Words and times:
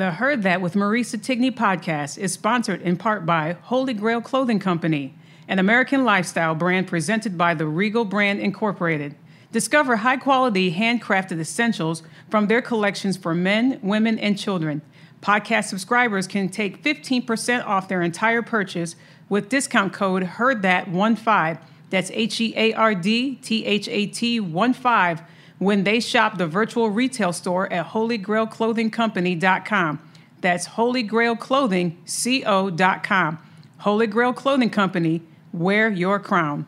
The 0.00 0.12
Heard 0.12 0.44
That 0.44 0.62
with 0.62 0.72
Marisa 0.72 1.18
Tigney 1.18 1.54
podcast 1.54 2.16
is 2.16 2.32
sponsored 2.32 2.80
in 2.80 2.96
part 2.96 3.26
by 3.26 3.58
Holy 3.64 3.92
Grail 3.92 4.22
Clothing 4.22 4.58
Company, 4.58 5.14
an 5.46 5.58
American 5.58 6.06
lifestyle 6.06 6.54
brand 6.54 6.86
presented 6.86 7.36
by 7.36 7.52
the 7.52 7.66
Regal 7.66 8.06
Brand 8.06 8.40
Incorporated. 8.40 9.14
Discover 9.52 9.96
high 9.96 10.16
quality 10.16 10.72
handcrafted 10.72 11.38
essentials 11.38 12.02
from 12.30 12.46
their 12.46 12.62
collections 12.62 13.18
for 13.18 13.34
men, 13.34 13.78
women, 13.82 14.18
and 14.18 14.38
children. 14.38 14.80
Podcast 15.20 15.64
subscribers 15.64 16.26
can 16.26 16.48
take 16.48 16.82
15% 16.82 17.66
off 17.66 17.86
their 17.86 18.00
entire 18.00 18.40
purchase 18.40 18.96
with 19.28 19.50
discount 19.50 19.92
code 19.92 20.22
HEARDTHAT15. 20.22 21.60
That's 21.90 22.10
H 22.14 22.40
E 22.40 22.54
A 22.56 22.72
R 22.72 22.94
D 22.94 23.34
T 23.34 23.66
H 23.66 23.86
A 23.86 24.06
T 24.06 24.40
1 24.40 24.72
5 24.72 25.22
when 25.60 25.84
they 25.84 26.00
shop 26.00 26.36
the 26.38 26.48
virtual 26.48 26.90
retail 26.90 27.32
store 27.32 27.72
at 27.72 27.90
holygrailclothingcompany.com. 27.90 30.00
That's 30.40 30.66
holygrailclothingco.com. 30.68 33.38
Holy 33.78 34.06
Grail 34.06 34.32
Clothing 34.32 34.70
Company, 34.70 35.20
wear 35.52 35.90
your 35.90 36.18
crown. 36.18 36.66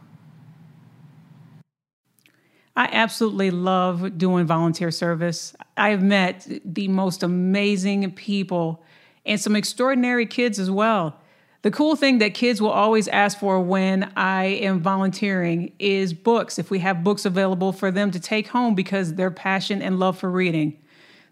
I 2.76 2.90
absolutely 2.92 3.50
love 3.50 4.18
doing 4.18 4.44
volunteer 4.46 4.90
service. 4.90 5.54
I've 5.76 6.02
met 6.02 6.48
the 6.64 6.88
most 6.88 7.22
amazing 7.22 8.10
people 8.12 8.82
and 9.24 9.40
some 9.40 9.54
extraordinary 9.56 10.26
kids 10.26 10.58
as 10.58 10.70
well. 10.70 11.16
The 11.62 11.70
cool 11.70 11.94
thing 11.94 12.18
that 12.18 12.34
kids 12.34 12.60
will 12.60 12.70
always 12.70 13.06
ask 13.06 13.38
for 13.38 13.60
when 13.60 14.12
I 14.16 14.46
am 14.46 14.80
volunteering 14.80 15.72
is 15.78 16.12
books, 16.12 16.58
if 16.58 16.72
we 16.72 16.80
have 16.80 17.04
books 17.04 17.24
available 17.24 17.72
for 17.72 17.92
them 17.92 18.10
to 18.10 18.18
take 18.18 18.48
home 18.48 18.74
because 18.74 19.14
their 19.14 19.30
passion 19.30 19.80
and 19.80 20.00
love 20.00 20.18
for 20.18 20.28
reading. 20.28 20.76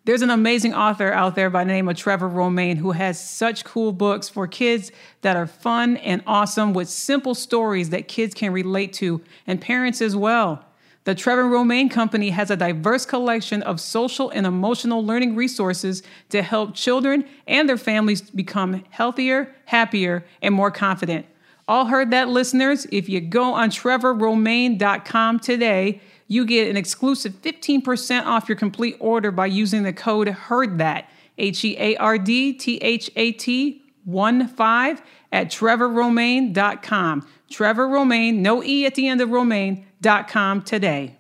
There's 0.05 0.23
an 0.23 0.31
amazing 0.31 0.73
author 0.73 1.13
out 1.13 1.35
there 1.35 1.51
by 1.51 1.65
the 1.65 1.73
name 1.73 1.89
of 1.89 1.97
Trevor 1.97 2.29
Romain 2.29 2.77
who 2.77 2.93
has 2.93 3.21
such 3.21 3.65
cool 3.65 3.91
books 3.91 4.29
for 4.29 4.47
kids 4.47 4.93
that 5.23 5.37
are 5.37 5.49
fun 5.49 5.97
and 5.97 6.23
awesome 6.29 6.75
with 6.75 6.89
simple 6.89 7.35
stories 7.35 7.91
that 7.91 8.07
kids 8.07 8.33
can 8.33 8.53
relate 8.53 8.93
to 8.95 9.21
and 9.49 9.61
parents 9.61 10.01
as 10.01 10.15
well. 10.15 10.65
The 11.05 11.15
Trevor 11.15 11.49
Romain 11.49 11.89
Company 11.89 12.31
has 12.31 12.51
a 12.51 12.57
diverse 12.57 13.07
collection 13.07 13.63
of 13.63 13.81
social 13.81 14.29
and 14.31 14.47
emotional 14.47 15.05
learning 15.05 15.35
resources 15.35 16.03
to 16.29 16.43
help 16.43 16.75
children 16.75 17.25
and 17.47 17.67
their 17.69 17.79
families 17.79 18.21
become 18.21 18.85
healthier, 18.91 19.55
happier, 19.65 20.27
and 20.43 20.55
more 20.55 20.71
confident. 20.71 21.25
All 21.67 21.87
heard 21.87 22.11
that, 22.11 22.29
listeners? 22.29 22.87
If 22.93 23.09
you 23.09 23.21
go 23.21 23.55
on 23.55 23.71
trevorromain.com 23.71 25.41
today, 25.41 26.01
you 26.27 26.45
get 26.45 26.69
an 26.69 26.77
exclusive 26.77 27.33
15% 27.41 28.27
off 28.27 28.49
your 28.49 28.57
complete 28.57 28.97
order 29.01 29.31
by 29.31 29.47
using 29.47 29.85
the 29.85 29.93
code 29.93 30.29
HEARDTHAT, 30.29 31.05
H 31.39 31.65
E 31.65 31.77
A 31.79 31.97
R 31.97 32.19
D 32.19 32.53
T 32.53 32.77
H 32.79 33.11
A 33.17 33.33
T 33.33 33.83
1 34.05 34.49
5 34.49 35.03
at 35.33 35.51
trevorromain.com. 35.51 37.27
Trevor 37.49 37.89
Romain, 37.89 38.43
no 38.43 38.63
E 38.63 38.85
at 38.85 38.95
the 38.95 39.09
end 39.09 39.21
of 39.21 39.31
Romain.com 40.03 40.63
today. 40.63 41.17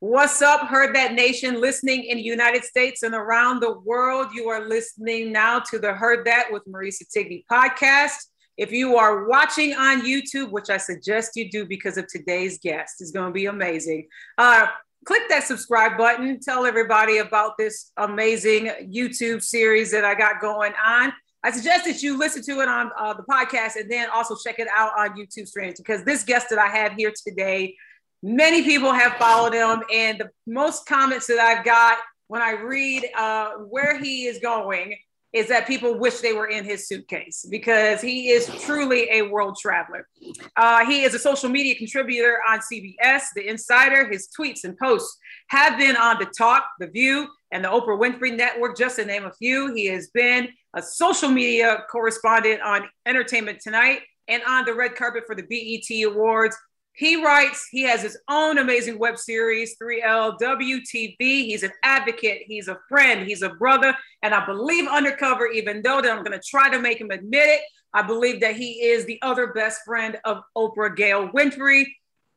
What's 0.00 0.42
up, 0.42 0.68
Heard 0.68 0.94
That 0.94 1.14
Nation, 1.14 1.60
listening 1.60 2.04
in 2.04 2.18
the 2.18 2.22
United 2.22 2.64
States 2.64 3.02
and 3.02 3.14
around 3.14 3.60
the 3.60 3.78
world? 3.80 4.28
You 4.34 4.48
are 4.48 4.68
listening 4.68 5.32
now 5.32 5.60
to 5.70 5.78
the 5.78 5.94
Heard 5.94 6.26
That 6.26 6.48
with 6.50 6.62
Marisa 6.66 7.04
Tigney 7.14 7.44
podcast. 7.50 8.26
If 8.56 8.70
you 8.70 8.96
are 8.96 9.26
watching 9.26 9.74
on 9.74 10.02
YouTube, 10.02 10.50
which 10.50 10.68
I 10.68 10.76
suggest 10.76 11.32
you 11.36 11.50
do 11.50 11.66
because 11.66 11.96
of 11.96 12.06
today's 12.06 12.58
guest, 12.58 13.00
is 13.00 13.10
going 13.12 13.26
to 13.26 13.32
be 13.32 13.46
amazing. 13.46 14.08
Uh, 14.36 14.66
click 15.06 15.22
that 15.30 15.44
subscribe 15.44 15.96
button. 15.96 16.38
Tell 16.38 16.66
everybody 16.66 17.18
about 17.18 17.56
this 17.58 17.90
amazing 17.96 18.70
YouTube 18.82 19.42
series 19.42 19.90
that 19.92 20.04
I 20.04 20.14
got 20.14 20.40
going 20.40 20.72
on. 20.84 21.12
I 21.44 21.50
suggest 21.50 21.84
that 21.84 22.02
you 22.02 22.18
listen 22.18 22.42
to 22.44 22.62
it 22.62 22.68
on 22.68 22.90
uh, 22.98 23.12
the 23.12 23.22
podcast 23.22 23.76
and 23.76 23.90
then 23.90 24.08
also 24.08 24.34
check 24.34 24.58
it 24.58 24.66
out 24.74 24.92
on 24.98 25.10
YouTube 25.10 25.46
streams 25.46 25.78
because 25.78 26.02
this 26.02 26.24
guest 26.24 26.46
that 26.48 26.58
I 26.58 26.68
have 26.68 26.94
here 26.94 27.12
today, 27.26 27.76
many 28.22 28.62
people 28.62 28.92
have 28.92 29.12
followed 29.16 29.52
him, 29.52 29.82
and 29.92 30.18
the 30.18 30.30
most 30.46 30.86
comments 30.86 31.26
that 31.26 31.38
I've 31.38 31.62
got 31.62 31.98
when 32.28 32.40
I 32.40 32.52
read 32.52 33.04
uh, 33.14 33.50
where 33.68 34.02
he 34.02 34.24
is 34.24 34.38
going 34.38 34.96
is 35.34 35.48
that 35.48 35.66
people 35.66 35.98
wish 35.98 36.20
they 36.20 36.32
were 36.32 36.46
in 36.46 36.64
his 36.64 36.86
suitcase 36.86 37.44
because 37.50 38.00
he 38.00 38.30
is 38.30 38.46
truly 38.62 39.08
a 39.10 39.22
world 39.22 39.58
traveler. 39.60 40.08
Uh, 40.56 40.86
he 40.86 41.02
is 41.02 41.12
a 41.12 41.18
social 41.18 41.50
media 41.50 41.74
contributor 41.74 42.38
on 42.48 42.60
CBS, 42.60 43.24
The 43.34 43.48
Insider. 43.48 44.08
His 44.08 44.28
tweets 44.28 44.62
and 44.62 44.78
posts 44.78 45.18
have 45.48 45.76
been 45.76 45.96
on 45.96 46.18
The 46.20 46.26
Talk, 46.26 46.64
The 46.78 46.86
View, 46.86 47.26
and 47.54 47.64
the 47.64 47.68
Oprah 47.68 47.96
Winfrey 47.96 48.36
Network, 48.36 48.76
just 48.76 48.96
to 48.96 49.04
name 49.04 49.24
a 49.24 49.32
few. 49.32 49.72
He 49.72 49.86
has 49.86 50.08
been 50.08 50.48
a 50.74 50.82
social 50.82 51.30
media 51.30 51.84
correspondent 51.88 52.60
on 52.60 52.88
Entertainment 53.06 53.60
Tonight 53.60 54.00
and 54.26 54.42
on 54.42 54.64
the 54.64 54.74
red 54.74 54.96
carpet 54.96 55.22
for 55.24 55.36
the 55.36 55.44
BET 55.44 56.04
Awards. 56.04 56.56
He 56.94 57.24
writes, 57.24 57.68
he 57.70 57.82
has 57.82 58.02
his 58.02 58.18
own 58.28 58.58
amazing 58.58 58.98
web 58.98 59.18
series, 59.18 59.76
3LWTV. 59.80 61.16
He's 61.20 61.62
an 61.62 61.70
advocate, 61.84 62.42
he's 62.46 62.66
a 62.66 62.78
friend, 62.88 63.24
he's 63.24 63.42
a 63.42 63.50
brother, 63.50 63.94
and 64.22 64.34
I 64.34 64.44
believe 64.44 64.88
undercover, 64.88 65.46
even 65.46 65.80
though 65.82 66.00
that 66.00 66.10
I'm 66.10 66.24
going 66.24 66.38
to 66.38 66.44
try 66.44 66.70
to 66.70 66.80
make 66.80 67.00
him 67.00 67.12
admit 67.12 67.46
it, 67.46 67.60
I 67.92 68.02
believe 68.02 68.40
that 68.40 68.56
he 68.56 68.82
is 68.82 69.04
the 69.04 69.22
other 69.22 69.52
best 69.52 69.82
friend 69.84 70.18
of 70.24 70.42
Oprah 70.56 70.96
Gail 70.96 71.28
Winfrey. 71.28 71.84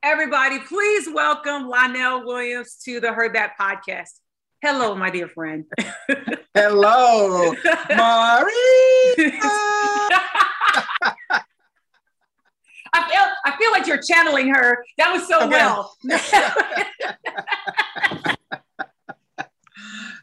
Everybody, 0.04 0.60
please 0.60 1.10
welcome 1.12 1.68
Lionel 1.68 2.24
Williams 2.24 2.78
to 2.86 3.00
the 3.00 3.12
Heard 3.12 3.34
That 3.34 3.54
podcast. 3.60 4.12
Hello, 4.62 4.96
my 4.96 5.10
dear 5.10 5.28
friend. 5.28 5.66
Hello, 6.56 7.54
Maria. 7.96 8.48
I 12.94 13.10
feel 13.10 13.22
I 13.46 13.58
feel 13.60 13.72
like 13.72 13.86
you're 13.86 14.02
channeling 14.02 14.48
her. 14.54 14.84
That 14.98 15.12
was 15.12 15.28
so 15.28 15.38
Okay. 15.42 15.50
well. 15.50 15.96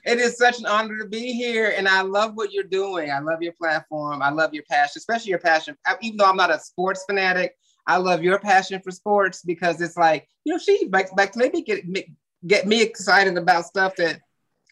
it 0.04 0.18
is 0.18 0.36
such 0.36 0.58
an 0.58 0.66
honor 0.66 0.98
to 0.98 1.06
be 1.06 1.32
here, 1.32 1.72
and 1.76 1.86
I 1.86 2.00
love 2.02 2.32
what 2.34 2.52
you're 2.52 2.64
doing. 2.64 3.10
I 3.10 3.20
love 3.20 3.42
your 3.42 3.52
platform. 3.52 4.22
I 4.22 4.30
love 4.30 4.52
your 4.54 4.64
passion, 4.68 4.94
especially 4.96 5.30
your 5.30 5.38
passion. 5.38 5.76
I- 5.86 5.96
Even 6.02 6.16
though 6.16 6.24
I'm 6.26 6.36
not 6.36 6.50
a 6.50 6.58
sports 6.58 7.04
fanatic, 7.06 7.54
I 7.86 7.98
love 7.98 8.22
your 8.24 8.38
passion 8.40 8.80
for 8.82 8.90
sports 8.90 9.42
because 9.42 9.80
it's 9.80 9.96
like 9.96 10.28
you 10.44 10.52
know 10.52 10.58
she 10.58 10.88
like 10.90 11.10
like 11.16 11.36
maybe 11.36 11.62
get 11.62 11.84
get 12.46 12.66
me 12.66 12.82
excited 12.82 13.36
about 13.36 13.66
stuff 13.66 13.96
that 13.96 14.20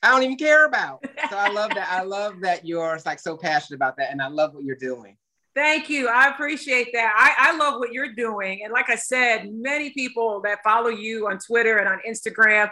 I 0.02 0.10
don't 0.10 0.22
even 0.22 0.36
care 0.36 0.66
about. 0.66 1.04
So 1.30 1.36
I 1.36 1.48
love 1.48 1.70
that. 1.74 1.88
I 1.90 2.02
love 2.02 2.40
that 2.40 2.66
you're 2.66 2.98
like 3.06 3.20
so 3.20 3.36
passionate 3.36 3.76
about 3.76 3.96
that, 3.98 4.10
and 4.10 4.20
I 4.20 4.28
love 4.28 4.54
what 4.54 4.64
you're 4.64 4.76
doing. 4.76 5.16
Thank 5.54 5.90
you. 5.90 6.08
I 6.08 6.28
appreciate 6.30 6.88
that. 6.94 7.12
I, 7.14 7.50
I 7.50 7.56
love 7.58 7.78
what 7.78 7.92
you're 7.92 8.14
doing. 8.14 8.62
And 8.64 8.72
like 8.72 8.88
I 8.88 8.96
said, 8.96 9.52
many 9.52 9.90
people 9.90 10.40
that 10.44 10.60
follow 10.64 10.88
you 10.88 11.28
on 11.28 11.38
Twitter 11.38 11.76
and 11.76 11.86
on 11.86 12.00
Instagram 12.08 12.70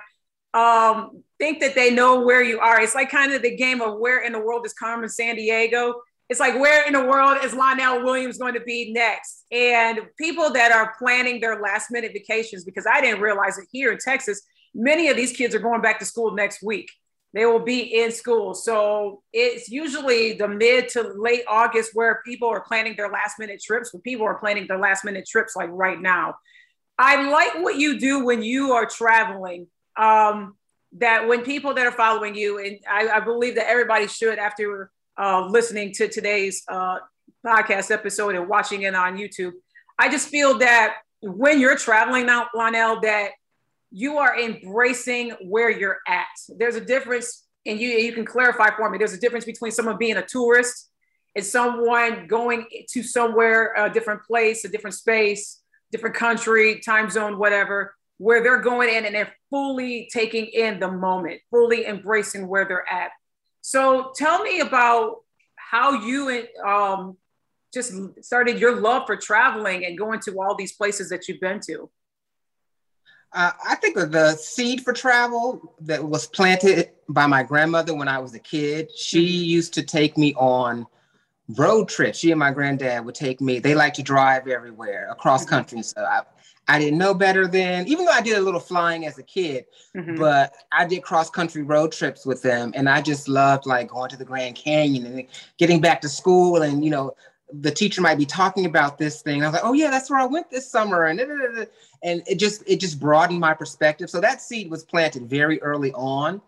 um, 0.54 1.22
think 1.38 1.60
that 1.60 1.74
they 1.74 1.94
know 1.94 2.20
where 2.20 2.42
you 2.42 2.58
are. 2.58 2.80
It's 2.80 2.94
like 2.94 3.10
kind 3.10 3.32
of 3.32 3.42
the 3.42 3.54
game 3.54 3.82
of 3.82 3.98
where 3.98 4.24
in 4.24 4.32
the 4.32 4.38
world 4.40 4.64
is 4.64 4.72
Carmen 4.72 5.10
Sandiego. 5.10 5.92
It's 6.30 6.40
like 6.40 6.54
where 6.54 6.86
in 6.86 6.94
the 6.94 7.04
world 7.04 7.44
is 7.44 7.52
Lionel 7.52 8.02
Williams 8.02 8.38
going 8.38 8.54
to 8.54 8.60
be 8.60 8.92
next? 8.92 9.44
And 9.52 10.00
people 10.18 10.50
that 10.52 10.72
are 10.72 10.94
planning 10.98 11.40
their 11.40 11.60
last 11.60 11.90
minute 11.90 12.12
vacations, 12.14 12.64
because 12.64 12.86
I 12.90 13.00
didn't 13.00 13.20
realize 13.20 13.58
it 13.58 13.68
here 13.70 13.92
in 13.92 13.98
Texas, 13.98 14.40
many 14.74 15.08
of 15.08 15.16
these 15.16 15.32
kids 15.32 15.54
are 15.54 15.60
going 15.60 15.80
back 15.80 15.98
to 15.98 16.04
school 16.04 16.32
next 16.32 16.62
week. 16.62 16.90
They 17.32 17.46
will 17.46 17.60
be 17.60 18.02
in 18.02 18.10
school. 18.10 18.54
So 18.54 19.22
it's 19.32 19.68
usually 19.68 20.32
the 20.32 20.48
mid 20.48 20.88
to 20.90 21.12
late 21.16 21.44
August 21.48 21.90
where 21.94 22.20
people 22.26 22.48
are 22.48 22.60
planning 22.60 22.94
their 22.96 23.08
last 23.08 23.38
minute 23.38 23.62
trips, 23.62 23.92
when 23.92 24.02
people 24.02 24.26
are 24.26 24.34
planning 24.34 24.66
their 24.66 24.78
last 24.78 25.04
minute 25.04 25.28
trips 25.28 25.54
like 25.54 25.70
right 25.72 26.00
now. 26.00 26.34
I 26.98 27.30
like 27.30 27.62
what 27.62 27.76
you 27.76 27.98
do 27.98 28.24
when 28.24 28.42
you 28.42 28.72
are 28.72 28.84
traveling 28.84 29.68
um, 29.96 30.56
that 30.98 31.28
when 31.28 31.42
people 31.42 31.72
that 31.74 31.86
are 31.86 31.92
following 31.92 32.34
you, 32.34 32.58
and 32.58 32.78
I, 32.90 33.08
I 33.08 33.20
believe 33.20 33.54
that 33.54 33.68
everybody 33.68 34.08
should 34.08 34.38
after 34.38 34.90
uh, 35.18 35.46
listening 35.46 35.92
to 35.94 36.08
today's 36.08 36.62
uh, 36.68 36.98
podcast 37.46 37.90
episode 37.90 38.34
and 38.34 38.48
watching 38.48 38.82
it 38.82 38.94
on 38.94 39.16
YouTube, 39.16 39.52
I 39.98 40.08
just 40.08 40.28
feel 40.28 40.58
that 40.58 40.96
when 41.22 41.60
you're 41.60 41.76
traveling 41.76 42.26
now, 42.26 42.48
Lionel, 42.54 43.00
that 43.02 43.30
you 43.90 44.18
are 44.18 44.38
embracing 44.38 45.30
where 45.42 45.70
you're 45.70 45.98
at. 46.06 46.26
There's 46.48 46.76
a 46.76 46.80
difference, 46.80 47.46
and 47.66 47.78
you 47.80 47.88
you 47.88 48.12
can 48.12 48.24
clarify 48.24 48.70
for 48.76 48.88
me. 48.88 48.98
There's 48.98 49.12
a 49.12 49.20
difference 49.20 49.44
between 49.44 49.72
someone 49.72 49.98
being 49.98 50.16
a 50.16 50.26
tourist 50.26 50.90
and 51.36 51.44
someone 51.44 52.26
going 52.26 52.66
to 52.90 53.02
somewhere, 53.02 53.74
a 53.76 53.90
different 53.90 54.22
place, 54.24 54.64
a 54.64 54.68
different 54.68 54.94
space, 54.94 55.60
different 55.92 56.16
country, 56.16 56.80
time 56.80 57.10
zone, 57.10 57.38
whatever, 57.38 57.94
where 58.18 58.42
they're 58.42 58.60
going 58.60 58.88
in 58.94 59.04
and 59.04 59.14
they're 59.14 59.32
fully 59.48 60.08
taking 60.12 60.46
in 60.46 60.80
the 60.80 60.90
moment, 60.90 61.40
fully 61.50 61.86
embracing 61.86 62.46
where 62.48 62.64
they're 62.66 62.88
at. 62.90 63.10
So 63.60 64.12
tell 64.16 64.42
me 64.42 64.60
about 64.60 65.16
how 65.56 66.04
you 66.04 66.46
um, 66.66 67.16
just 67.72 67.92
started 68.22 68.58
your 68.58 68.80
love 68.80 69.04
for 69.06 69.16
traveling 69.16 69.84
and 69.84 69.96
going 69.96 70.20
to 70.20 70.40
all 70.40 70.56
these 70.56 70.72
places 70.72 71.08
that 71.10 71.28
you've 71.28 71.40
been 71.40 71.60
to. 71.66 71.88
Uh, 73.32 73.52
I 73.64 73.76
think 73.76 73.96
of 73.96 74.10
the 74.10 74.34
seed 74.34 74.82
for 74.82 74.92
travel 74.92 75.74
that 75.82 76.02
was 76.02 76.26
planted 76.26 76.90
by 77.08 77.26
my 77.26 77.42
grandmother 77.42 77.94
when 77.94 78.08
I 78.08 78.18
was 78.18 78.34
a 78.34 78.40
kid. 78.40 78.90
She 78.96 79.24
mm-hmm. 79.24 79.44
used 79.44 79.74
to 79.74 79.82
take 79.82 80.18
me 80.18 80.34
on 80.34 80.86
road 81.56 81.88
trips. 81.88 82.18
She 82.18 82.32
and 82.32 82.38
my 82.38 82.50
granddad 82.50 83.04
would 83.04 83.14
take 83.14 83.40
me. 83.40 83.60
They 83.60 83.74
like 83.74 83.94
to 83.94 84.02
drive 84.02 84.48
everywhere 84.48 85.08
across 85.10 85.42
mm-hmm. 85.42 85.54
country. 85.54 85.82
So 85.82 86.04
I, 86.04 86.22
I 86.68 86.78
didn't 86.78 86.98
know 86.98 87.14
better 87.14 87.46
then, 87.46 87.86
even 87.88 88.04
though 88.04 88.12
I 88.12 88.20
did 88.20 88.36
a 88.36 88.40
little 88.40 88.60
flying 88.60 89.06
as 89.06 89.18
a 89.18 89.22
kid, 89.22 89.66
mm-hmm. 89.96 90.16
but 90.16 90.54
I 90.72 90.84
did 90.86 91.02
cross 91.02 91.30
country 91.30 91.62
road 91.62 91.92
trips 91.92 92.26
with 92.26 92.42
them. 92.42 92.72
And 92.74 92.88
I 92.88 93.00
just 93.00 93.28
loved 93.28 93.66
like 93.66 93.88
going 93.88 94.10
to 94.10 94.16
the 94.16 94.24
Grand 94.24 94.56
Canyon 94.56 95.06
and 95.06 95.26
getting 95.58 95.80
back 95.80 96.00
to 96.02 96.08
school. 96.08 96.62
And, 96.62 96.84
you 96.84 96.90
know, 96.90 97.14
the 97.52 97.70
teacher 97.70 98.00
might 98.00 98.18
be 98.18 98.26
talking 98.26 98.66
about 98.66 98.98
this 98.98 99.22
thing. 99.22 99.42
I 99.42 99.46
was 99.46 99.54
like, 99.54 99.64
oh 99.64 99.72
yeah, 99.72 99.90
that's 99.90 100.10
where 100.10 100.18
I 100.18 100.26
went 100.26 100.50
this 100.50 100.70
summer. 100.70 101.06
And, 101.06 101.20
and 101.20 102.22
it 102.26 102.38
just, 102.38 102.62
it 102.66 102.80
just 102.80 103.00
broadened 103.00 103.40
my 103.40 103.54
perspective. 103.54 104.10
So 104.10 104.20
that 104.20 104.40
seed 104.40 104.70
was 104.70 104.84
planted 104.84 105.28
very 105.28 105.60
early 105.62 105.92
on. 105.92 106.40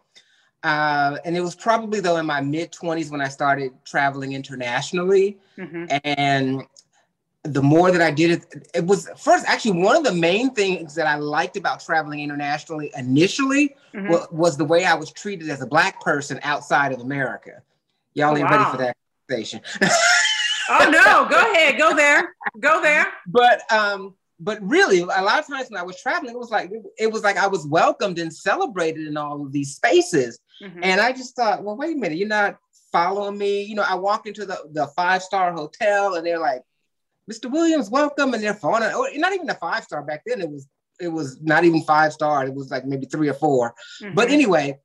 Uh, 0.63 1.17
and 1.25 1.37
it 1.37 1.41
was 1.41 1.57
probably 1.57 1.99
though 2.01 2.19
in 2.19 2.27
my 2.27 2.41
mid 2.41 2.71
20s 2.73 3.11
when 3.11 3.21
I 3.21 3.29
started 3.29 3.73
traveling 3.85 4.33
internationally. 4.33 5.39
Mm-hmm. 5.59 5.87
And 6.05 6.63
the 7.45 7.63
more 7.63 7.91
that 7.91 8.01
I 8.01 8.13
did 8.13 8.31
it, 8.31 8.69
it 8.73 8.85
was 8.85 9.09
first 9.17 9.45
actually 9.49 9.83
one 9.83 9.97
of 9.97 10.05
the 10.05 10.13
main 10.13 10.55
things 10.55 10.95
that 10.95 11.09
I 11.09 11.17
liked 11.17 11.57
about 11.57 11.81
traveling 11.81 12.21
internationally 12.21 12.93
initially 12.97 13.75
mm-hmm. 13.93 14.09
was, 14.09 14.29
was, 14.31 14.57
the 14.57 14.65
way 14.65 14.85
I 14.85 14.95
was 14.95 15.11
treated 15.11 15.51
as 15.51 15.61
a 15.61 15.67
black 15.67 16.01
person 16.01 16.39
outside 16.45 16.93
of 16.93 17.01
America. 17.01 17.63
Y'all 18.15 18.37
ain't 18.37 18.49
wow. 18.49 18.59
ready 18.59 18.71
for 18.71 18.77
that 18.77 18.97
conversation. 19.29 19.61
oh 20.71 20.91
no, 20.91 21.29
go 21.29 21.53
ahead, 21.53 21.79
go 21.79 21.95
there, 21.95 22.35
go 22.61 22.83
there. 22.83 23.07
But 23.27 23.71
um, 23.73 24.15
but 24.41 24.59
really, 24.63 25.01
a 25.01 25.07
lot 25.07 25.39
of 25.39 25.47
times 25.47 25.69
when 25.71 25.81
I 25.81 25.85
was 25.85 26.01
traveling, 26.01 26.35
it 26.35 26.39
was 26.39 26.51
like 26.51 26.71
it 26.99 27.11
was 27.11 27.23
like 27.23 27.37
I 27.37 27.47
was 27.47 27.67
welcomed 27.67 28.19
and 28.19 28.33
celebrated 28.33 29.07
in 29.07 29.17
all 29.17 29.45
of 29.45 29.53
these 29.53 29.75
spaces, 29.75 30.39
mm-hmm. 30.63 30.81
and 30.83 31.01
I 31.01 31.13
just 31.13 31.37
thought, 31.37 31.63
well, 31.63 31.77
wait 31.77 31.97
a 31.97 31.99
minute, 31.99 32.19
you're 32.19 32.29
not 32.29 32.59
following 32.91 33.39
me. 33.39 33.63
You 33.63 33.75
know, 33.75 33.85
I 33.87 33.95
walked 33.95 34.27
into 34.27 34.45
the 34.45 34.59
the 34.73 34.87
five 34.89 35.23
star 35.23 35.53
hotel, 35.53 36.15
and 36.15 36.27
they're 36.27 36.39
like 36.39 36.63
Mr. 37.31 37.51
Williams, 37.51 37.91
welcome. 37.91 38.35
And 38.35 38.43
they're 38.43 38.55
fun. 38.55 38.83
Oh, 38.85 39.09
not 39.15 39.33
even 39.33 39.49
a 39.49 39.55
five 39.55 39.85
star 39.85 40.03
back 40.03 40.23
then. 40.27 40.41
It 40.41 40.51
was 40.51 40.69
it 41.01 41.09
was 41.09 41.41
not 41.41 41.65
even 41.65 41.83
five 41.83 42.13
star. 42.13 42.45
It 42.45 42.55
was 42.55 42.71
like 42.71 42.85
maybe 42.85 43.07
three 43.07 43.29
or 43.29 43.35
4 43.35 43.75
mm-hmm. 44.03 44.15
But 44.15 44.31
anyway, 44.31 44.79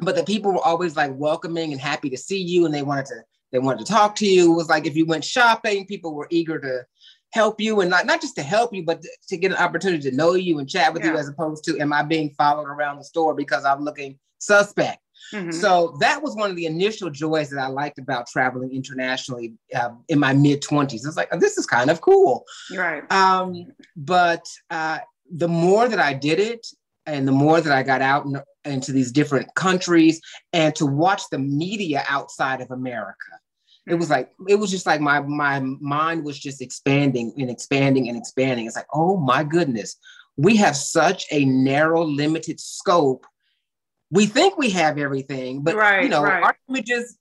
but 0.00 0.16
the 0.16 0.24
people 0.24 0.52
were 0.52 0.64
always 0.64 0.96
like 0.96 1.12
welcoming 1.14 1.72
and 1.72 1.80
happy 1.80 2.10
to 2.10 2.16
see 2.16 2.40
you, 2.40 2.66
and 2.66 2.74
they 2.74 2.82
wanted 2.82 3.06
to 3.06 3.22
they 3.52 3.58
wanted 3.58 3.84
to 3.86 3.92
talk 3.92 4.16
to 4.16 4.26
you. 4.26 4.52
It 4.52 4.56
was 4.56 4.68
like 4.68 4.86
if 4.86 4.96
you 4.96 5.06
went 5.06 5.24
shopping, 5.24 5.86
people 5.86 6.14
were 6.14 6.26
eager 6.30 6.58
to 6.58 6.84
help 7.32 7.60
you 7.60 7.80
and 7.80 7.90
not, 7.90 8.06
not 8.06 8.20
just 8.20 8.34
to 8.36 8.42
help 8.42 8.74
you, 8.74 8.84
but 8.84 9.02
to 9.28 9.36
get 9.36 9.50
an 9.50 9.56
opportunity 9.58 10.10
to 10.10 10.16
know 10.16 10.34
you 10.34 10.58
and 10.58 10.68
chat 10.68 10.92
with 10.92 11.04
yeah. 11.04 11.12
you 11.12 11.18
as 11.18 11.28
opposed 11.28 11.64
to 11.64 11.78
am 11.78 11.92
I 11.92 12.02
being 12.02 12.30
followed 12.30 12.68
around 12.68 12.98
the 12.98 13.04
store 13.04 13.34
because 13.34 13.64
I'm 13.64 13.84
looking 13.84 14.18
suspect. 14.38 14.98
Mm-hmm. 15.32 15.52
So 15.52 15.96
that 16.00 16.22
was 16.22 16.34
one 16.34 16.50
of 16.50 16.56
the 16.56 16.66
initial 16.66 17.08
joys 17.08 17.48
that 17.50 17.60
I 17.60 17.68
liked 17.68 17.98
about 17.98 18.26
traveling 18.26 18.72
internationally 18.72 19.54
uh, 19.74 19.90
in 20.08 20.18
my 20.18 20.32
mid 20.32 20.62
20s. 20.62 20.94
It's 20.94 21.16
like, 21.16 21.28
oh, 21.32 21.38
this 21.38 21.58
is 21.58 21.66
kind 21.66 21.90
of 21.90 22.00
cool. 22.00 22.44
Right. 22.74 23.10
Um, 23.10 23.66
but 23.96 24.44
uh, 24.70 24.98
the 25.30 25.48
more 25.48 25.88
that 25.88 26.00
I 26.00 26.12
did 26.12 26.38
it, 26.40 26.66
and 27.06 27.26
the 27.26 27.32
more 27.32 27.60
that 27.60 27.72
I 27.72 27.82
got 27.82 28.00
out 28.00 28.26
in, 28.26 28.40
into 28.64 28.92
these 28.92 29.12
different 29.12 29.54
countries 29.54 30.20
and 30.52 30.74
to 30.76 30.86
watch 30.86 31.22
the 31.30 31.38
media 31.38 32.04
outside 32.08 32.60
of 32.60 32.70
America, 32.70 33.16
it 33.86 33.94
was 33.94 34.10
like 34.10 34.30
it 34.48 34.56
was 34.56 34.70
just 34.70 34.86
like 34.86 35.00
my 35.00 35.20
my 35.20 35.60
mind 35.60 36.24
was 36.24 36.38
just 36.38 36.62
expanding 36.62 37.32
and 37.38 37.50
expanding 37.50 38.08
and 38.08 38.16
expanding. 38.16 38.66
It's 38.66 38.76
like, 38.76 38.86
oh 38.94 39.16
my 39.16 39.42
goodness, 39.42 39.96
we 40.36 40.56
have 40.56 40.76
such 40.76 41.26
a 41.30 41.44
narrow, 41.44 42.04
limited 42.04 42.60
scope 42.60 43.26
we 44.12 44.26
think 44.26 44.58
we 44.58 44.68
have 44.70 44.98
everything, 44.98 45.62
but 45.62 45.74
right, 45.74 46.04
you 46.04 46.10
know, 46.10 46.22
right. 46.22 46.42
our 46.42 46.56
images, 46.68 47.16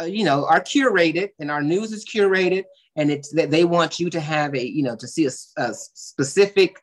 uh, 0.00 0.04
you 0.04 0.24
know, 0.24 0.46
are 0.46 0.60
curated 0.60 1.30
and 1.40 1.50
our 1.50 1.62
news 1.62 1.92
is 1.92 2.04
curated, 2.04 2.62
and 2.94 3.10
it's 3.10 3.32
that 3.32 3.50
they 3.50 3.64
want 3.64 3.98
you 3.98 4.08
to 4.08 4.20
have 4.20 4.54
a, 4.54 4.64
you 4.64 4.84
know, 4.84 4.94
to 4.94 5.08
see 5.08 5.26
a, 5.26 5.30
a 5.56 5.74
specific 5.74 6.80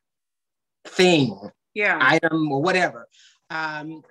thing, 0.85 1.39
yeah, 1.73 1.97
item 2.01 2.51
or 2.51 2.61
whatever. 2.61 3.07
Um, 3.49 4.03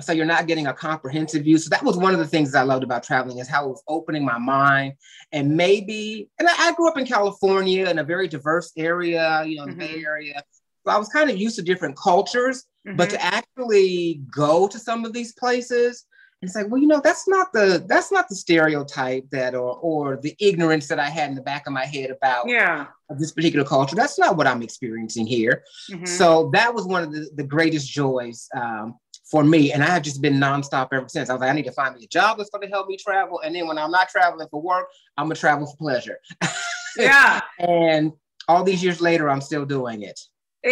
so 0.00 0.12
you're 0.12 0.26
not 0.26 0.46
getting 0.46 0.66
a 0.66 0.72
comprehensive 0.72 1.44
view. 1.44 1.58
So 1.58 1.68
that 1.70 1.84
was 1.84 1.96
one 1.96 2.14
of 2.14 2.18
the 2.18 2.26
things 2.26 2.54
I 2.54 2.62
loved 2.62 2.84
about 2.84 3.02
traveling 3.02 3.38
is 3.38 3.48
how 3.48 3.66
it 3.66 3.68
was 3.68 3.82
opening 3.86 4.24
my 4.24 4.38
mind. 4.38 4.94
And 5.32 5.56
maybe, 5.56 6.28
and 6.38 6.48
I, 6.48 6.68
I 6.68 6.72
grew 6.74 6.88
up 6.88 6.96
in 6.96 7.06
California 7.06 7.88
in 7.88 7.98
a 7.98 8.04
very 8.04 8.26
diverse 8.26 8.72
area, 8.76 9.44
you 9.44 9.56
know, 9.56 9.66
mm-hmm. 9.66 9.78
the 9.78 9.86
Bay 9.86 10.04
Area. 10.04 10.42
So 10.86 10.92
I 10.92 10.96
was 10.96 11.08
kind 11.08 11.28
of 11.28 11.36
used 11.36 11.56
to 11.56 11.62
different 11.62 11.96
cultures. 11.96 12.64
Mm-hmm. 12.86 12.96
But 12.96 13.10
to 13.10 13.16
mm-hmm. 13.18 13.34
actually 13.34 14.22
go 14.34 14.66
to 14.66 14.78
some 14.78 15.04
of 15.04 15.12
these 15.12 15.34
places 15.34 16.06
and 16.42 16.50
like, 16.54 16.70
well, 16.70 16.80
you 16.80 16.86
know, 16.86 17.00
that's 17.02 17.28
not 17.28 17.52
the 17.52 17.84
that's 17.86 18.10
not 18.10 18.28
the 18.28 18.34
stereotype 18.34 19.28
that 19.30 19.54
or 19.54 19.76
or 19.76 20.16
the 20.16 20.34
ignorance 20.40 20.88
that 20.88 20.98
I 20.98 21.10
had 21.10 21.28
in 21.28 21.34
the 21.34 21.42
back 21.42 21.66
of 21.66 21.74
my 21.74 21.84
head 21.84 22.10
about 22.10 22.48
yeah. 22.48 22.86
this 23.18 23.32
particular 23.32 23.64
culture. 23.64 23.94
That's 23.94 24.18
not 24.18 24.36
what 24.38 24.46
I'm 24.46 24.62
experiencing 24.62 25.26
here. 25.26 25.62
Mm-hmm. 25.90 26.06
So 26.06 26.50
that 26.54 26.74
was 26.74 26.86
one 26.86 27.02
of 27.02 27.12
the, 27.12 27.28
the 27.34 27.44
greatest 27.44 27.90
joys 27.90 28.48
um, 28.56 28.96
for 29.30 29.44
me. 29.44 29.72
And 29.72 29.82
I 29.82 29.86
have 29.86 30.02
just 30.02 30.22
been 30.22 30.34
nonstop 30.34 30.88
ever 30.92 31.08
since. 31.08 31.28
I 31.28 31.34
was 31.34 31.40
like, 31.40 31.50
I 31.50 31.54
need 31.54 31.66
to 31.66 31.72
find 31.72 31.94
me 31.94 32.04
a 32.04 32.08
job 32.08 32.38
that's 32.38 32.50
going 32.50 32.66
to 32.66 32.68
help 32.68 32.88
me 32.88 32.96
travel. 32.96 33.40
And 33.44 33.54
then 33.54 33.68
when 33.68 33.76
I'm 33.76 33.90
not 33.90 34.08
traveling 34.08 34.48
for 34.50 34.62
work, 34.62 34.86
I'm 35.18 35.26
gonna 35.26 35.34
travel 35.34 35.66
for 35.66 35.76
pleasure. 35.76 36.18
Yeah. 36.96 37.40
and 37.60 38.12
all 38.48 38.64
these 38.64 38.82
years 38.82 39.00
later, 39.00 39.30
I'm 39.30 39.40
still 39.40 39.64
doing 39.64 40.02
it 40.02 40.18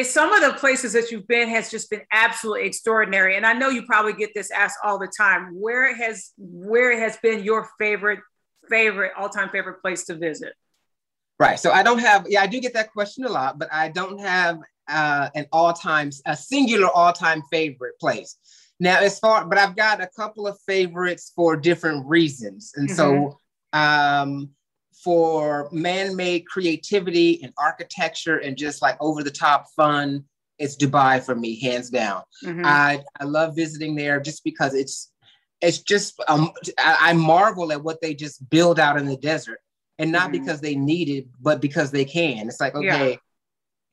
some 0.02 0.33
of 0.33 0.42
the 0.42 0.59
places 0.59 0.92
that 0.92 1.11
you've 1.11 1.26
been 1.26 1.49
has 1.49 1.71
just 1.71 1.88
been 1.88 2.02
absolutely 2.12 2.66
extraordinary. 2.66 3.37
And 3.37 3.47
i 3.47 3.52
know 3.52 3.68
you 3.68 3.85
probably 3.87 4.12
get 4.12 4.35
this 4.35 4.50
asked 4.50 4.78
all 4.85 4.99
the 4.99 5.11
time 5.16 5.54
where 5.54 5.95
has 5.95 6.33
where 6.37 6.99
has 6.99 7.16
been 7.18 7.42
your 7.42 7.68
favorite 7.78 8.21
favorite 8.68 9.12
all-time 9.16 9.49
favorite 9.50 9.80
place 9.80 10.04
to 10.07 10.14
visit? 10.16 10.52
Right. 11.38 11.59
So 11.59 11.71
i 11.71 11.83
don't 11.83 12.00
have 12.00 12.26
yeah 12.28 12.42
i 12.42 12.47
do 12.47 12.61
get 12.61 12.75
that 12.75 12.92
question 12.92 13.25
a 13.25 13.28
lot 13.28 13.59
but 13.59 13.68
i 13.73 13.88
don't 13.88 14.21
have 14.21 14.61
uh, 14.88 15.28
an 15.35 15.47
all-time 15.52 16.11
a 16.25 16.35
singular 16.35 16.88
all-time 16.88 17.42
favorite 17.50 17.99
place. 18.00 18.37
Now 18.80 19.00
as 19.00 19.18
far 19.18 19.47
but 19.47 19.59
i've 19.59 19.76
got 19.76 20.02
a 20.02 20.09
couple 20.16 20.47
of 20.47 20.59
favorites 20.66 21.33
for 21.35 21.57
different 21.57 22.07
reasons. 22.07 22.73
And 22.76 22.88
mm-hmm. 22.88 22.97
so 22.97 23.38
um 23.73 24.50
for 25.05 25.69
man-made 25.73 26.47
creativity 26.47 27.40
and 27.43 27.52
architecture 27.59 28.38
and 28.38 28.57
just 28.57 28.83
like 28.83 28.97
over-the-top 29.00 29.67
fun 29.76 30.25
it's 30.59 30.76
dubai 30.76 31.23
for 31.23 31.35
me 31.35 31.59
hands 31.61 31.90
down 31.90 32.23
mm-hmm. 32.45 32.64
i 32.64 33.02
i 33.21 33.25
love 33.25 33.55
visiting 33.55 33.95
there 33.95 34.21
just 34.21 34.43
because 34.45 34.75
it's 34.75 35.12
it's 35.61 35.78
just 35.78 36.21
um, 36.28 36.50
I, 36.78 37.11
I 37.11 37.12
marvel 37.14 37.73
at 37.73 37.83
what 37.83 38.00
they 38.00 38.14
just 38.14 38.49
build 38.49 38.78
out 38.78 38.97
in 38.97 39.07
the 39.07 39.17
desert 39.17 39.61
and 39.99 40.12
not 40.12 40.31
mm-hmm. 40.31 40.33
because 40.33 40.61
they 40.61 40.75
need 40.75 41.09
it, 41.09 41.26
but 41.40 41.61
because 41.61 41.90
they 41.90 42.05
can. 42.05 42.49
It's 42.49 42.61
like, 42.61 42.75
okay, 42.75 43.11
yeah. 43.11 43.17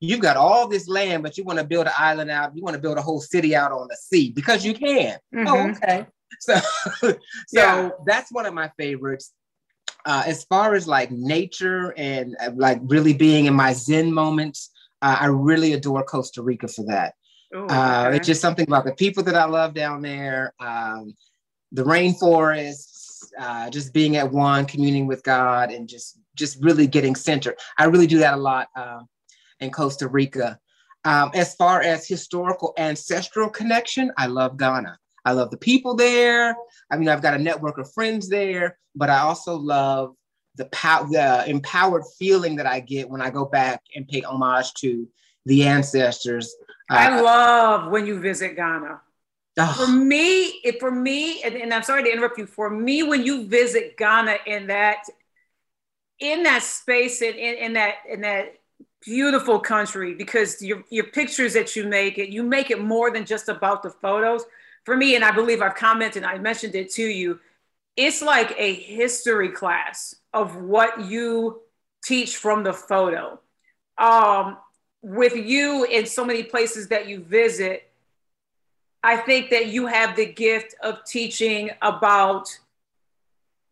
you've 0.00 0.20
got 0.20 0.36
all 0.36 0.68
this 0.68 0.88
land, 0.88 1.22
but 1.22 1.36
you 1.36 1.44
want 1.44 1.58
to 1.58 1.64
build 1.64 1.86
an 1.86 1.92
island 1.98 2.30
out, 2.30 2.54
you 2.54 2.62
want 2.62 2.74
to 2.74 2.82
build 2.82 2.98
a 2.98 3.02
whole 3.02 3.20
city 3.20 3.56
out 3.56 3.72
on 3.72 3.88
the 3.88 3.96
sea 3.96 4.30
because 4.30 4.64
you 4.64 4.74
can. 4.74 5.18
Oh, 5.34 5.36
mm-hmm. 5.36 5.48
Oh, 5.48 5.70
okay. 5.70 6.06
So, 6.40 6.58
so 7.00 7.14
yeah. 7.52 7.90
that's 8.04 8.30
one 8.32 8.46
of 8.46 8.52
my 8.52 8.70
favorites. 8.76 9.32
Uh, 10.06 10.22
as 10.24 10.44
far 10.44 10.74
as 10.74 10.86
like 10.86 11.10
nature 11.10 11.92
and 11.96 12.36
uh, 12.40 12.50
like 12.54 12.78
really 12.84 13.12
being 13.12 13.46
in 13.46 13.54
my 13.54 13.72
Zen 13.72 14.12
moments, 14.12 14.70
uh, 15.02 15.16
I 15.20 15.26
really 15.26 15.72
adore 15.72 16.04
Costa 16.04 16.42
Rica 16.42 16.68
for 16.68 16.84
that. 16.84 17.14
Ooh, 17.54 17.66
uh, 17.66 18.04
okay. 18.06 18.16
It's 18.16 18.26
just 18.26 18.40
something 18.40 18.66
about 18.66 18.84
the 18.84 18.94
people 18.94 19.24
that 19.24 19.34
I 19.34 19.44
love 19.46 19.74
down 19.74 20.02
there, 20.02 20.54
um, 20.60 21.12
the 21.72 21.82
rainforests, 21.82 23.24
uh, 23.38 23.68
just 23.68 23.92
being 23.92 24.16
at 24.16 24.30
one, 24.30 24.64
communing 24.64 25.06
with 25.08 25.22
God, 25.24 25.72
and 25.72 25.88
just 25.88 26.18
just 26.36 26.62
really 26.62 26.86
getting 26.86 27.16
centered. 27.16 27.56
I 27.76 27.84
really 27.84 28.06
do 28.06 28.18
that 28.18 28.34
a 28.34 28.36
lot 28.36 28.68
uh, 28.76 29.00
in 29.60 29.70
Costa 29.70 30.06
Rica. 30.06 30.58
Um, 31.04 31.30
as 31.34 31.54
far 31.54 31.82
as 31.82 32.06
historical 32.06 32.74
ancestral 32.78 33.48
connection, 33.48 34.12
I 34.16 34.26
love 34.26 34.56
Ghana. 34.56 34.98
I 35.26 35.32
love 35.32 35.50
the 35.50 35.56
people 35.58 35.96
there. 35.96 36.56
I 36.88 36.96
mean, 36.96 37.08
I've 37.08 37.20
got 37.20 37.34
a 37.34 37.38
network 37.38 37.78
of 37.78 37.92
friends 37.92 38.28
there, 38.28 38.78
but 38.94 39.10
I 39.10 39.18
also 39.18 39.56
love 39.56 40.14
the 40.54 40.66
power, 40.66 41.04
the 41.10 41.50
empowered 41.50 42.04
feeling 42.16 42.54
that 42.56 42.66
I 42.66 42.78
get 42.78 43.10
when 43.10 43.20
I 43.20 43.30
go 43.30 43.44
back 43.44 43.82
and 43.96 44.06
pay 44.06 44.20
homage 44.20 44.72
to 44.74 45.08
the 45.44 45.64
ancestors. 45.64 46.54
I 46.88 47.18
uh, 47.18 47.22
love 47.24 47.90
when 47.90 48.06
you 48.06 48.20
visit 48.20 48.54
Ghana. 48.54 49.00
Oh. 49.58 49.72
For 49.72 49.90
me, 49.90 50.44
it, 50.62 50.78
for 50.78 50.92
me, 50.92 51.42
and, 51.42 51.56
and 51.56 51.74
I'm 51.74 51.82
sorry 51.82 52.04
to 52.04 52.12
interrupt 52.12 52.38
you. 52.38 52.46
For 52.46 52.70
me, 52.70 53.02
when 53.02 53.24
you 53.26 53.46
visit 53.46 53.96
Ghana 53.96 54.36
in 54.46 54.68
that 54.68 55.06
in 56.20 56.44
that 56.44 56.62
space 56.62 57.20
and 57.20 57.34
in, 57.34 57.56
in 57.56 57.72
that 57.72 57.94
in 58.08 58.20
that 58.20 58.54
beautiful 59.04 59.58
country, 59.58 60.14
because 60.14 60.62
your 60.62 60.84
your 60.90 61.04
pictures 61.04 61.54
that 61.54 61.74
you 61.74 61.88
make 61.88 62.18
it, 62.18 62.28
you 62.28 62.44
make 62.44 62.70
it 62.70 62.80
more 62.80 63.10
than 63.10 63.26
just 63.26 63.48
about 63.48 63.82
the 63.82 63.90
photos. 63.90 64.44
For 64.86 64.96
me, 64.96 65.16
and 65.16 65.24
I 65.24 65.32
believe 65.32 65.62
I've 65.62 65.74
commented, 65.74 66.22
I 66.22 66.38
mentioned 66.38 66.76
it 66.76 66.92
to 66.92 67.02
you. 67.02 67.40
It's 67.96 68.22
like 68.22 68.54
a 68.56 68.72
history 68.72 69.48
class 69.48 70.14
of 70.32 70.54
what 70.62 71.06
you 71.06 71.60
teach 72.04 72.36
from 72.36 72.62
the 72.62 72.72
photo. 72.72 73.40
Um, 73.98 74.58
with 75.02 75.34
you 75.34 75.84
in 75.86 76.06
so 76.06 76.24
many 76.24 76.44
places 76.44 76.86
that 76.88 77.08
you 77.08 77.20
visit, 77.20 77.90
I 79.02 79.16
think 79.16 79.50
that 79.50 79.66
you 79.66 79.86
have 79.86 80.14
the 80.14 80.26
gift 80.26 80.76
of 80.80 81.04
teaching 81.04 81.70
about 81.82 82.56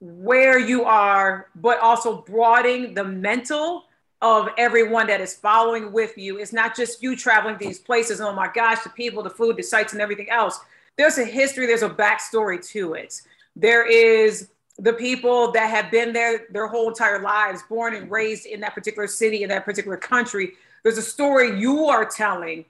where 0.01 0.59
you 0.59 0.83
are, 0.83 1.47
but 1.55 1.79
also 1.79 2.23
broadening 2.23 2.95
the 2.95 3.05
mental 3.05 3.85
of 4.21 4.49
everyone 4.59 5.07
that 5.07 5.21
is 5.21 5.37
following 5.37 5.93
with 5.93 6.19
you. 6.19 6.39
It's 6.39 6.53
not 6.53 6.75
just 6.75 7.05
you 7.05 7.15
traveling 7.15 7.57
these 7.59 7.79
places. 7.79 8.21
Oh 8.21 8.33
my 8.33 8.51
gosh, 8.53 8.83
the 8.83 8.91
people, 8.91 9.23
the 9.23 9.31
food, 9.31 9.57
the 9.57 9.63
sights, 9.63 9.93
and 9.93 10.03
everything 10.03 10.29
else. 10.29 10.59
There's 10.97 11.19
a 11.19 11.25
history, 11.25 11.67
there's 11.67 11.83
a 11.83 11.91
backstory 11.91 12.65
to 12.69 12.95
it. 12.95 13.21
There 13.57 13.87
is 13.87 14.49
the 14.79 14.93
people 14.93 15.53
that 15.53 15.71
have 15.71 15.91
been 15.91 16.13
there 16.13 16.47
their 16.51 16.67
whole 16.67 16.89
entire 16.89 17.21
lives, 17.21 17.63
born 17.69 17.95
and 17.95 18.11
raised 18.11 18.47
in 18.47 18.61
that 18.61 18.75
particular 18.75 19.07
city, 19.07 19.43
in 19.43 19.49
that 19.49 19.65
particular 19.65 19.97
country. 19.97 20.53
There's 20.83 20.99
a 20.99 21.03
story 21.03 21.59
you 21.59 21.87
are 21.87 22.05
telling, 22.05 22.65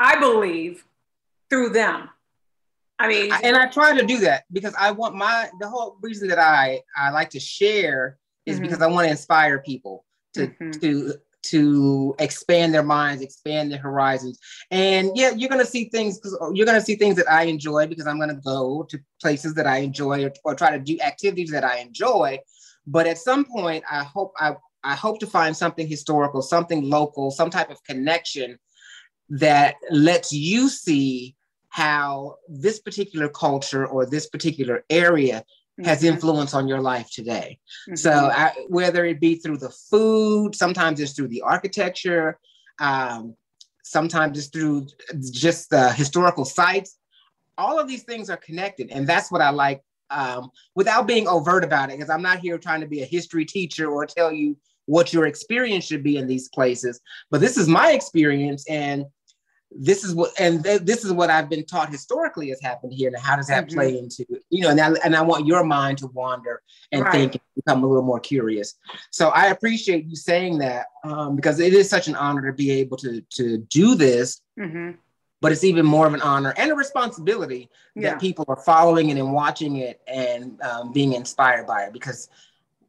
I 0.00 0.18
believe, 0.18 0.84
through 1.50 1.70
them. 1.70 2.08
I 2.98 3.08
mean, 3.08 3.32
and 3.42 3.56
I 3.56 3.66
try 3.66 3.98
to 3.98 4.06
do 4.06 4.18
that 4.20 4.44
because 4.52 4.74
I 4.78 4.92
want 4.92 5.16
my 5.16 5.50
the 5.58 5.68
whole 5.68 5.96
reason 6.00 6.28
that 6.28 6.38
I 6.38 6.80
I 6.96 7.10
like 7.10 7.30
to 7.30 7.40
share 7.40 8.18
is 8.46 8.56
mm-hmm. 8.56 8.64
because 8.64 8.80
I 8.80 8.86
want 8.86 9.06
to 9.06 9.10
inspire 9.10 9.58
people 9.58 10.04
to 10.34 10.46
mm-hmm. 10.46 10.70
to 10.80 11.14
to 11.42 12.14
expand 12.18 12.72
their 12.72 12.82
minds, 12.82 13.22
expand 13.22 13.70
their 13.70 13.78
horizons. 13.78 14.38
And 14.70 15.10
yeah, 15.14 15.30
you're 15.30 15.48
gonna 15.48 15.64
see 15.64 15.86
things 15.86 16.18
because 16.18 16.36
oh, 16.40 16.52
you're 16.52 16.66
gonna 16.66 16.80
see 16.80 16.96
things 16.96 17.16
that 17.16 17.30
I 17.30 17.44
enjoy 17.44 17.86
because 17.86 18.06
I'm 18.06 18.18
gonna 18.18 18.40
go 18.42 18.84
to 18.84 18.98
places 19.20 19.54
that 19.54 19.66
I 19.66 19.78
enjoy 19.78 20.24
or, 20.24 20.32
or 20.44 20.54
try 20.54 20.76
to 20.76 20.82
do 20.82 20.98
activities 21.00 21.50
that 21.50 21.64
I 21.64 21.78
enjoy. 21.78 22.38
But 22.86 23.06
at 23.06 23.18
some 23.18 23.44
point, 23.44 23.84
I 23.90 24.04
hope 24.04 24.32
I 24.38 24.56
I 24.84 24.94
hope 24.94 25.20
to 25.20 25.26
find 25.26 25.56
something 25.56 25.86
historical, 25.86 26.42
something 26.42 26.88
local, 26.88 27.30
some 27.30 27.50
type 27.50 27.70
of 27.70 27.82
connection 27.84 28.58
that 29.28 29.76
lets 29.90 30.32
you 30.32 30.68
see 30.68 31.36
how 31.68 32.36
this 32.48 32.80
particular 32.80 33.28
culture 33.28 33.86
or 33.86 34.04
this 34.04 34.26
particular 34.26 34.84
area 34.90 35.44
has 35.84 35.98
mm-hmm. 35.98 36.14
influence 36.14 36.54
on 36.54 36.68
your 36.68 36.80
life 36.80 37.10
today. 37.10 37.58
Mm-hmm. 37.88 37.96
So 37.96 38.10
I, 38.10 38.52
whether 38.68 39.04
it 39.04 39.20
be 39.20 39.36
through 39.36 39.58
the 39.58 39.70
food, 39.70 40.54
sometimes 40.54 41.00
it's 41.00 41.12
through 41.12 41.28
the 41.28 41.42
architecture, 41.42 42.38
um, 42.78 43.36
sometimes 43.82 44.38
it's 44.38 44.48
through 44.48 44.86
just 45.32 45.70
the 45.70 45.92
historical 45.92 46.44
sites. 46.44 46.98
All 47.58 47.78
of 47.78 47.88
these 47.88 48.02
things 48.04 48.30
are 48.30 48.36
connected, 48.36 48.90
and 48.90 49.06
that's 49.06 49.30
what 49.30 49.40
I 49.40 49.50
like. 49.50 49.82
Um, 50.10 50.50
without 50.74 51.06
being 51.06 51.26
overt 51.26 51.64
about 51.64 51.88
it, 51.88 51.96
because 51.96 52.10
I'm 52.10 52.20
not 52.20 52.40
here 52.40 52.58
trying 52.58 52.82
to 52.82 52.86
be 52.86 53.00
a 53.00 53.06
history 53.06 53.46
teacher 53.46 53.90
or 53.90 54.04
tell 54.04 54.30
you 54.30 54.58
what 54.84 55.12
your 55.12 55.26
experience 55.26 55.86
should 55.86 56.02
be 56.02 56.18
in 56.18 56.26
these 56.26 56.50
places. 56.50 57.00
But 57.30 57.40
this 57.40 57.56
is 57.56 57.66
my 57.66 57.92
experience, 57.92 58.68
and 58.68 59.06
this 59.76 60.04
is 60.04 60.14
what 60.14 60.32
and 60.38 60.62
th- 60.64 60.82
this 60.82 61.04
is 61.04 61.12
what 61.12 61.30
I've 61.30 61.48
been 61.48 61.64
taught 61.64 61.90
historically 61.90 62.48
has 62.50 62.60
happened 62.60 62.92
here. 62.92 63.08
And 63.08 63.16
how 63.16 63.36
does 63.36 63.46
that 63.48 63.66
mm-hmm. 63.66 63.74
play 63.74 63.98
into 63.98 64.24
you 64.50 64.62
know? 64.62 64.70
And 64.70 64.80
I, 64.80 64.92
and 65.04 65.16
I 65.16 65.22
want 65.22 65.46
your 65.46 65.64
mind 65.64 65.98
to 65.98 66.06
wander 66.08 66.62
and 66.90 67.02
right. 67.02 67.12
think 67.12 67.34
and 67.34 67.42
become 67.56 67.84
a 67.84 67.86
little 67.86 68.02
more 68.02 68.20
curious. 68.20 68.74
So 69.10 69.28
I 69.30 69.46
appreciate 69.46 70.06
you 70.06 70.16
saying 70.16 70.58
that 70.58 70.86
um, 71.04 71.36
because 71.36 71.60
it 71.60 71.72
is 71.72 71.88
such 71.88 72.08
an 72.08 72.16
honor 72.16 72.50
to 72.50 72.52
be 72.52 72.70
able 72.70 72.96
to 72.98 73.20
to 73.20 73.58
do 73.58 73.94
this. 73.94 74.40
Mm-hmm. 74.58 74.92
But 75.40 75.50
it's 75.50 75.64
even 75.64 75.84
more 75.84 76.06
of 76.06 76.14
an 76.14 76.22
honor 76.22 76.54
and 76.56 76.70
a 76.70 76.74
responsibility 76.76 77.68
yeah. 77.96 78.10
that 78.10 78.20
people 78.20 78.44
are 78.46 78.62
following 78.62 79.10
it 79.10 79.18
and 79.18 79.32
watching 79.32 79.76
it 79.78 80.00
and 80.06 80.60
um, 80.62 80.92
being 80.92 81.14
inspired 81.14 81.66
by 81.66 81.82
it 81.82 81.92
because 81.92 82.28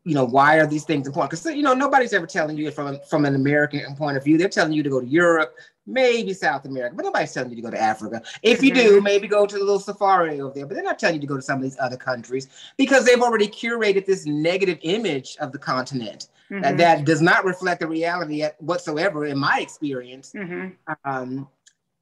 you 0.04 0.14
know 0.14 0.26
why 0.26 0.60
are 0.60 0.68
these 0.68 0.84
things 0.84 1.08
important 1.08 1.32
because 1.32 1.46
you 1.56 1.64
know 1.64 1.74
nobody's 1.74 2.14
ever 2.14 2.28
telling 2.28 2.58
you 2.58 2.70
from 2.72 3.00
from 3.10 3.26
an 3.26 3.36
american 3.36 3.96
point 3.96 4.18
of 4.18 4.24
view 4.24 4.38
they're 4.38 4.50
telling 4.50 4.74
you 4.74 4.84
to 4.84 4.90
go 4.90 5.00
to 5.00 5.08
europe 5.08 5.56
maybe 5.86 6.34
south 6.34 6.66
america 6.66 6.96
but 6.96 7.04
nobody's 7.04 7.34
telling 7.34 7.50
you 7.50 7.56
to 7.56 7.62
go 7.62 7.70
to 7.70 7.82
africa 7.82 8.22
if 8.42 8.64
you 8.64 8.74
do 8.74 8.96
mm-hmm. 8.96 9.04
maybe 9.04 9.28
go 9.28 9.46
to 9.46 9.56
the 9.56 9.64
little 9.64 9.80
safari 9.80 10.40
over 10.40 10.54
there 10.54 10.66
but 10.66 10.76
they're 10.76 10.84
not 10.84 10.98
telling 10.98 11.16
you 11.16 11.22
to 11.22 11.28
go 11.28 11.36
to 11.36 11.42
some 11.42 11.58
of 11.58 11.64
these 11.64 11.78
other 11.80 11.98
countries 11.98 12.48
because 12.78 13.06
they've 13.06 13.22
already 13.22 13.48
curated 13.48 14.06
this 14.06 14.26
negative 14.26 14.78
image 14.84 15.36
of 15.42 15.52
the 15.52 15.60
continent 15.60 16.28
mm-hmm. 16.50 16.62
that, 16.62 16.78
that 16.78 17.06
does 17.06 17.22
not 17.22 17.44
reflect 17.46 17.82
the 17.82 17.88
reality 17.88 18.46
whatsoever 18.60 19.26
in 19.26 19.38
my 19.38 19.60
experience 19.60 20.34
mm-hmm. 20.34 20.70
um, 21.06 21.48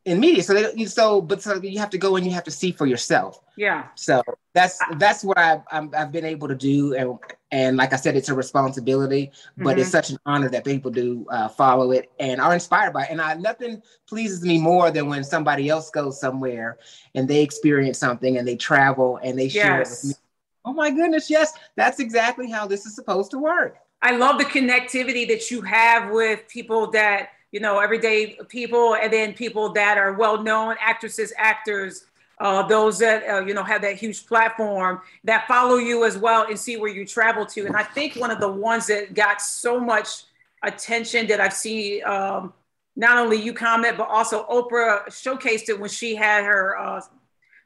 in 0.05 0.19
media. 0.19 0.43
So 0.43 0.53
they, 0.53 0.85
so 0.85 1.21
but 1.21 1.41
so 1.41 1.61
you 1.61 1.79
have 1.79 1.89
to 1.91 1.97
go 1.97 2.15
and 2.15 2.25
you 2.25 2.31
have 2.31 2.43
to 2.45 2.51
see 2.51 2.71
for 2.71 2.85
yourself. 2.85 3.41
Yeah. 3.55 3.87
So 3.95 4.23
that's 4.53 4.79
that's 4.97 5.23
what 5.23 5.37
I've 5.37 5.61
i 5.71 5.87
have 5.93 6.11
been 6.11 6.25
able 6.25 6.47
to 6.47 6.55
do, 6.55 6.95
and 6.95 7.17
and 7.51 7.77
like 7.77 7.91
I 7.93 7.97
said, 7.97 8.15
it's 8.15 8.29
a 8.29 8.33
responsibility, 8.33 9.31
but 9.57 9.71
mm-hmm. 9.71 9.79
it's 9.79 9.89
such 9.89 10.09
an 10.09 10.17
honor 10.25 10.49
that 10.49 10.63
people 10.63 10.89
do 10.89 11.25
uh, 11.29 11.49
follow 11.49 11.91
it 11.91 12.11
and 12.19 12.39
are 12.39 12.53
inspired 12.53 12.93
by 12.93 13.03
it. 13.03 13.09
And 13.11 13.21
I 13.21 13.33
nothing 13.33 13.81
pleases 14.07 14.41
me 14.43 14.59
more 14.59 14.91
than 14.91 15.07
when 15.07 15.23
somebody 15.23 15.69
else 15.69 15.89
goes 15.89 16.19
somewhere 16.19 16.77
and 17.15 17.27
they 17.27 17.41
experience 17.41 17.97
something 17.97 18.37
and 18.37 18.47
they 18.47 18.55
travel 18.55 19.19
and 19.23 19.37
they 19.37 19.49
share 19.49 19.79
yes. 19.79 20.03
it 20.03 20.07
with 20.07 20.17
me. 20.17 20.21
Oh 20.63 20.73
my 20.73 20.91
goodness, 20.91 21.29
yes, 21.29 21.53
that's 21.75 21.99
exactly 21.99 22.49
how 22.49 22.67
this 22.67 22.85
is 22.85 22.95
supposed 22.95 23.31
to 23.31 23.39
work. 23.39 23.77
I 24.01 24.15
love 24.15 24.37
the 24.37 24.45
connectivity 24.45 25.27
that 25.27 25.51
you 25.51 25.61
have 25.61 26.11
with 26.11 26.47
people 26.47 26.89
that 26.91 27.29
you 27.51 27.59
know, 27.59 27.79
everyday 27.79 28.37
people, 28.47 28.95
and 28.95 29.11
then 29.11 29.33
people 29.33 29.73
that 29.73 29.97
are 29.97 30.13
well 30.13 30.41
known, 30.41 30.75
actresses, 30.79 31.33
actors, 31.37 32.05
uh, 32.41 32.63
those 32.63 32.97
that 32.97 33.23
uh, 33.29 33.45
you 33.45 33.53
know 33.53 33.63
have 33.63 33.83
that 33.83 33.95
huge 33.95 34.25
platform 34.25 34.99
that 35.23 35.47
follow 35.47 35.75
you 35.75 36.03
as 36.05 36.17
well 36.17 36.47
and 36.49 36.59
see 36.59 36.75
where 36.75 36.91
you 36.91 37.05
travel 37.05 37.45
to. 37.45 37.67
And 37.67 37.75
I 37.75 37.83
think 37.83 38.15
one 38.15 38.31
of 38.31 38.39
the 38.39 38.51
ones 38.51 38.87
that 38.87 39.13
got 39.13 39.41
so 39.41 39.79
much 39.79 40.23
attention 40.63 41.27
that 41.27 41.39
I've 41.39 41.53
seen, 41.53 42.03
um, 42.03 42.51
not 42.95 43.19
only 43.19 43.37
you 43.39 43.53
comment, 43.53 43.95
but 43.95 44.07
also 44.09 44.45
Oprah 44.47 45.05
showcased 45.05 45.69
it 45.69 45.79
when 45.79 45.89
she 45.89 46.15
had 46.15 46.43
her. 46.43 46.77
Uh, 46.79 46.97
I 46.99 47.01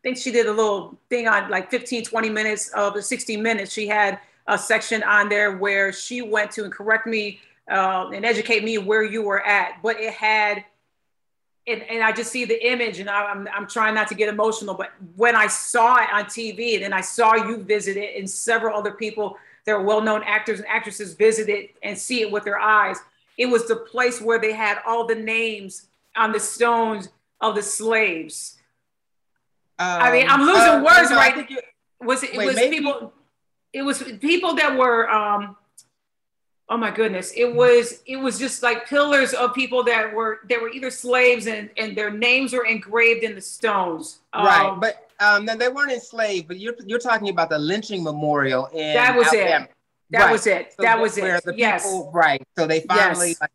think 0.04 0.18
she 0.18 0.32
did 0.32 0.46
a 0.46 0.52
little 0.52 0.98
thing 1.10 1.28
on 1.30 1.50
like 1.50 1.72
15, 1.72 2.04
20 2.04 2.30
minutes 2.30 2.70
of 2.70 2.94
the 2.94 3.02
60 3.02 3.38
minutes. 3.38 3.72
She 3.72 3.88
had 3.88 4.20
a 4.46 4.58
section 4.58 5.04
on 5.04 5.30
there 5.30 5.58
where 5.58 5.94
she 5.94 6.22
went 6.22 6.52
to 6.52 6.66
and 6.66 6.72
correct 6.72 7.08
me 7.08 7.40
uh, 7.72 8.10
and 8.14 8.26
educate 8.26 8.64
me 8.64 8.78
where 8.78 9.04
you 9.04 9.24
were 9.24 9.44
at. 9.46 9.82
But 9.82 10.02
it 10.02 10.14
had, 10.14 10.66
and, 11.68 11.82
and 11.84 12.04
I 12.04 12.12
just 12.12 12.32
see 12.32 12.46
the 12.46 12.64
image, 12.68 13.00
and 13.00 13.10
I, 13.10 13.32
am 13.32 13.48
I'm 13.54 13.68
trying 13.68 13.96
not 13.96 14.08
to 14.10 14.16
get 14.16 14.30
emotional. 14.30 14.76
But 14.76 14.92
when 15.16 15.36
I 15.36 15.48
saw 15.48 15.98
it 15.98 16.10
on 16.14 16.26
TV, 16.26 16.76
and 16.76 16.84
then 16.84 16.94
I 16.94 17.02
saw 17.02 17.36
you 17.36 17.58
visit 17.64 17.98
it, 17.98 18.18
and 18.18 18.30
several 18.30 18.78
other 18.78 18.92
people 18.92 19.38
that 19.66 19.72
are 19.72 19.82
well-known 19.82 20.22
actors 20.24 20.60
and 20.60 20.68
actresses 20.68 21.14
visit 21.14 21.50
it 21.50 21.76
and 21.82 21.98
see 21.98 22.22
it 22.22 22.32
with 22.32 22.44
their 22.44 22.60
eyes. 22.60 22.98
It 23.38 23.48
was 23.48 23.68
the 23.68 23.76
place 23.76 24.22
where 24.22 24.40
they 24.40 24.54
had 24.54 24.78
all 24.86 25.08
the 25.08 25.16
names 25.16 25.88
on 26.16 26.32
the 26.32 26.40
stones 26.40 27.10
of 27.42 27.56
the 27.56 27.64
slaves. 27.64 28.58
Um, 29.80 30.02
I 30.02 30.12
mean, 30.12 30.28
I'm 30.30 30.42
um, 30.42 30.48
losing 30.48 30.62
uh, 30.62 30.84
words 30.84 31.10
no, 31.10 31.16
right. 31.16 31.50
Was 32.00 32.24
it, 32.24 32.34
it 32.34 32.38
wait, 32.38 32.46
was 32.46 32.56
maybe. 32.56 32.78
people? 32.78 33.14
It 33.74 33.82
was 33.82 34.04
people 34.22 34.56
that 34.56 34.78
were 34.78 35.10
um, 35.10 35.58
oh 36.70 36.78
my 36.78 36.90
goodness 36.90 37.32
it 37.36 37.54
was 37.54 38.02
it 38.06 38.18
was 38.18 38.40
just 38.40 38.64
like 38.64 38.88
pillars 38.88 39.34
of 39.34 39.54
people 39.54 39.84
that 39.84 40.12
were 40.14 40.40
that 40.50 40.60
were 40.62 40.70
either 40.70 40.90
slaves 40.90 41.48
and 41.48 41.70
and 41.78 41.96
their 41.96 42.12
names 42.12 42.54
were 42.54 42.66
engraved 42.66 43.24
in 43.24 43.36
the 43.36 43.42
stones 43.42 44.20
right 44.34 44.66
um, 44.66 44.80
but 44.80 45.10
um 45.20 45.46
they 45.46 45.70
weren't 45.70 45.92
enslaved 45.92 46.48
but 46.48 46.60
you're 46.60 46.76
you're 46.86 47.00
talking 47.00 47.30
about 47.30 47.50
the 47.50 47.58
lynching 47.58 48.04
memorial 48.04 48.66
in 48.68 48.94
that 48.94 49.16
was 49.16 49.28
Alabama. 49.28 49.66
it 49.66 49.72
that 50.10 50.20
right. 50.26 50.32
was 50.32 50.48
it 50.48 50.74
so 50.76 50.84
that 50.84 51.00
was 51.00 51.18
it 51.18 51.44
the 51.44 51.56
yes 51.56 51.84
people, 51.84 52.12
right 52.14 52.42
so 52.58 52.66
they 52.66 52.80
finally 52.82 53.30
yes. 53.30 53.42
like, 53.42 53.52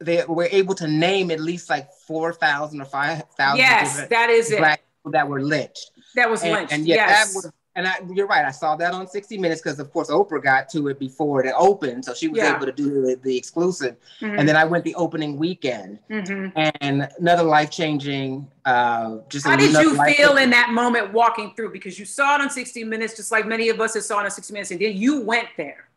they 0.00 0.24
were 0.26 0.48
able 0.50 0.74
to 0.74 0.88
name 0.88 1.30
at 1.30 1.40
least 1.40 1.68
like 1.68 1.92
4,000 2.06 2.80
or 2.80 2.84
5,000 2.84 3.58
yes 3.58 4.06
that 4.08 4.30
is 4.30 4.50
black 4.50 4.80
it. 4.80 4.84
people 4.98 5.12
that 5.12 5.28
were 5.28 5.42
lynched 5.42 5.90
that 6.16 6.28
was 6.28 6.42
lynched 6.42 6.72
and, 6.72 6.80
and 6.80 6.88
yet 6.88 6.96
yes. 6.96 7.32
that 7.32 7.36
was 7.36 7.52
and 7.76 7.88
I, 7.88 7.96
you're 8.12 8.26
right. 8.26 8.44
I 8.44 8.52
saw 8.52 8.76
that 8.76 8.92
on 8.92 9.08
60 9.08 9.36
Minutes 9.38 9.60
because, 9.60 9.80
of 9.80 9.92
course, 9.92 10.08
Oprah 10.08 10.42
got 10.42 10.68
to 10.70 10.88
it 10.88 10.98
before 10.98 11.44
it 11.44 11.52
opened, 11.56 12.04
so 12.04 12.14
she 12.14 12.28
was 12.28 12.38
yeah. 12.38 12.56
able 12.56 12.66
to 12.66 12.72
do 12.72 13.02
the, 13.02 13.18
the 13.22 13.36
exclusive. 13.36 13.96
Mm-hmm. 14.20 14.38
And 14.38 14.48
then 14.48 14.56
I 14.56 14.64
went 14.64 14.84
the 14.84 14.94
opening 14.94 15.36
weekend, 15.36 15.98
mm-hmm. 16.08 16.56
and 16.56 17.08
another 17.18 17.42
life 17.42 17.70
changing. 17.70 18.48
Uh, 18.64 19.18
just 19.28 19.44
how 19.44 19.56
did 19.56 19.72
you 19.72 20.02
feel 20.04 20.36
in 20.36 20.50
that 20.50 20.70
moment 20.70 21.12
walking 21.12 21.52
through? 21.56 21.72
Because 21.72 21.98
you 21.98 22.04
saw 22.04 22.36
it 22.36 22.40
on 22.40 22.50
60 22.50 22.84
Minutes, 22.84 23.16
just 23.16 23.32
like 23.32 23.46
many 23.46 23.68
of 23.68 23.80
us 23.80 23.94
have 23.94 24.04
saw 24.04 24.20
it 24.20 24.24
on 24.24 24.30
60 24.30 24.52
Minutes, 24.52 24.70
and 24.70 24.80
then 24.80 24.96
you 24.96 25.22
went 25.22 25.48
there. 25.56 25.88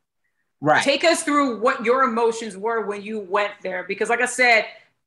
Right. 0.60 0.84
Take 0.84 1.04
us 1.04 1.22
through 1.22 1.60
what 1.60 1.86
your 1.86 2.04
emotions 2.04 2.58
were 2.58 2.88
when 2.88 3.04
you 3.04 3.20
went 3.20 3.54
there, 3.62 3.84
because, 3.88 4.10
like 4.10 4.22
I 4.22 4.26
said, 4.26 4.66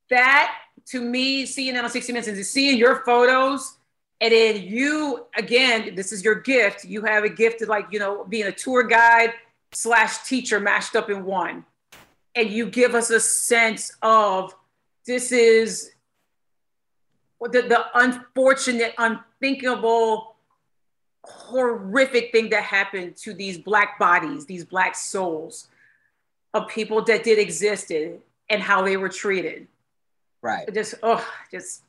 that 0.08 0.54
to 0.86 1.00
me, 1.00 1.46
seeing 1.46 1.74
it 1.74 1.84
on 1.84 1.90
60 1.90 2.12
Minutes 2.12 2.28
and 2.28 2.46
seeing 2.46 2.78
your 2.78 3.02
photos 3.04 3.76
and 4.20 4.32
then 4.32 4.62
you, 4.62 5.26
again, 5.36 5.94
this 5.94 6.12
is 6.12 6.22
your 6.22 6.34
gift. 6.34 6.84
You 6.84 7.02
have 7.02 7.24
a 7.24 7.28
gift 7.28 7.62
of 7.62 7.68
like, 7.68 7.86
you 7.90 7.98
know, 7.98 8.24
being 8.24 8.46
a 8.46 8.52
tour 8.52 8.82
guide 8.82 9.32
slash 9.72 10.24
teacher 10.24 10.60
mashed 10.60 10.94
up 10.94 11.08
in 11.08 11.24
one. 11.24 11.64
And 12.34 12.50
you 12.50 12.68
give 12.68 12.94
us 12.94 13.10
a 13.10 13.18
sense 13.18 13.96
of 14.02 14.54
this 15.06 15.32
is 15.32 15.92
the, 17.40 17.62
the 17.62 17.84
unfortunate, 17.94 18.94
unthinkable, 18.98 20.36
horrific 21.24 22.30
thing 22.30 22.50
that 22.50 22.62
happened 22.62 23.16
to 23.16 23.32
these 23.32 23.56
Black 23.56 23.98
bodies, 23.98 24.44
these 24.44 24.64
Black 24.64 24.94
souls 24.94 25.68
of 26.52 26.68
people 26.68 27.02
that 27.04 27.24
did 27.24 27.38
existed 27.38 28.20
and 28.50 28.60
how 28.62 28.82
they 28.82 28.98
were 28.98 29.08
treated. 29.08 29.66
Right. 30.42 30.72
Just, 30.72 30.94
oh, 31.02 31.26
just 31.50 31.82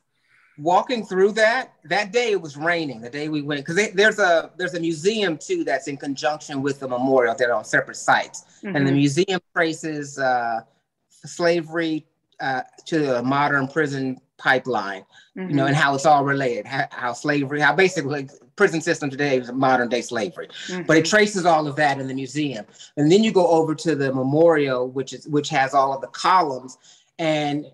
walking 0.58 1.04
through 1.04 1.32
that 1.32 1.72
that 1.84 2.12
day 2.12 2.32
it 2.32 2.40
was 2.40 2.56
raining 2.56 3.00
the 3.00 3.08
day 3.08 3.28
we 3.28 3.40
went 3.40 3.64
because 3.64 3.90
there's 3.94 4.18
a 4.18 4.50
there's 4.56 4.74
a 4.74 4.80
museum 4.80 5.38
too 5.38 5.64
that's 5.64 5.88
in 5.88 5.96
conjunction 5.96 6.60
with 6.60 6.78
the 6.78 6.86
memorial 6.86 7.34
they're 7.34 7.54
on 7.54 7.64
separate 7.64 7.96
sites 7.96 8.44
mm-hmm. 8.58 8.76
and 8.76 8.86
the 8.86 8.90
mm-hmm. 8.90 8.98
museum 8.98 9.40
traces 9.54 10.18
uh, 10.18 10.60
slavery 11.08 12.04
uh, 12.40 12.62
to 12.84 12.98
the 12.98 13.22
modern 13.22 13.66
prison 13.66 14.20
pipeline 14.36 15.04
mm-hmm. 15.36 15.48
you 15.48 15.56
know 15.56 15.64
and 15.64 15.74
mm-hmm. 15.74 15.82
how 15.82 15.94
it's 15.94 16.04
all 16.04 16.24
related 16.24 16.66
how, 16.66 16.86
how, 16.90 17.12
slavery 17.14 17.60
how 17.60 17.74
basically 17.74 18.28
prison 18.56 18.80
system 18.80 19.08
today 19.08 19.38
is 19.38 19.50
modern 19.52 19.88
day 19.88 20.02
slavery 20.02 20.48
mm-hmm. 20.66 20.82
but 20.82 20.98
it 20.98 21.06
traces 21.06 21.46
all 21.46 21.66
of 21.66 21.76
that 21.76 21.98
in 21.98 22.08
the 22.08 22.14
museum 22.14 22.66
and 22.98 23.10
then 23.10 23.24
you 23.24 23.32
go 23.32 23.46
over 23.46 23.74
to 23.74 23.94
the 23.94 24.12
memorial 24.12 24.88
which 24.88 25.14
is 25.14 25.26
which 25.28 25.48
has 25.48 25.72
all 25.72 25.94
of 25.94 26.02
the 26.02 26.08
columns 26.08 26.76
and 27.18 27.66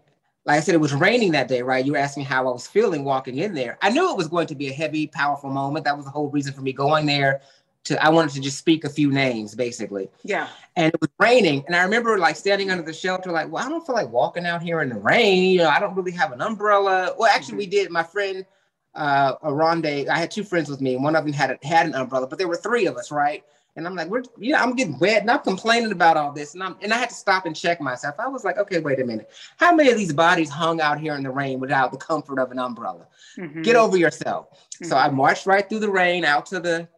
like 0.49 0.57
I 0.57 0.61
said, 0.61 0.75
it 0.75 0.81
was 0.81 0.95
raining 0.95 1.33
that 1.33 1.47
day, 1.47 1.61
right? 1.61 1.85
You 1.85 1.93
were 1.93 1.99
asking 1.99 2.25
how 2.25 2.49
I 2.49 2.50
was 2.50 2.67
feeling 2.67 3.05
walking 3.05 3.37
in 3.37 3.52
there. 3.52 3.76
I 3.83 3.90
knew 3.90 4.11
it 4.11 4.17
was 4.17 4.28
going 4.28 4.47
to 4.47 4.55
be 4.55 4.69
a 4.69 4.73
heavy, 4.73 5.07
powerful 5.07 5.50
moment. 5.50 5.85
That 5.85 5.95
was 5.95 6.07
the 6.07 6.11
whole 6.11 6.31
reason 6.31 6.55
for 6.55 6.62
me 6.62 6.73
going 6.73 7.05
there. 7.05 7.43
To 7.85 8.02
I 8.02 8.09
wanted 8.09 8.33
to 8.33 8.40
just 8.40 8.57
speak 8.57 8.85
a 8.85 8.88
few 8.88 9.11
names, 9.11 9.55
basically. 9.55 10.09
Yeah. 10.25 10.49
And 10.75 10.93
it 10.95 11.00
was 11.02 11.11
raining, 11.21 11.64
and 11.67 11.76
I 11.76 11.83
remember 11.83 12.19
like 12.19 12.35
standing 12.35 12.71
under 12.71 12.83
the 12.83 12.95
shelter, 12.95 13.31
like, 13.31 13.52
well, 13.52 13.64
I 13.64 13.69
don't 13.69 13.85
feel 13.87 13.95
like 13.95 14.11
walking 14.11 14.47
out 14.47 14.62
here 14.62 14.81
in 14.81 14.88
the 14.88 14.99
rain. 14.99 15.52
You 15.52 15.59
know, 15.59 15.69
I 15.69 15.81
don't 15.81 15.95
really 15.95 16.12
have 16.12 16.33
an 16.33 16.40
umbrella. 16.40 17.14
Well, 17.19 17.31
actually, 17.31 17.52
mm-hmm. 17.52 17.59
we 17.59 17.67
did. 17.67 17.90
My 17.90 18.02
friend 18.02 18.47
uh 18.95 19.35
Aronde, 19.43 19.87
I 19.87 20.19
had 20.19 20.31
two 20.31 20.45
friends 20.45 20.71
with 20.71 20.81
me, 20.81 20.95
and 20.95 21.04
one 21.04 21.15
of 21.15 21.25
them 21.25 21.34
had 21.34 21.50
a, 21.50 21.58
had 21.63 21.87
an 21.87 21.95
umbrella, 21.95 22.26
but 22.26 22.39
there 22.39 22.49
were 22.49 22.56
three 22.56 22.87
of 22.87 22.97
us, 22.97 23.11
right? 23.11 23.45
And 23.78 23.86
I'm 23.86 23.95
like, 23.95 24.08
we're, 24.08 24.25
you 24.36 24.52
know, 24.52 24.58
I'm 24.58 24.75
getting 24.75 24.99
wet 24.99 25.23
and 25.23 25.30
I'm 25.30 25.38
complaining 25.38 25.93
about 25.93 26.17
all 26.17 26.32
this. 26.32 26.54
And 26.54 26.62
I'm, 26.64 26.76
and 26.82 26.93
I 26.93 26.99
had 26.99 27.10
to 27.10 27.14
stop 27.14 27.47
and 27.47 27.54
check 27.54 27.80
myself. 27.80 28.17
I 28.19 28.26
was 28.26 28.45
like, 28.45 28.58
okay, 28.58 28.80
wait 28.80 28.99
a 28.99 29.04
minute. 29.04 29.30
How 29.56 29.73
many 29.73 29.88
of 29.91 29.97
these 29.97 30.12
bodies 30.12 30.50
hung 30.50 30.80
out 30.80 30.99
here 30.99 31.14
in 31.14 31.23
the 31.23 31.30
rain 31.30 31.60
without 31.60 31.93
the 31.93 31.97
comfort 31.97 32.41
of 32.41 32.50
an 32.50 32.58
umbrella? 32.58 33.06
Mm-hmm. 33.38 33.62
Get 33.62 33.76
over 33.76 33.97
yourself. 33.97 34.50
Mm-hmm. 34.50 34.86
So 34.86 34.97
I 34.97 35.08
marched 35.10 35.47
right 35.47 35.67
through 35.69 35.78
the 35.78 35.91
rain 35.91 36.25
out 36.25 36.45
to 36.47 36.58
the, 36.58 36.88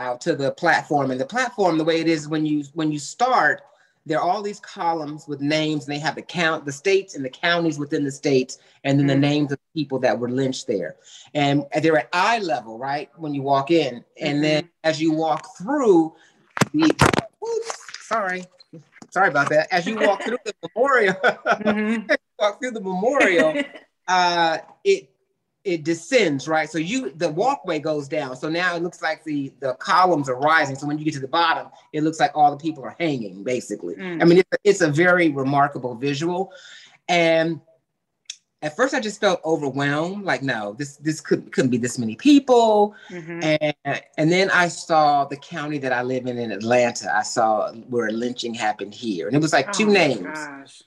out 0.00 0.20
to 0.22 0.34
the 0.34 0.50
platform. 0.50 1.12
And 1.12 1.20
the 1.20 1.24
platform, 1.24 1.78
the 1.78 1.84
way 1.84 2.00
it 2.00 2.08
is 2.08 2.26
when 2.26 2.44
you, 2.44 2.64
when 2.74 2.90
you 2.90 2.98
start, 2.98 3.62
there 4.04 4.20
are 4.20 4.28
all 4.28 4.42
these 4.42 4.60
columns 4.60 5.28
with 5.28 5.40
names 5.40 5.86
and 5.86 5.94
they 5.94 5.98
have 5.98 6.14
the 6.14 6.22
count 6.22 6.64
the 6.64 6.72
states 6.72 7.14
and 7.14 7.24
the 7.24 7.30
counties 7.30 7.78
within 7.78 8.04
the 8.04 8.10
states 8.10 8.58
and 8.84 8.98
then 8.98 9.06
mm-hmm. 9.06 9.20
the 9.20 9.28
names 9.28 9.52
of 9.52 9.58
people 9.74 9.98
that 9.98 10.18
were 10.18 10.30
lynched 10.30 10.66
there 10.66 10.96
and 11.34 11.64
they're 11.80 11.98
at 11.98 12.08
eye 12.12 12.38
level 12.38 12.78
right 12.78 13.10
when 13.16 13.34
you 13.34 13.42
walk 13.42 13.70
in 13.70 14.04
and 14.20 14.34
mm-hmm. 14.34 14.42
then 14.42 14.68
as 14.84 15.00
you 15.00 15.12
walk 15.12 15.56
through 15.56 16.14
the 16.74 16.84
oops, 17.46 18.06
sorry 18.06 18.44
sorry 19.10 19.28
about 19.28 19.48
that 19.48 19.68
as 19.72 19.86
you 19.86 19.96
walk 19.96 20.22
through 20.22 20.38
the 20.44 20.54
memorial 20.74 21.14
mm-hmm. 21.14 22.12
walk 22.38 22.60
through 22.60 22.70
the 22.70 22.80
memorial 22.80 23.54
uh 24.08 24.58
it 24.84 25.08
it 25.64 25.84
descends, 25.84 26.48
right? 26.48 26.68
So 26.68 26.78
you 26.78 27.10
the 27.10 27.28
walkway 27.28 27.78
goes 27.78 28.08
down. 28.08 28.36
So 28.36 28.48
now 28.48 28.74
it 28.74 28.82
looks 28.82 29.02
like 29.02 29.22
the 29.24 29.52
the 29.60 29.74
columns 29.74 30.28
are 30.28 30.38
rising. 30.38 30.76
So 30.76 30.86
when 30.86 30.98
you 30.98 31.04
get 31.04 31.14
to 31.14 31.20
the 31.20 31.28
bottom, 31.28 31.68
it 31.92 32.02
looks 32.02 32.18
like 32.18 32.32
all 32.34 32.50
the 32.50 32.56
people 32.56 32.84
are 32.84 32.96
hanging, 32.98 33.44
basically. 33.44 33.94
Mm. 33.94 34.22
I 34.22 34.24
mean, 34.24 34.38
it's, 34.38 34.50
it's 34.64 34.80
a 34.80 34.90
very 34.90 35.28
remarkable 35.28 35.94
visual. 35.94 36.52
And 37.08 37.60
at 38.60 38.76
first, 38.76 38.94
I 38.94 39.00
just 39.00 39.20
felt 39.20 39.40
overwhelmed. 39.44 40.24
Like, 40.24 40.42
no, 40.42 40.72
this 40.72 40.96
this 40.96 41.20
couldn't 41.20 41.52
couldn't 41.52 41.70
be 41.70 41.78
this 41.78 41.98
many 41.98 42.16
people. 42.16 42.94
Mm-hmm. 43.08 43.40
And 43.42 44.02
and 44.18 44.32
then 44.32 44.50
I 44.50 44.68
saw 44.68 45.24
the 45.24 45.36
county 45.36 45.78
that 45.78 45.92
I 45.92 46.02
live 46.02 46.26
in 46.26 46.38
in 46.38 46.50
Atlanta. 46.50 47.14
I 47.14 47.22
saw 47.22 47.72
where 47.72 48.08
a 48.08 48.12
lynching 48.12 48.54
happened 48.54 48.94
here, 48.94 49.28
and 49.28 49.36
it 49.36 49.42
was 49.42 49.52
like 49.52 49.68
oh 49.68 49.72
two 49.72 49.86
names. 49.86 50.22
Gosh 50.22 50.82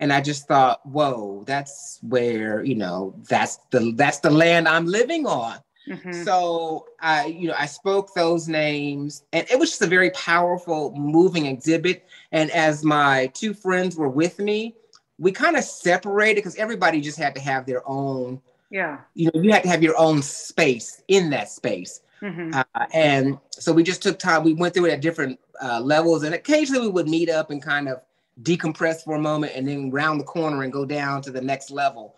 and 0.00 0.12
I 0.12 0.20
just 0.20 0.46
thought, 0.46 0.84
whoa, 0.86 1.44
that's 1.46 1.98
where 2.02 2.62
you 2.64 2.74
know 2.74 3.14
that's 3.28 3.58
the 3.70 3.92
that's 3.96 4.20
the 4.20 4.30
land 4.30 4.68
I'm 4.68 4.86
living 4.86 5.26
on. 5.26 5.58
Mm-hmm. 5.88 6.24
So 6.24 6.86
I, 7.00 7.26
you 7.26 7.48
know, 7.48 7.54
I 7.56 7.66
spoke 7.66 8.14
those 8.14 8.48
names, 8.48 9.24
and 9.32 9.46
it 9.50 9.58
was 9.58 9.70
just 9.70 9.82
a 9.82 9.86
very 9.86 10.10
powerful, 10.10 10.94
moving 10.94 11.46
exhibit. 11.46 12.06
And 12.32 12.50
as 12.50 12.84
my 12.84 13.28
two 13.28 13.54
friends 13.54 13.96
were 13.96 14.08
with 14.08 14.38
me, 14.38 14.74
we 15.18 15.32
kind 15.32 15.56
of 15.56 15.64
separated 15.64 16.36
because 16.36 16.56
everybody 16.56 17.00
just 17.00 17.18
had 17.18 17.34
to 17.34 17.40
have 17.40 17.66
their 17.66 17.82
own. 17.88 18.40
Yeah. 18.70 18.98
You 19.14 19.30
know, 19.32 19.40
you 19.40 19.50
had 19.50 19.62
to 19.62 19.68
have 19.68 19.82
your 19.82 19.98
own 19.98 20.22
space 20.22 21.02
in 21.08 21.30
that 21.30 21.48
space. 21.48 22.02
Mm-hmm. 22.20 22.54
Uh, 22.54 22.86
and 22.92 23.38
so 23.50 23.72
we 23.72 23.82
just 23.82 24.02
took 24.02 24.18
time. 24.18 24.44
We 24.44 24.52
went 24.52 24.74
through 24.74 24.86
it 24.86 24.92
at 24.92 25.00
different 25.00 25.40
uh, 25.62 25.80
levels, 25.80 26.22
and 26.22 26.34
occasionally 26.34 26.86
we 26.86 26.92
would 26.92 27.08
meet 27.08 27.30
up 27.30 27.50
and 27.50 27.62
kind 27.62 27.88
of 27.88 28.02
decompress 28.42 29.04
for 29.04 29.14
a 29.14 29.20
moment 29.20 29.52
and 29.54 29.66
then 29.66 29.90
round 29.90 30.20
the 30.20 30.24
corner 30.24 30.62
and 30.62 30.72
go 30.72 30.84
down 30.84 31.22
to 31.22 31.30
the 31.30 31.40
next 31.40 31.70
level. 31.70 32.16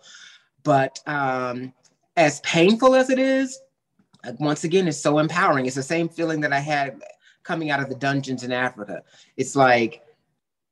But 0.63 0.99
um, 1.07 1.73
as 2.15 2.39
painful 2.41 2.95
as 2.95 3.09
it 3.09 3.19
is, 3.19 3.59
once 4.39 4.63
again, 4.63 4.87
it's 4.87 4.99
so 4.99 5.19
empowering. 5.19 5.65
It's 5.65 5.75
the 5.75 5.83
same 5.83 6.09
feeling 6.09 6.41
that 6.41 6.53
I 6.53 6.59
had 6.59 7.01
coming 7.43 7.71
out 7.71 7.81
of 7.81 7.89
the 7.89 7.95
dungeons 7.95 8.43
in 8.43 8.51
Africa. 8.51 9.01
It's 9.35 9.55
like, 9.55 10.03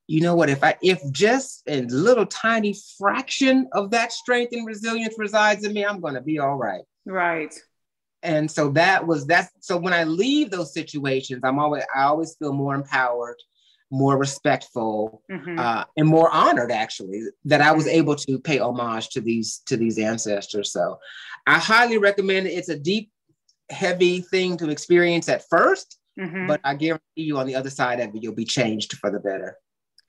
you 0.08 0.22
know 0.22 0.36
what, 0.36 0.50
if 0.50 0.64
I 0.64 0.76
if 0.82 1.00
just 1.12 1.64
a 1.68 1.82
little 1.82 2.26
tiny 2.26 2.76
fraction 2.98 3.68
of 3.74 3.92
that 3.92 4.12
strength 4.12 4.54
and 4.54 4.66
resilience 4.66 5.16
resides 5.18 5.64
in 5.64 5.74
me, 5.74 5.86
I'm 5.86 6.00
gonna 6.00 6.22
be 6.22 6.40
all 6.40 6.56
right. 6.56 6.82
Right. 7.06 7.54
And 8.22 8.50
so 8.50 8.70
that 8.70 9.06
was 9.06 9.28
that. 9.28 9.50
So 9.62 9.78
when 9.78 9.94
I 9.94 10.04
leave 10.04 10.52
those 10.52 10.74
situations, 10.74 11.42
I'm 11.44 11.60
always 11.60 11.84
I 11.96 12.04
always 12.04 12.36
feel 12.36 12.54
more 12.54 12.76
empowered 12.76 13.38
more 13.92 14.18
respectful 14.18 15.24
mm-hmm. 15.32 15.58
uh, 15.58 15.84
and 15.98 16.08
more 16.08 16.30
honored 16.30 16.72
actually 16.72 17.24
that 17.46 17.62
i 17.62 17.72
was 17.72 17.88
able 17.88 18.16
to 18.16 18.38
pay 18.40 18.60
homage 18.60 19.10
to 19.10 19.22
these 19.22 19.62
to 19.66 19.78
these 19.78 19.98
ancestors. 19.98 20.72
So 20.72 21.00
i 21.48 21.58
highly 21.58 21.98
recommend 21.98 22.48
it. 22.48 22.52
It's 22.52 22.70
a 22.70 22.78
deep 22.78 23.12
heavy 23.70 24.22
thing 24.22 24.58
to 24.58 24.70
experience 24.70 25.30
at 25.30 25.44
1st 25.48 25.96
mm-hmm. 26.20 26.48
but 26.48 26.60
i 26.64 26.74
guarantee 26.74 27.04
you 27.16 27.38
on 27.38 27.46
the 27.46 27.56
other 27.56 27.70
side 27.70 28.00
of 28.00 28.16
it 28.16 28.24
you'll 28.24 28.34
be 28.34 28.46
changed 28.46 28.94
for 28.98 29.12
the 29.12 29.20
better. 29.20 29.58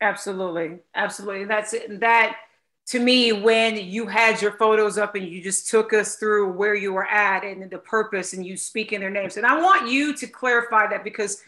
Absolutely. 0.00 0.78
Absolutely. 0.94 1.44
That's 1.44 1.74
it 1.74 2.00
that 2.00 2.36
to 2.86 2.98
me 2.98 3.32
when 3.32 3.76
you 3.76 4.06
had 4.06 4.40
your 4.40 4.52
photos 4.52 4.98
up 4.98 5.14
and 5.14 5.28
you 5.28 5.42
just 5.42 5.68
took 5.68 5.92
us 5.92 6.16
through 6.16 6.52
where 6.52 6.74
you 6.74 6.92
were 6.92 7.06
at 7.06 7.44
and 7.44 7.70
the 7.70 7.78
purpose 7.78 8.32
and 8.32 8.44
you 8.44 8.56
speak 8.56 8.92
in 8.92 9.00
their 9.00 9.10
names. 9.10 9.36
And 9.36 9.46
i 9.46 9.60
want 9.60 9.90
you 9.90 10.14
to 10.16 10.26
clarify 10.26 10.88
that 10.88 11.04
because 11.04 11.42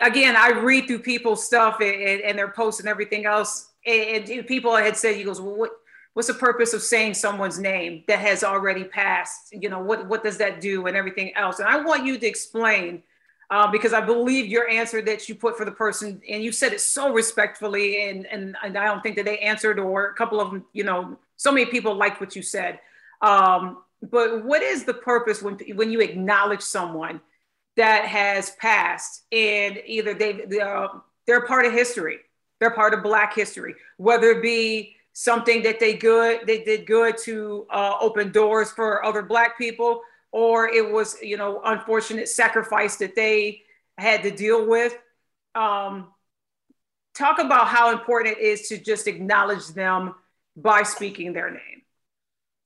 again, 0.00 0.36
I 0.36 0.50
read 0.50 0.86
through 0.86 1.00
people's 1.00 1.44
stuff 1.44 1.80
and, 1.80 2.20
and 2.20 2.38
their 2.38 2.48
posts 2.48 2.80
and 2.80 2.88
everything 2.88 3.26
else. 3.26 3.70
And, 3.86 4.28
and, 4.28 4.46
people 4.46 4.74
had 4.74 4.96
said, 4.96 5.16
he 5.16 5.24
goes, 5.24 5.40
well, 5.40 5.56
what, 5.56 5.70
what's 6.14 6.28
the 6.28 6.34
purpose 6.34 6.72
of 6.72 6.82
saying 6.82 7.14
someone's 7.14 7.58
name 7.58 8.04
that 8.08 8.18
has 8.18 8.42
already 8.42 8.84
passed? 8.84 9.52
You 9.52 9.68
know, 9.68 9.80
what, 9.80 10.06
what 10.06 10.22
does 10.22 10.38
that 10.38 10.60
do 10.60 10.86
and 10.86 10.96
everything 10.96 11.34
else? 11.36 11.58
And 11.58 11.68
I 11.68 11.80
want 11.82 12.06
you 12.06 12.18
to 12.18 12.26
explain 12.26 13.02
uh, 13.50 13.70
because 13.70 13.92
I 13.92 14.00
believe 14.00 14.46
your 14.46 14.68
answer 14.68 15.02
that 15.02 15.28
you 15.28 15.34
put 15.34 15.56
for 15.56 15.64
the 15.64 15.70
person, 15.70 16.20
and 16.28 16.42
you 16.42 16.50
said 16.50 16.72
it 16.72 16.80
so 16.80 17.12
respectfully, 17.12 18.08
and, 18.08 18.26
and, 18.26 18.56
and 18.64 18.78
I 18.78 18.86
don't 18.86 19.02
think 19.02 19.16
that 19.16 19.26
they 19.26 19.38
answered, 19.38 19.78
or 19.78 20.06
a 20.06 20.14
couple 20.14 20.40
of 20.40 20.50
them, 20.50 20.64
you 20.72 20.82
know, 20.82 21.18
so 21.36 21.52
many 21.52 21.66
people 21.66 21.94
liked 21.94 22.20
what 22.20 22.34
you 22.34 22.42
said. 22.42 22.80
Um, 23.20 23.82
but 24.10 24.44
what 24.44 24.62
is 24.62 24.84
the 24.84 24.94
purpose 24.94 25.42
when, 25.42 25.58
when 25.74 25.90
you 25.90 26.00
acknowledge 26.00 26.62
someone 26.62 27.20
that 27.76 28.04
has 28.06 28.50
passed 28.52 29.24
and 29.32 29.80
either 29.84 30.14
they, 30.14 30.44
they're, 30.46 30.88
they're 31.26 31.46
part 31.46 31.66
of 31.66 31.72
history, 31.72 32.18
they're 32.60 32.70
part 32.70 32.94
of 32.94 33.02
Black 33.02 33.34
history, 33.34 33.74
whether 33.96 34.30
it 34.30 34.42
be 34.42 34.96
something 35.14 35.62
that 35.62 35.78
they 35.78 35.94
good 35.94 36.40
they 36.46 36.64
did 36.64 36.86
good 36.86 37.16
to 37.16 37.66
uh, 37.70 37.96
open 38.00 38.32
doors 38.32 38.70
for 38.72 39.04
other 39.04 39.22
Black 39.22 39.56
people, 39.56 40.02
or 40.32 40.68
it 40.68 40.88
was 40.88 41.16
you 41.22 41.36
know 41.36 41.60
unfortunate 41.64 42.28
sacrifice 42.28 42.96
that 42.96 43.14
they 43.14 43.62
had 43.96 44.22
to 44.22 44.30
deal 44.30 44.66
with 44.68 44.92
um, 45.54 46.08
talk 47.14 47.38
about 47.38 47.68
how 47.68 47.92
important 47.92 48.36
it 48.36 48.40
is 48.40 48.68
to 48.68 48.76
just 48.76 49.06
acknowledge 49.06 49.68
them 49.68 50.14
by 50.56 50.82
speaking 50.82 51.32
their 51.32 51.50
name 51.50 51.82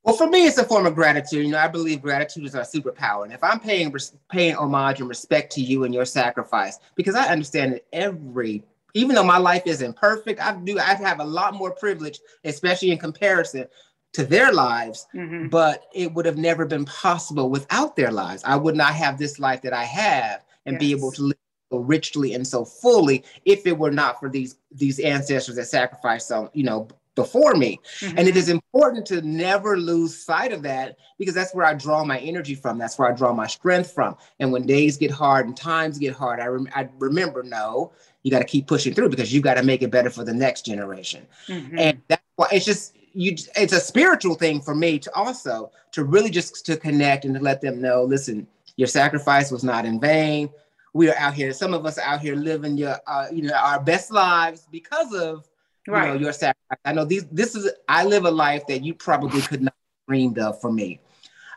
well 0.05 0.17
for 0.17 0.29
me 0.29 0.47
it's 0.47 0.59
a 0.59 0.65
form 0.65 0.87
of 0.87 0.95
gratitude 0.95 1.45
you 1.45 1.53
know 1.53 1.59
i 1.59 1.69
believe 1.69 2.03
gratitude 2.03 2.45
is 2.45 2.55
our 2.55 2.63
superpower 2.63 3.25
and 3.25 3.33
if 3.33 3.43
i'm 3.43 3.61
paying 3.61 3.95
paying 4.31 4.55
homage 4.55 5.01
and 5.01 5.09
respect 5.09 5.53
to 5.53 5.61
you 5.61 5.85
and 5.85 5.95
your 5.95 6.05
sacrifice 6.05 6.79
because 6.95 7.15
i 7.15 7.27
understand 7.29 7.73
that 7.73 7.85
every 7.93 8.63
even 8.95 9.15
though 9.15 9.25
my 9.25 9.39
life 9.39 9.63
isn't 9.67 9.97
perfect 9.97 10.41
i 10.41 10.55
do 10.65 10.79
i 10.79 10.95
have 10.95 11.21
a 11.21 11.25
lot 11.25 11.55
more 11.55 11.71
privilege 11.73 12.21
especially 12.45 12.91
in 12.91 12.99
comparison 12.99 13.67
to 14.13 14.25
their 14.25 14.53
lives, 14.53 15.07
mm-hmm. 15.15 15.49
but 15.49 15.85
it 15.95 16.13
would 16.15 16.27
have 16.27 16.39
never 16.39 16.65
been 16.65 16.85
possible 16.85 17.51
without 17.51 17.97
their 17.97 18.11
lives. 18.11 18.43
I 18.45 18.57
would 18.57 18.77
not 18.77 18.95
have 18.95 19.19
this 19.19 19.39
life 19.39 19.63
that 19.63 19.73
I 19.73 19.85
have 19.85 20.45
and 20.67 20.75
yes. 20.75 20.81
be 20.81 20.91
able 20.93 21.13
to 21.13 21.23
live 21.23 21.39
so 21.71 21.79
richly 21.79 22.35
and 22.35 22.47
so 22.47 22.65
fully 22.65 23.23
if 23.45 23.67
it 23.67 23.77
were 23.77 23.91
not 23.91 24.19
for 24.19 24.31
these 24.31 24.57
these 24.73 24.99
ancestors 25.01 25.57
that 25.57 25.67
sacrificed 25.67 26.27
so 26.27 26.51
you 26.55 26.65
know 26.65 26.89
before 27.19 27.55
me. 27.55 27.81
Mm-hmm. 27.99 28.19
And 28.19 28.29
it 28.29 28.37
is 28.37 28.49
important 28.49 29.05
to 29.07 29.21
never 29.23 29.77
lose 29.77 30.17
sight 30.17 30.53
of 30.53 30.63
that 30.63 30.97
because 31.19 31.35
that's 31.35 31.53
where 31.53 31.67
I 31.67 31.75
draw 31.75 32.05
my 32.05 32.19
energy 32.21 32.55
from. 32.55 32.79
That's 32.79 32.97
where 32.97 33.11
I 33.11 33.13
draw 33.13 33.33
my 33.33 33.49
strength 33.49 33.93
from. 33.93 34.17
And 34.39 34.53
when 34.53 34.67
days 34.67 34.97
get 34.97 35.11
hard 35.11 35.47
and 35.47 35.57
times 35.57 35.99
get 35.99 36.15
hard, 36.15 36.39
I, 36.39 36.47
rem- 36.47 36.69
I 36.75 36.89
remember, 36.99 37.43
no, 37.43 37.91
you 38.23 38.31
got 38.31 38.39
to 38.39 38.45
keep 38.45 38.69
pushing 38.69 38.95
through 38.95 39.09
because 39.09 39.35
you 39.35 39.41
got 39.41 39.55
to 39.55 39.65
make 39.65 39.83
it 39.83 39.91
better 39.91 40.11
for 40.11 40.23
the 40.23 40.33
next 40.33 40.65
generation. 40.65 41.27
Mm-hmm. 41.49 41.79
And 41.79 42.01
that's 42.07 42.23
why 42.37 42.49
it's 42.53 42.65
just, 42.65 42.95
you 43.15 43.35
it's 43.57 43.73
a 43.73 43.81
spiritual 43.81 44.35
thing 44.37 44.61
for 44.61 44.75
me 44.75 44.99
to 44.99 45.13
also 45.15 45.73
to 45.91 46.05
really 46.05 46.31
just 46.31 46.65
to 46.67 46.77
connect 46.77 47.25
and 47.25 47.35
to 47.35 47.41
let 47.41 47.61
them 47.61 47.81
know 47.81 48.05
listen 48.05 48.47
your 48.77 48.87
sacrifice 48.87 49.51
was 49.51 49.65
not 49.65 49.85
in 49.87 49.99
vain 49.99 50.49
we 50.93 51.09
are 51.09 51.17
out 51.17 51.35
here 51.35 51.53
some 51.53 51.75
of 51.75 51.87
us 51.87 51.99
are 51.99 52.05
out 52.05 52.21
here 52.21 52.37
living 52.37 52.77
your 52.77 52.97
uh, 53.07 53.27
you 53.33 53.43
know 53.43 53.55
our 53.55 53.81
best 53.81 54.13
lives 54.13 54.69
because 54.71 55.13
of 55.15 55.48
right. 55.89 56.09
you 56.09 56.15
know 56.15 56.21
your 56.21 56.33
sacrifice 56.33 56.79
i 56.85 56.93
know 56.93 57.05
these 57.05 57.25
this 57.31 57.55
is 57.55 57.71
i 57.89 58.05
live 58.05 58.25
a 58.25 58.31
life 58.31 58.67
that 58.67 58.85
you 58.85 58.95
probably 58.95 59.41
could 59.43 59.63
not 59.63 59.75
dreamed 60.07 60.39
of 60.39 60.61
for 60.61 60.73
me 60.73 61.01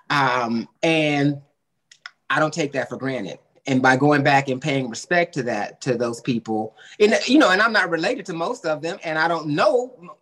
um 0.09 0.67
and 0.83 1.41
i 2.29 2.39
don't 2.39 2.53
take 2.53 2.73
that 2.73 2.89
for 2.89 2.97
granted 2.97 3.39
and 3.67 3.81
by 3.81 3.95
going 3.95 4.23
back 4.23 4.49
and 4.49 4.61
paying 4.61 4.89
respect 4.89 5.33
to 5.33 5.43
that 5.43 5.81
to 5.81 5.95
those 5.95 6.21
people 6.21 6.75
and 6.99 7.13
you 7.27 7.37
know 7.37 7.51
and 7.51 7.61
i'm 7.61 7.73
not 7.73 7.89
related 7.89 8.25
to 8.25 8.33
most 8.33 8.65
of 8.65 8.81
them 8.81 8.97
and 9.03 9.17
i 9.17 9.27
don't 9.27 9.47
know 9.47 10.15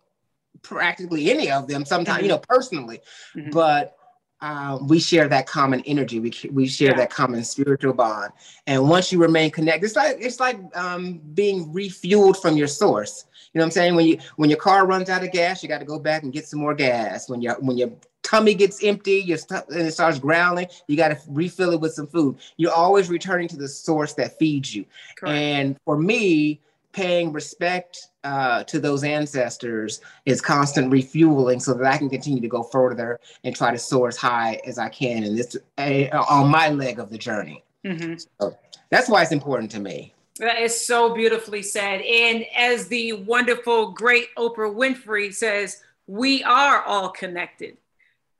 practically 0.62 1.30
any 1.30 1.50
of 1.50 1.66
them 1.66 1.84
sometimes 1.84 2.18
mm-hmm. 2.18 2.24
you 2.26 2.30
know 2.30 2.38
personally 2.38 3.00
mm-hmm. 3.34 3.50
but 3.50 3.96
uh, 4.42 4.78
we 4.80 4.98
share 4.98 5.28
that 5.28 5.46
common 5.46 5.80
energy. 5.82 6.18
We, 6.18 6.32
we 6.50 6.66
share 6.66 6.90
yeah. 6.90 6.96
that 6.96 7.10
common 7.10 7.44
spiritual 7.44 7.92
bond. 7.92 8.32
And 8.66 8.88
once 8.88 9.12
you 9.12 9.20
remain 9.20 9.50
connected 9.50 9.84
it's 9.84 9.96
like 9.96 10.16
it's 10.20 10.40
like 10.40 10.58
um, 10.74 11.20
being 11.34 11.72
refueled 11.72 12.40
from 12.40 12.56
your 12.56 12.68
source. 12.68 13.26
You 13.52 13.58
know 13.58 13.62
what 13.62 13.66
i'm 13.66 13.70
saying? 13.72 13.94
When 13.96 14.06
you 14.06 14.18
when 14.36 14.48
your 14.48 14.58
car 14.58 14.86
runs 14.86 15.10
out 15.10 15.24
of 15.24 15.32
gas 15.32 15.62
you 15.62 15.68
got 15.68 15.78
to 15.78 15.84
go 15.84 15.98
back 15.98 16.22
and 16.22 16.32
get 16.32 16.46
some 16.46 16.60
more 16.60 16.74
gas. 16.74 17.28
When 17.28 17.42
your 17.42 17.54
when 17.60 17.76
your 17.76 17.90
tummy 18.22 18.54
gets 18.54 18.84
empty 18.84 19.22
your 19.26 19.38
st- 19.38 19.68
and 19.70 19.80
it 19.80 19.92
starts 19.92 20.18
growling 20.18 20.66
you 20.86 20.96
got 20.96 21.08
to 21.08 21.18
refill 21.28 21.72
it 21.72 21.80
with 21.80 21.92
some 21.92 22.06
food. 22.06 22.36
You're 22.56 22.72
always 22.72 23.08
returning 23.08 23.48
to 23.48 23.56
the 23.56 23.68
source 23.68 24.14
that 24.14 24.38
feeds 24.38 24.74
you. 24.74 24.84
Correct. 25.16 25.34
and 25.34 25.76
for 25.84 25.98
me 25.98 26.60
paying 26.92 27.32
respect 27.32 28.08
uh, 28.24 28.64
to 28.64 28.78
those 28.78 29.04
ancestors 29.04 30.00
is 30.26 30.40
constant 30.40 30.90
refueling 30.90 31.60
so 31.60 31.74
that 31.74 31.86
I 31.86 31.96
can 31.96 32.10
continue 32.10 32.40
to 32.40 32.48
go 32.48 32.62
further 32.62 33.20
and 33.44 33.54
try 33.54 33.70
to 33.70 33.78
soar 33.78 34.08
as 34.08 34.16
high 34.16 34.60
as 34.66 34.78
I 34.78 34.88
can 34.88 35.24
in 35.24 35.36
this 35.36 35.56
uh, 35.78 36.24
on 36.28 36.50
my 36.50 36.68
leg 36.70 36.98
of 36.98 37.10
the 37.10 37.18
journey. 37.18 37.64
Mm-hmm. 37.84 38.14
So 38.40 38.56
that's 38.90 39.08
why 39.08 39.22
it's 39.22 39.32
important 39.32 39.70
to 39.72 39.80
me. 39.80 40.14
That 40.38 40.58
is 40.60 40.78
so 40.78 41.14
beautifully 41.14 41.62
said. 41.62 42.00
And 42.00 42.44
as 42.56 42.88
the 42.88 43.12
wonderful, 43.12 43.92
great 43.92 44.34
Oprah 44.36 44.74
Winfrey 44.74 45.34
says, 45.34 45.82
we 46.06 46.42
are 46.44 46.82
all 46.82 47.10
connected 47.10 47.76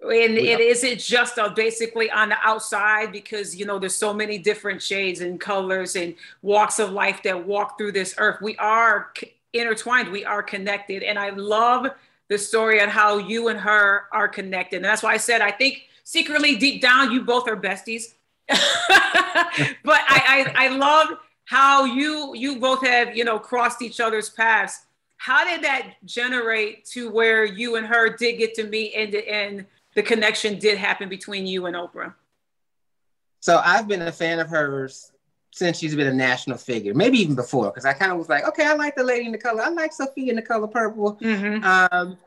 and 0.03 0.39
it 0.39 0.61
isn't 0.61 0.99
just 0.99 1.39
uh, 1.39 1.51
basically 1.51 2.11
on 2.11 2.31
the 2.31 2.37
outside 2.43 3.13
because 3.13 3.55
you 3.55 3.67
know 3.67 3.79
there's 3.79 3.97
so 3.97 4.15
many 4.15 4.39
different 4.39 4.83
shades 4.83 5.21
and 5.21 5.39
colors 5.39 5.95
and 5.95 6.15
walks 6.43 6.79
of 6.79 6.91
life 6.91 7.23
that 7.23 7.47
walk 7.47 7.77
through 7.77 7.93
this 7.93 8.15
earth. 8.17 8.41
We 8.41 8.57
are 8.57 9.11
c- 9.19 9.35
intertwined. 9.53 10.11
We 10.11 10.25
are 10.25 10.43
connected. 10.43 11.03
And 11.03 11.19
i 11.19 11.31
love 11.31 11.89
the 12.29 12.39
story 12.39 12.81
on 12.81 12.89
how 12.89 13.19
you 13.19 13.49
and 13.49 13.59
her 13.61 14.05
are 14.13 14.29
connected. 14.29 14.77
And 14.77 14.85
that's 14.85 15.03
why 15.03 15.13
i 15.13 15.19
said 15.19 15.41
i 15.43 15.51
think 15.51 15.89
secretly 16.05 16.57
deep 16.57 16.81
down 16.81 17.13
you 17.13 17.23
both 17.23 17.49
are 17.49 17.57
besties. 17.57 18.15
But 19.85 20.01
I, 20.09 20.55
I 20.57 20.67
i 20.67 20.69
love 20.69 21.19
how 21.45 21.85
you 21.85 22.33
you 22.35 22.59
both 22.59 22.87
have 22.87 23.17
you 23.17 23.25
know 23.25 23.39
crossed 23.39 23.83
each 23.83 24.01
other's 24.01 24.31
paths. 24.31 24.87
How 25.17 25.45
did 25.45 25.63
that 25.63 25.97
generate 26.07 26.87
to 26.87 27.11
where 27.11 27.45
you 27.45 27.77
and 27.77 27.87
her 27.87 28.17
did 28.17 28.39
get 28.39 28.55
to 28.55 28.65
meet 28.65 28.95
and 28.95 29.15
and 29.15 29.67
the 29.95 30.03
connection 30.03 30.59
did 30.59 30.79
happen 30.79 31.09
between 31.09 31.47
you 31.47 31.67
and 31.67 31.77
Oprah? 31.77 32.15
So 33.41 33.61
I've 33.65 33.89
been 33.89 34.03
a 34.03 34.13
fan 34.13 34.39
of 34.39 34.49
hers 34.49 35.13
since 35.53 35.79
she's 35.79 35.97
been 35.97 36.07
a 36.07 36.13
national 36.13 36.59
figure, 36.59 36.95
maybe 36.95 37.19
even 37.19 37.35
before, 37.35 37.67
because 37.67 37.85
I 37.85 37.93
kind 37.93 38.13
of 38.13 38.19
was 38.19 38.29
like, 38.29 38.47
okay, 38.49 38.67
I 38.67 38.75
like 38.75 38.95
the 38.95 39.03
lady 39.03 39.27
in 39.27 39.33
the 39.33 39.39
color, 39.39 39.63
I 39.63 39.69
like 39.71 39.93
Sophia 39.93 40.31
in 40.31 40.37
the 40.37 40.43
color 40.43 40.69
purple. 40.69 41.17
Mm-hmm. 41.17 41.65
Um, 41.65 42.19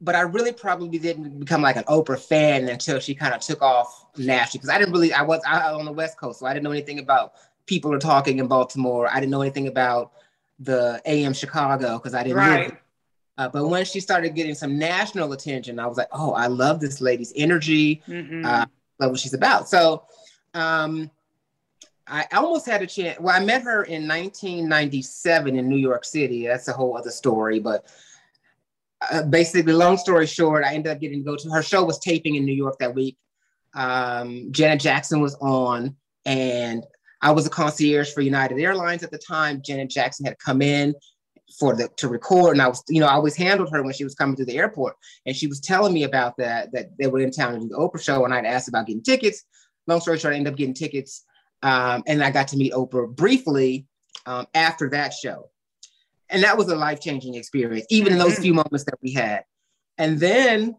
but 0.00 0.14
I 0.14 0.20
really 0.20 0.52
probably 0.52 0.98
didn't 0.98 1.38
become 1.40 1.62
like 1.62 1.76
an 1.76 1.84
Oprah 1.84 2.18
fan 2.18 2.68
until 2.68 2.98
she 2.98 3.14
kind 3.14 3.34
of 3.34 3.40
took 3.40 3.62
off 3.62 4.06
nationally. 4.16 4.58
Because 4.58 4.68
I 4.68 4.78
didn't 4.78 4.92
really, 4.92 5.12
I 5.12 5.22
was 5.22 5.40
I, 5.46 5.72
on 5.72 5.84
the 5.84 5.92
West 5.92 6.18
Coast, 6.18 6.40
so 6.40 6.46
I 6.46 6.52
didn't 6.52 6.64
know 6.64 6.72
anything 6.72 6.98
about 6.98 7.34
people 7.66 7.92
are 7.92 7.98
talking 7.98 8.38
in 8.38 8.46
Baltimore. 8.46 9.08
I 9.10 9.20
didn't 9.20 9.30
know 9.30 9.42
anything 9.42 9.68
about 9.68 10.12
the 10.58 11.00
AM 11.04 11.32
Chicago 11.32 11.98
because 11.98 12.14
I 12.14 12.22
didn't 12.22 12.38
right. 12.38 12.76
Uh, 13.38 13.48
but 13.48 13.68
when 13.68 13.84
she 13.84 14.00
started 14.00 14.34
getting 14.34 14.54
some 14.54 14.78
national 14.78 15.32
attention, 15.32 15.78
I 15.78 15.86
was 15.86 15.98
like, 15.98 16.08
oh, 16.12 16.32
I 16.32 16.46
love 16.46 16.80
this 16.80 17.00
lady's 17.00 17.32
energy. 17.36 18.02
Mm-hmm. 18.08 18.46
Uh, 18.46 18.66
love 18.98 19.10
what 19.10 19.20
she's 19.20 19.34
about. 19.34 19.68
So 19.68 20.04
um, 20.54 21.10
I 22.06 22.26
almost 22.32 22.66
had 22.66 22.80
a 22.80 22.86
chance. 22.86 23.20
Well, 23.20 23.34
I 23.34 23.44
met 23.44 23.62
her 23.62 23.84
in 23.84 24.08
1997 24.08 25.56
in 25.56 25.68
New 25.68 25.76
York 25.76 26.04
City. 26.04 26.46
That's 26.46 26.68
a 26.68 26.72
whole 26.72 26.96
other 26.96 27.10
story. 27.10 27.60
But 27.60 27.86
uh, 29.10 29.24
basically, 29.24 29.74
long 29.74 29.98
story 29.98 30.26
short, 30.26 30.64
I 30.64 30.74
ended 30.74 30.92
up 30.92 31.00
getting 31.00 31.18
to 31.18 31.24
go 31.24 31.36
to 31.36 31.50
her 31.50 31.62
show 31.62 31.84
was 31.84 31.98
taping 31.98 32.36
in 32.36 32.46
New 32.46 32.54
York 32.54 32.78
that 32.78 32.94
week. 32.94 33.18
Um, 33.74 34.48
Janet 34.50 34.80
Jackson 34.80 35.20
was 35.20 35.34
on, 35.42 35.94
and 36.24 36.86
I 37.20 37.32
was 37.32 37.46
a 37.46 37.50
concierge 37.50 38.14
for 38.14 38.22
United 38.22 38.58
Airlines 38.58 39.02
at 39.02 39.10
the 39.10 39.18
time. 39.18 39.60
Janet 39.62 39.90
Jackson 39.90 40.24
had 40.24 40.38
come 40.38 40.62
in 40.62 40.94
for 41.58 41.74
the 41.74 41.88
to 41.96 42.08
record. 42.08 42.52
And 42.52 42.62
I 42.62 42.68
was 42.68 42.82
you 42.88 43.00
know 43.00 43.06
I 43.06 43.14
always 43.14 43.36
handled 43.36 43.70
her 43.72 43.82
when 43.82 43.92
she 43.92 44.04
was 44.04 44.14
coming 44.14 44.36
to 44.36 44.44
the 44.44 44.56
airport. 44.56 44.96
And 45.24 45.34
she 45.34 45.46
was 45.46 45.60
telling 45.60 45.92
me 45.92 46.04
about 46.04 46.36
that 46.38 46.72
that 46.72 46.96
they 46.98 47.06
were 47.06 47.20
in 47.20 47.30
town 47.30 47.54
to 47.54 47.60
do 47.60 47.68
the 47.68 47.76
Oprah 47.76 48.02
show. 48.02 48.24
And 48.24 48.34
I'd 48.34 48.44
asked 48.44 48.68
about 48.68 48.86
getting 48.86 49.02
tickets. 49.02 49.44
Long 49.86 50.00
story 50.00 50.18
short 50.18 50.34
I 50.34 50.36
ended 50.36 50.52
up 50.52 50.58
getting 50.58 50.74
tickets 50.74 51.24
um, 51.62 52.02
and 52.06 52.22
I 52.22 52.30
got 52.30 52.48
to 52.48 52.56
meet 52.56 52.72
Oprah 52.72 53.14
briefly 53.14 53.86
um, 54.26 54.46
after 54.54 54.90
that 54.90 55.12
show. 55.12 55.50
And 56.28 56.42
that 56.42 56.58
was 56.58 56.68
a 56.68 56.74
life-changing 56.74 57.34
experience 57.34 57.86
even 57.88 58.12
in 58.12 58.18
those 58.18 58.32
mm-hmm. 58.32 58.42
few 58.42 58.54
moments 58.54 58.84
that 58.84 58.98
we 59.00 59.12
had. 59.12 59.44
And 59.96 60.18
then 60.18 60.76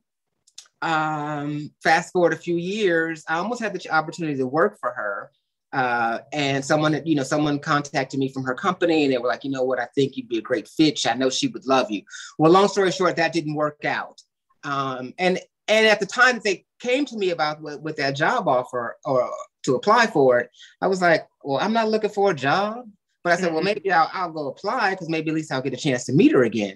um, 0.81 1.71
fast 1.81 2.11
forward 2.11 2.33
a 2.33 2.37
few 2.37 2.55
years 2.55 3.23
I 3.27 3.37
almost 3.37 3.61
had 3.61 3.73
the 3.73 3.89
opportunity 3.89 4.37
to 4.37 4.45
work 4.45 4.77
for 4.79 4.91
her 4.91 5.31
uh, 5.77 6.21
and 6.33 6.65
someone, 6.65 6.99
you 7.05 7.13
know, 7.13 7.21
someone 7.21 7.59
contacted 7.59 8.19
me 8.19 8.29
from 8.29 8.43
her 8.43 8.55
company 8.55 9.03
and 9.03 9.13
they 9.13 9.19
were 9.19 9.27
like, 9.27 9.43
you 9.43 9.51
know 9.51 9.61
what, 9.61 9.79
I 9.79 9.85
think 9.93 10.17
you'd 10.17 10.27
be 10.27 10.39
a 10.39 10.41
great 10.41 10.67
fit. 10.67 11.05
I 11.05 11.13
know 11.13 11.29
she 11.29 11.49
would 11.49 11.67
love 11.67 11.91
you. 11.91 12.01
Well, 12.39 12.51
long 12.51 12.67
story 12.67 12.91
short, 12.91 13.15
that 13.17 13.31
didn't 13.31 13.53
work 13.53 13.85
out. 13.85 14.19
Um, 14.63 15.13
and 15.19 15.39
and 15.67 15.85
at 15.85 15.99
the 15.99 16.07
time 16.07 16.41
they 16.43 16.65
came 16.79 17.05
to 17.05 17.15
me 17.15 17.29
about 17.29 17.61
with, 17.61 17.79
with 17.81 17.95
that 17.97 18.15
job 18.15 18.47
offer 18.47 18.97
or 19.05 19.29
to 19.65 19.75
apply 19.75 20.07
for 20.07 20.39
it, 20.39 20.49
I 20.81 20.87
was 20.87 20.99
like, 20.99 21.27
well, 21.43 21.59
I'm 21.59 21.73
not 21.73 21.89
looking 21.89 22.09
for 22.09 22.31
a 22.31 22.35
job. 22.35 22.89
But 23.23 23.33
I 23.33 23.35
said, 23.35 23.51
well, 23.51 23.57
mm-hmm. 23.57 23.65
maybe 23.65 23.91
I'll, 23.91 24.09
I'll 24.11 24.31
go 24.31 24.47
apply 24.47 24.91
because 24.91 25.09
maybe 25.09 25.29
at 25.29 25.35
least 25.35 25.51
I'll 25.51 25.61
get 25.61 25.73
a 25.73 25.77
chance 25.77 26.05
to 26.05 26.13
meet 26.13 26.31
her 26.31 26.43
again. 26.43 26.75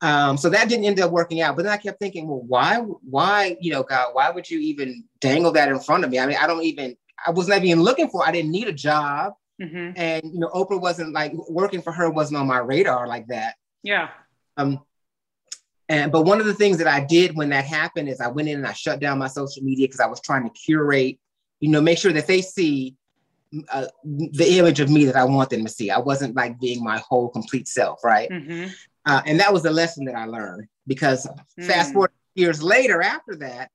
Um, 0.00 0.36
so 0.36 0.48
that 0.50 0.68
didn't 0.68 0.84
end 0.84 1.00
up 1.00 1.10
working 1.10 1.40
out. 1.40 1.56
But 1.56 1.64
then 1.64 1.72
I 1.72 1.76
kept 1.76 1.98
thinking, 1.98 2.28
well, 2.28 2.44
why, 2.46 2.76
why, 2.76 3.56
you 3.60 3.72
know, 3.72 3.82
God, 3.82 4.10
why 4.12 4.30
would 4.30 4.48
you 4.48 4.60
even 4.60 5.02
dangle 5.20 5.50
that 5.52 5.70
in 5.70 5.80
front 5.80 6.04
of 6.04 6.10
me? 6.10 6.20
I 6.20 6.26
mean, 6.26 6.36
I 6.40 6.46
don't 6.46 6.62
even 6.62 6.96
I 7.26 7.30
wasn't 7.30 7.64
even 7.64 7.82
looking 7.82 8.08
for. 8.08 8.26
I 8.26 8.32
didn't 8.32 8.50
need 8.50 8.68
a 8.68 8.72
job, 8.72 9.34
mm-hmm. 9.60 9.92
and 9.96 10.22
you 10.24 10.38
know, 10.38 10.48
Oprah 10.48 10.80
wasn't 10.80 11.12
like 11.12 11.32
working 11.48 11.82
for 11.82 11.92
her 11.92 12.10
wasn't 12.10 12.38
on 12.38 12.46
my 12.46 12.58
radar 12.58 13.06
like 13.06 13.26
that. 13.28 13.56
Yeah. 13.82 14.08
Um. 14.56 14.80
And 15.90 16.12
but 16.12 16.22
one 16.22 16.38
of 16.38 16.46
the 16.46 16.54
things 16.54 16.78
that 16.78 16.86
I 16.86 17.00
did 17.04 17.34
when 17.34 17.48
that 17.48 17.64
happened 17.64 18.08
is 18.10 18.20
I 18.20 18.28
went 18.28 18.48
in 18.48 18.58
and 18.58 18.66
I 18.66 18.74
shut 18.74 19.00
down 19.00 19.18
my 19.18 19.28
social 19.28 19.62
media 19.62 19.86
because 19.86 20.00
I 20.00 20.06
was 20.06 20.20
trying 20.20 20.44
to 20.44 20.50
curate, 20.50 21.18
you 21.60 21.70
know, 21.70 21.80
make 21.80 21.96
sure 21.96 22.12
that 22.12 22.26
they 22.26 22.42
see 22.42 22.94
uh, 23.72 23.86
the 24.04 24.58
image 24.58 24.80
of 24.80 24.90
me 24.90 25.06
that 25.06 25.16
I 25.16 25.24
want 25.24 25.48
them 25.48 25.64
to 25.64 25.70
see. 25.70 25.90
I 25.90 25.98
wasn't 25.98 26.36
like 26.36 26.60
being 26.60 26.84
my 26.84 27.02
whole 27.08 27.30
complete 27.30 27.68
self, 27.68 28.04
right? 28.04 28.28
Mm-hmm. 28.28 28.70
Uh, 29.06 29.22
and 29.24 29.40
that 29.40 29.52
was 29.52 29.62
the 29.62 29.70
lesson 29.70 30.04
that 30.04 30.14
I 30.14 30.26
learned 30.26 30.68
because 30.86 31.26
mm. 31.58 31.64
fast 31.64 31.92
forward 31.94 32.10
years 32.34 32.62
later 32.62 33.00
after 33.00 33.36
that, 33.36 33.70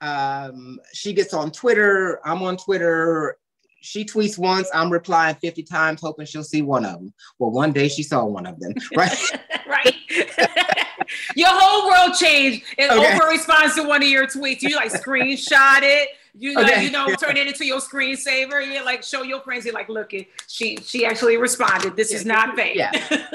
um, 0.00 0.80
she 0.92 1.12
gets 1.12 1.34
on 1.34 1.50
Twitter. 1.50 2.20
I'm 2.24 2.42
on 2.42 2.56
Twitter. 2.56 3.36
She 3.80 4.04
tweets 4.04 4.38
once, 4.38 4.68
I'm 4.74 4.90
replying 4.90 5.36
50 5.36 5.62
times, 5.62 6.00
hoping 6.00 6.26
she'll 6.26 6.42
see 6.42 6.62
one 6.62 6.84
of 6.84 6.94
them. 6.94 7.14
Well, 7.38 7.52
one 7.52 7.72
day 7.72 7.88
she 7.88 8.02
saw 8.02 8.24
one 8.24 8.44
of 8.44 8.58
them, 8.58 8.74
right? 8.96 9.16
right. 9.68 9.94
your 11.36 11.48
whole 11.50 11.88
world 11.88 12.18
changed, 12.18 12.64
and 12.76 12.90
okay. 12.90 13.16
Oprah 13.16 13.30
responds 13.30 13.76
to 13.76 13.84
one 13.84 14.02
of 14.02 14.08
your 14.08 14.26
tweets. 14.26 14.62
You 14.62 14.74
like 14.74 14.92
screenshot 14.92 15.80
it. 15.82 16.08
You 16.34 16.54
like, 16.54 16.72
okay. 16.72 16.84
you 16.84 16.90
know, 16.90 17.08
turn 17.14 17.36
it 17.36 17.46
into 17.46 17.64
your 17.64 17.80
screensaver. 17.80 18.64
You 18.64 18.84
like 18.84 19.02
show 19.02 19.22
your 19.22 19.40
friends. 19.40 19.64
You're 19.64 19.74
like, 19.74 19.88
look, 19.88 20.12
it. 20.12 20.28
She 20.46 20.76
she 20.82 21.04
actually 21.06 21.36
responded. 21.36 21.96
This 21.96 22.12
yeah. 22.12 22.18
is 22.18 22.26
not 22.26 22.56
fake. 22.56 22.76
Yeah. 22.76 23.28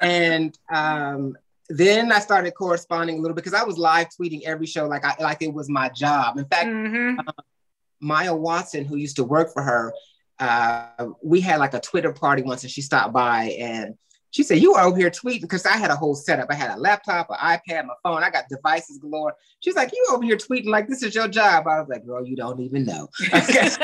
and 0.00 0.58
um, 0.68 1.36
then 1.68 2.12
I 2.12 2.20
started 2.20 2.52
corresponding 2.52 3.18
a 3.18 3.20
little 3.20 3.34
bit 3.34 3.44
because 3.44 3.58
I 3.58 3.64
was 3.64 3.78
live 3.78 4.08
tweeting 4.08 4.42
every 4.44 4.66
show 4.66 4.86
like 4.86 5.04
I 5.04 5.14
like 5.20 5.42
it 5.42 5.52
was 5.52 5.68
my 5.68 5.88
job. 5.88 6.38
In 6.38 6.44
fact, 6.46 6.68
mm-hmm. 6.68 7.20
uh, 7.20 7.32
Maya 8.00 8.34
Watson, 8.34 8.84
who 8.84 8.96
used 8.96 9.16
to 9.16 9.24
work 9.24 9.52
for 9.52 9.62
her, 9.62 9.92
uh, 10.38 11.08
we 11.22 11.40
had 11.40 11.58
like 11.58 11.74
a 11.74 11.80
Twitter 11.80 12.12
party 12.12 12.42
once, 12.42 12.62
and 12.62 12.70
she 12.70 12.82
stopped 12.82 13.12
by 13.12 13.56
and 13.58 13.94
she 14.30 14.42
said, 14.42 14.58
"You 14.58 14.74
are 14.74 14.86
over 14.86 14.96
here 14.96 15.10
tweeting 15.10 15.40
because 15.40 15.64
I 15.66 15.76
had 15.76 15.90
a 15.90 15.96
whole 15.96 16.14
setup. 16.14 16.48
I 16.50 16.54
had 16.54 16.70
a 16.70 16.76
laptop, 16.76 17.28
an 17.30 17.36
iPad, 17.36 17.86
my 17.86 17.94
phone. 18.02 18.22
I 18.22 18.30
got 18.30 18.44
devices 18.48 18.98
galore." 18.98 19.34
She's 19.60 19.74
like, 19.74 19.92
"You 19.92 20.06
over 20.10 20.24
here 20.24 20.36
tweeting 20.36 20.66
like 20.66 20.88
this 20.88 21.02
is 21.02 21.14
your 21.14 21.28
job?" 21.28 21.66
I 21.66 21.80
was 21.80 21.88
like, 21.88 22.04
"Girl, 22.06 22.24
you 22.26 22.36
don't 22.36 22.60
even 22.60 22.84
know." 22.84 23.08
I 23.32 23.78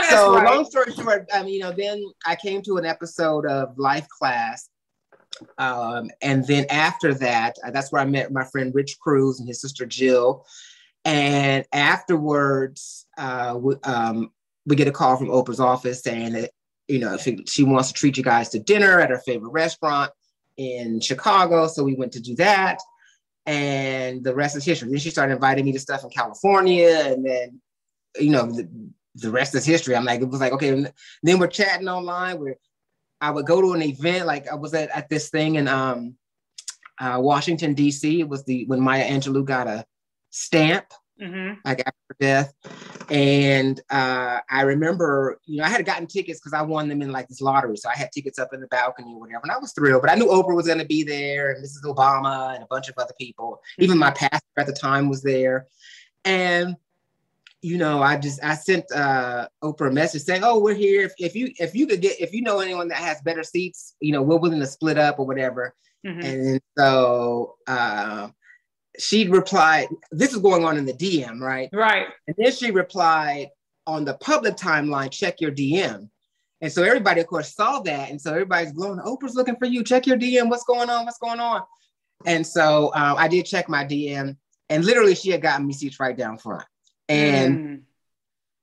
know." 0.00 0.08
so 0.08 0.34
right. 0.36 0.54
long 0.54 0.64
story 0.64 0.92
short, 0.92 1.28
I 1.34 1.42
mean, 1.42 1.54
you 1.54 1.60
know, 1.60 1.72
then 1.72 2.02
I 2.24 2.36
came 2.36 2.62
to 2.62 2.76
an 2.76 2.86
episode 2.86 3.44
of 3.46 3.76
Life 3.76 4.06
Class 4.08 4.70
um, 5.58 6.10
and 6.22 6.46
then 6.46 6.66
after 6.70 7.14
that, 7.14 7.56
uh, 7.64 7.70
that's 7.70 7.92
where 7.92 8.02
I 8.02 8.04
met 8.04 8.32
my 8.32 8.44
friend 8.44 8.74
Rich 8.74 8.98
Cruz 9.00 9.38
and 9.38 9.48
his 9.48 9.60
sister 9.60 9.86
Jill. 9.86 10.44
And 11.04 11.64
afterwards, 11.72 13.06
uh, 13.16 13.56
we, 13.58 13.76
um, 13.84 14.32
we 14.66 14.76
get 14.76 14.88
a 14.88 14.92
call 14.92 15.16
from 15.16 15.28
Oprah's 15.28 15.60
office 15.60 16.02
saying 16.02 16.32
that, 16.32 16.50
you 16.88 16.98
know, 16.98 17.16
she, 17.16 17.44
she 17.46 17.64
wants 17.64 17.88
to 17.88 17.94
treat 17.94 18.16
you 18.16 18.22
guys 18.22 18.48
to 18.50 18.58
dinner 18.58 19.00
at 19.00 19.10
her 19.10 19.18
favorite 19.18 19.50
restaurant 19.50 20.10
in 20.56 21.00
Chicago. 21.00 21.66
So 21.68 21.84
we 21.84 21.94
went 21.94 22.12
to 22.12 22.20
do 22.20 22.34
that. 22.36 22.78
And 23.46 24.22
the 24.22 24.34
rest 24.34 24.56
is 24.56 24.64
history. 24.64 24.90
Then 24.90 24.98
she 24.98 25.10
started 25.10 25.34
inviting 25.34 25.64
me 25.64 25.72
to 25.72 25.78
stuff 25.78 26.04
in 26.04 26.10
California. 26.10 27.02
And 27.06 27.24
then, 27.24 27.60
you 28.18 28.30
know, 28.30 28.46
the, 28.46 28.68
the 29.14 29.30
rest 29.30 29.54
is 29.54 29.64
history. 29.64 29.96
I'm 29.96 30.04
like, 30.04 30.20
it 30.20 30.28
was 30.28 30.40
like, 30.40 30.52
okay. 30.52 30.84
Then 31.22 31.38
we're 31.38 31.46
chatting 31.46 31.88
online. 31.88 32.38
We're 32.38 32.58
I 33.20 33.30
would 33.30 33.46
go 33.46 33.60
to 33.60 33.72
an 33.72 33.82
event, 33.82 34.26
like 34.26 34.48
I 34.48 34.54
was 34.54 34.74
at, 34.74 34.90
at 34.90 35.08
this 35.08 35.30
thing 35.30 35.56
in 35.56 35.68
um, 35.68 36.14
uh, 37.00 37.18
Washington, 37.20 37.74
D.C. 37.74 38.20
It 38.20 38.28
was 38.28 38.44
the 38.44 38.64
when 38.66 38.80
Maya 38.80 39.08
Angelou 39.08 39.44
got 39.44 39.66
a 39.66 39.84
stamp, 40.30 40.86
mm-hmm. 41.20 41.54
like 41.64 41.80
after 41.80 42.16
death. 42.20 42.52
And 43.10 43.80
uh, 43.90 44.40
I 44.50 44.62
remember, 44.62 45.40
you 45.46 45.58
know, 45.58 45.64
I 45.64 45.68
had 45.68 45.84
gotten 45.86 46.06
tickets 46.06 46.40
because 46.40 46.52
I 46.52 46.62
won 46.62 46.88
them 46.88 47.02
in 47.02 47.10
like 47.10 47.28
this 47.28 47.40
lottery. 47.40 47.76
So 47.76 47.88
I 47.88 47.96
had 47.96 48.10
tickets 48.12 48.38
up 48.38 48.52
in 48.52 48.60
the 48.60 48.66
balcony 48.68 49.14
or 49.14 49.20
whatever. 49.20 49.40
And 49.44 49.52
I 49.52 49.58
was 49.58 49.72
thrilled, 49.72 50.02
but 50.02 50.10
I 50.10 50.14
knew 50.14 50.26
Oprah 50.26 50.54
was 50.54 50.66
going 50.66 50.78
to 50.78 50.84
be 50.84 51.02
there 51.02 51.52
and 51.52 51.64
Mrs. 51.64 51.84
Obama 51.84 52.54
and 52.54 52.62
a 52.62 52.66
bunch 52.68 52.88
of 52.88 52.94
other 52.98 53.14
people. 53.18 53.60
Mm-hmm. 53.72 53.84
Even 53.84 53.98
my 53.98 54.10
pastor 54.10 54.46
at 54.58 54.66
the 54.66 54.72
time 54.72 55.08
was 55.08 55.22
there. 55.22 55.66
And 56.24 56.76
you 57.60 57.76
know, 57.76 58.02
I 58.02 58.16
just 58.16 58.42
I 58.44 58.54
sent 58.54 58.84
uh, 58.94 59.48
Oprah 59.62 59.88
a 59.88 59.92
message 59.92 60.22
saying, 60.22 60.42
"Oh, 60.44 60.58
we're 60.58 60.74
here. 60.74 61.02
If, 61.02 61.12
if 61.18 61.34
you 61.34 61.52
if 61.58 61.74
you 61.74 61.86
could 61.86 62.00
get 62.00 62.20
if 62.20 62.32
you 62.32 62.42
know 62.42 62.60
anyone 62.60 62.88
that 62.88 62.98
has 62.98 63.20
better 63.22 63.42
seats, 63.42 63.94
you 64.00 64.12
know, 64.12 64.22
we're 64.22 64.36
willing 64.36 64.60
to 64.60 64.66
split 64.66 64.98
up 64.98 65.18
or 65.18 65.26
whatever." 65.26 65.74
Mm-hmm. 66.06 66.20
And 66.20 66.60
so 66.76 67.56
uh, 67.66 68.28
she 68.98 69.28
replied, 69.28 69.88
"This 70.12 70.32
is 70.32 70.38
going 70.38 70.64
on 70.64 70.76
in 70.76 70.86
the 70.86 70.92
DM, 70.92 71.40
right? 71.40 71.68
Right." 71.72 72.06
And 72.28 72.36
then 72.38 72.52
she 72.52 72.70
replied 72.70 73.48
on 73.86 74.04
the 74.04 74.14
public 74.14 74.56
timeline, 74.56 75.10
"Check 75.10 75.40
your 75.40 75.50
DM." 75.50 76.08
And 76.60 76.72
so 76.72 76.82
everybody, 76.82 77.20
of 77.20 77.26
course, 77.26 77.54
saw 77.54 77.80
that, 77.80 78.10
and 78.10 78.20
so 78.20 78.30
everybody's 78.30 78.72
going, 78.72 79.00
"Oprah's 79.00 79.34
looking 79.34 79.56
for 79.56 79.66
you. 79.66 79.82
Check 79.82 80.06
your 80.06 80.16
DM. 80.16 80.48
What's 80.48 80.64
going 80.64 80.90
on? 80.90 81.06
What's 81.06 81.18
going 81.18 81.40
on?" 81.40 81.62
And 82.24 82.46
so 82.46 82.92
um, 82.94 83.16
I 83.16 83.26
did 83.26 83.46
check 83.46 83.68
my 83.68 83.84
DM, 83.84 84.36
and 84.68 84.84
literally, 84.84 85.16
she 85.16 85.30
had 85.30 85.42
gotten 85.42 85.66
me 85.66 85.72
seats 85.72 85.98
right 85.98 86.16
down 86.16 86.38
front. 86.38 86.64
And 87.08 87.58
mm. 87.58 87.82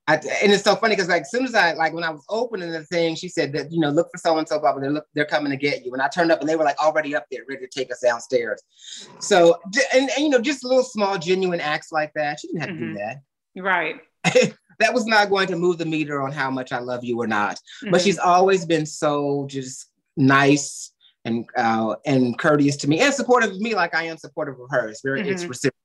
I, 0.07 0.15
and 0.43 0.51
it's 0.51 0.63
so 0.63 0.75
funny 0.75 0.95
because 0.95 1.09
like 1.09 1.23
as 1.23 1.31
soon 1.31 1.45
as 1.45 1.55
I 1.55 1.73
like 1.73 1.93
when 1.93 2.03
I 2.03 2.11
was 2.11 2.23
opening 2.29 2.71
the 2.71 2.83
thing, 2.83 3.15
she 3.15 3.27
said 3.27 3.51
that 3.53 3.71
you 3.71 3.79
know 3.79 3.89
look 3.89 4.09
for 4.11 4.17
so 4.17 4.37
and 4.37 4.47
so, 4.47 4.59
blah 4.59 4.77
they're 4.77 4.91
look 4.91 5.05
they're 5.15 5.25
coming 5.25 5.51
to 5.51 5.57
get 5.57 5.83
you. 5.83 5.93
And 5.93 6.01
I 6.01 6.07
turned 6.07 6.31
up 6.31 6.39
and 6.41 6.47
they 6.47 6.55
were 6.55 6.63
like 6.63 6.77
already 6.77 7.15
up 7.15 7.25
there, 7.31 7.41
ready 7.49 7.65
to 7.65 7.67
take 7.67 7.91
us 7.91 8.01
downstairs. 8.01 8.61
So 9.19 9.59
and, 9.93 10.09
and 10.11 10.23
you 10.23 10.29
know 10.29 10.39
just 10.39 10.63
little 10.63 10.83
small 10.83 11.17
genuine 11.17 11.59
acts 11.59 11.91
like 11.91 12.11
that. 12.13 12.39
She 12.39 12.47
didn't 12.47 12.61
have 12.61 12.69
mm-hmm. 12.69 12.79
to 12.79 12.85
do 12.93 12.99
mm-hmm. 12.99 13.55
that, 13.55 13.63
right? 13.63 13.95
that 14.79 14.93
was 14.93 15.05
not 15.05 15.29
going 15.29 15.47
to 15.47 15.55
move 15.55 15.79
the 15.79 15.85
meter 15.85 16.21
on 16.21 16.31
how 16.31 16.51
much 16.51 16.71
I 16.71 16.79
love 16.79 17.03
you 17.03 17.19
or 17.19 17.27
not. 17.27 17.55
Mm-hmm. 17.55 17.91
But 17.91 18.01
she's 18.01 18.19
always 18.19 18.65
been 18.65 18.85
so 18.85 19.47
just 19.49 19.87
nice 20.17 20.91
and 21.25 21.45
uh, 21.57 21.95
and 22.05 22.37
courteous 22.37 22.75
to 22.77 22.87
me 22.87 22.99
and 22.99 23.13
supportive 23.13 23.51
of 23.51 23.59
me, 23.59 23.73
like 23.73 23.95
I 23.95 24.03
am 24.03 24.17
supportive 24.17 24.59
of 24.59 24.69
her. 24.69 24.87
It's 24.87 25.01
very 25.01 25.21
mm-hmm. 25.21 25.31
it's 25.31 25.45
reciprocal. 25.45 25.79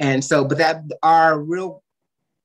And 0.00 0.24
so, 0.24 0.44
but 0.44 0.58
that 0.58 0.82
our 1.02 1.38
real 1.38 1.82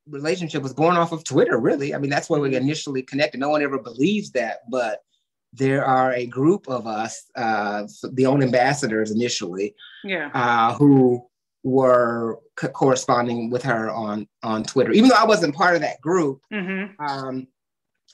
relationship 0.08 0.62
was 0.62 0.74
born 0.74 0.98
off 0.98 1.12
of 1.12 1.24
Twitter, 1.24 1.58
really. 1.58 1.96
I 1.96 1.98
mean, 1.98 2.10
that's 2.10 2.30
where 2.30 2.40
we 2.40 2.56
initially 2.56 3.02
connected. 3.02 3.40
No 3.40 3.50
one 3.50 3.64
ever 3.64 3.80
believes 3.80 4.32
that, 4.32 4.70
but 4.70 5.02
there 5.54 5.86
are 5.86 6.14
a 6.14 6.26
group 6.26 6.68
of 6.68 6.86
us, 6.86 7.24
uh, 7.36 7.88
the 8.12 8.26
OWN 8.26 8.44
ambassadors 8.44 9.12
initially, 9.12 9.74
yeah, 10.04 10.30
uh, 10.34 10.74
who 10.76 11.26
were 11.64 12.40
co- 12.58 12.68
corresponding 12.68 13.50
with 13.50 13.64
her 13.64 13.90
on 13.90 14.28
on 14.44 14.64
Twitter. 14.64 14.92
Even 14.92 15.10
though 15.10 15.16
I 15.16 15.26
wasn't 15.26 15.56
part 15.56 15.76
of 15.76 15.82
that 15.82 16.02
group, 16.02 16.42
mm-hmm. 16.52 17.02
um, 17.04 17.48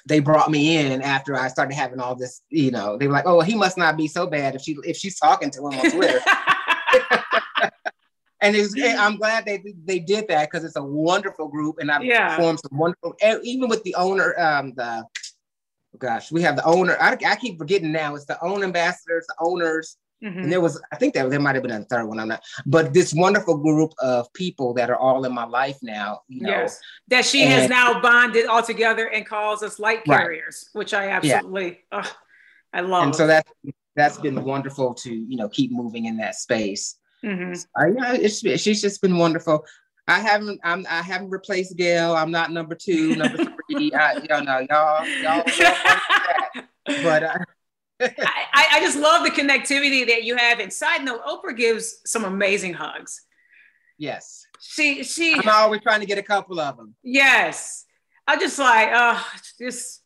they 0.07 0.19
brought 0.19 0.51
me 0.51 0.77
in 0.77 1.01
after 1.01 1.35
I 1.35 1.47
started 1.47 1.73
having 1.73 1.99
all 1.99 2.15
this. 2.15 2.41
You 2.49 2.69
know, 2.69 2.97
they 2.97 3.07
were 3.07 3.13
like, 3.13 3.25
"Oh, 3.25 3.37
well, 3.37 3.45
he 3.45 3.55
must 3.55 3.77
not 3.77 3.97
be 3.97 4.07
so 4.07 4.27
bad 4.27 4.53
if 4.53 4.61
she 4.61 4.77
if 4.85 4.97
she's 4.97 5.17
talking 5.17 5.49
to 5.49 5.59
him 5.59 5.79
on 5.79 5.91
Twitter." 5.91 6.19
and 8.41 8.55
it's, 8.55 8.73
I'm 8.77 9.17
glad 9.17 9.45
they 9.45 9.63
they 9.85 9.99
did 9.99 10.27
that 10.29 10.49
because 10.49 10.65
it's 10.65 10.75
a 10.75 10.83
wonderful 10.83 11.47
group, 11.47 11.77
and 11.79 11.91
I've 11.91 12.03
yeah. 12.03 12.37
formed 12.37 12.59
some 12.59 12.77
wonderful. 12.77 13.15
Even 13.43 13.69
with 13.69 13.83
the 13.83 13.95
owner, 13.95 14.37
um, 14.39 14.73
the 14.75 15.05
gosh, 15.99 16.31
we 16.31 16.41
have 16.41 16.55
the 16.55 16.65
owner. 16.65 16.97
I, 16.99 17.15
I 17.25 17.35
keep 17.35 17.59
forgetting 17.59 17.91
now. 17.91 18.15
It's 18.15 18.25
the 18.25 18.41
OWN 18.43 18.63
ambassadors, 18.63 19.25
the 19.27 19.35
owners, 19.39 19.97
mm-hmm. 20.23 20.39
and 20.39 20.51
there 20.51 20.59
was 20.59 20.81
I 20.91 20.95
think 20.95 21.13
that 21.13 21.29
there 21.29 21.39
might 21.39 21.55
have 21.55 21.63
been 21.63 21.71
a 21.71 21.83
third 21.85 22.05
one. 22.05 22.19
I'm 22.19 22.29
not, 22.29 22.41
but 22.65 22.93
this 22.93 23.13
wonderful 23.13 23.57
group 23.57 23.93
of 23.99 24.31
people 24.33 24.73
that 24.73 24.89
are 24.89 24.97
all 24.97 25.23
in 25.25 25.33
my 25.33 25.45
life 25.45 25.77
now. 25.83 26.21
You 26.27 26.41
know, 26.41 26.49
yes, 26.49 26.79
that 27.09 27.25
she 27.25 27.43
and, 27.43 27.51
has 27.53 27.69
now 27.69 28.01
bonded 28.01 28.47
all 28.47 28.63
together 28.63 29.07
and 29.07 29.25
calls 29.25 29.61
us 29.61 29.79
light 29.79 30.03
carriers, 30.03 30.69
right. 30.73 30.79
which 30.79 30.93
I 30.95 31.09
absolutely, 31.09 31.81
yeah. 31.91 32.03
oh, 32.03 32.11
I 32.73 32.81
love. 32.81 33.03
And 33.03 33.15
so 33.15 33.27
that 33.27 33.45
that's 33.95 34.17
been 34.17 34.43
wonderful 34.43 34.95
to 34.95 35.13
you 35.13 35.37
know 35.37 35.49
keep 35.49 35.71
moving 35.71 36.05
in 36.05 36.17
that 36.17 36.35
space. 36.35 36.97
Mm-hmm. 37.23 37.87
You 37.87 37.93
know, 37.93 38.13
it's, 38.13 38.39
she's 38.61 38.81
just 38.81 39.01
been 39.01 39.17
wonderful. 39.17 39.65
I 40.07 40.19
haven't 40.19 40.59
I'm 40.63 40.85
I 40.89 41.01
haven't 41.01 41.29
replaced 41.29 41.77
Gail. 41.77 42.15
I'm 42.15 42.31
not 42.31 42.51
number 42.51 42.75
two, 42.75 43.15
number 43.15 43.37
three. 43.69 43.93
I, 43.93 44.13
you 44.15 44.43
know, 44.43 44.65
y'all, 44.69 45.07
y'all, 45.21 45.43
but 47.03 47.23
uh, 47.23 47.37
I, 48.01 48.67
I 48.73 48.79
just 48.81 48.97
love 48.97 49.23
the 49.23 49.29
connectivity 49.29 50.07
that 50.07 50.23
you 50.23 50.35
have. 50.35 50.59
And 50.59 50.73
side 50.73 51.03
note, 51.03 51.21
Oprah 51.23 51.55
gives 51.55 52.01
some 52.05 52.25
amazing 52.25 52.73
hugs. 52.73 53.21
Yes. 53.97 54.45
She 54.59 55.03
she 55.03 55.35
I'm 55.35 55.47
always 55.47 55.81
trying 55.81 55.99
to 55.99 56.07
get 56.07 56.17
a 56.17 56.23
couple 56.23 56.59
of 56.59 56.77
them. 56.77 56.95
Yes. 57.03 57.85
I 58.27 58.37
just 58.37 58.57
like, 58.57 58.91
uh 58.91 59.21
just 59.59 60.01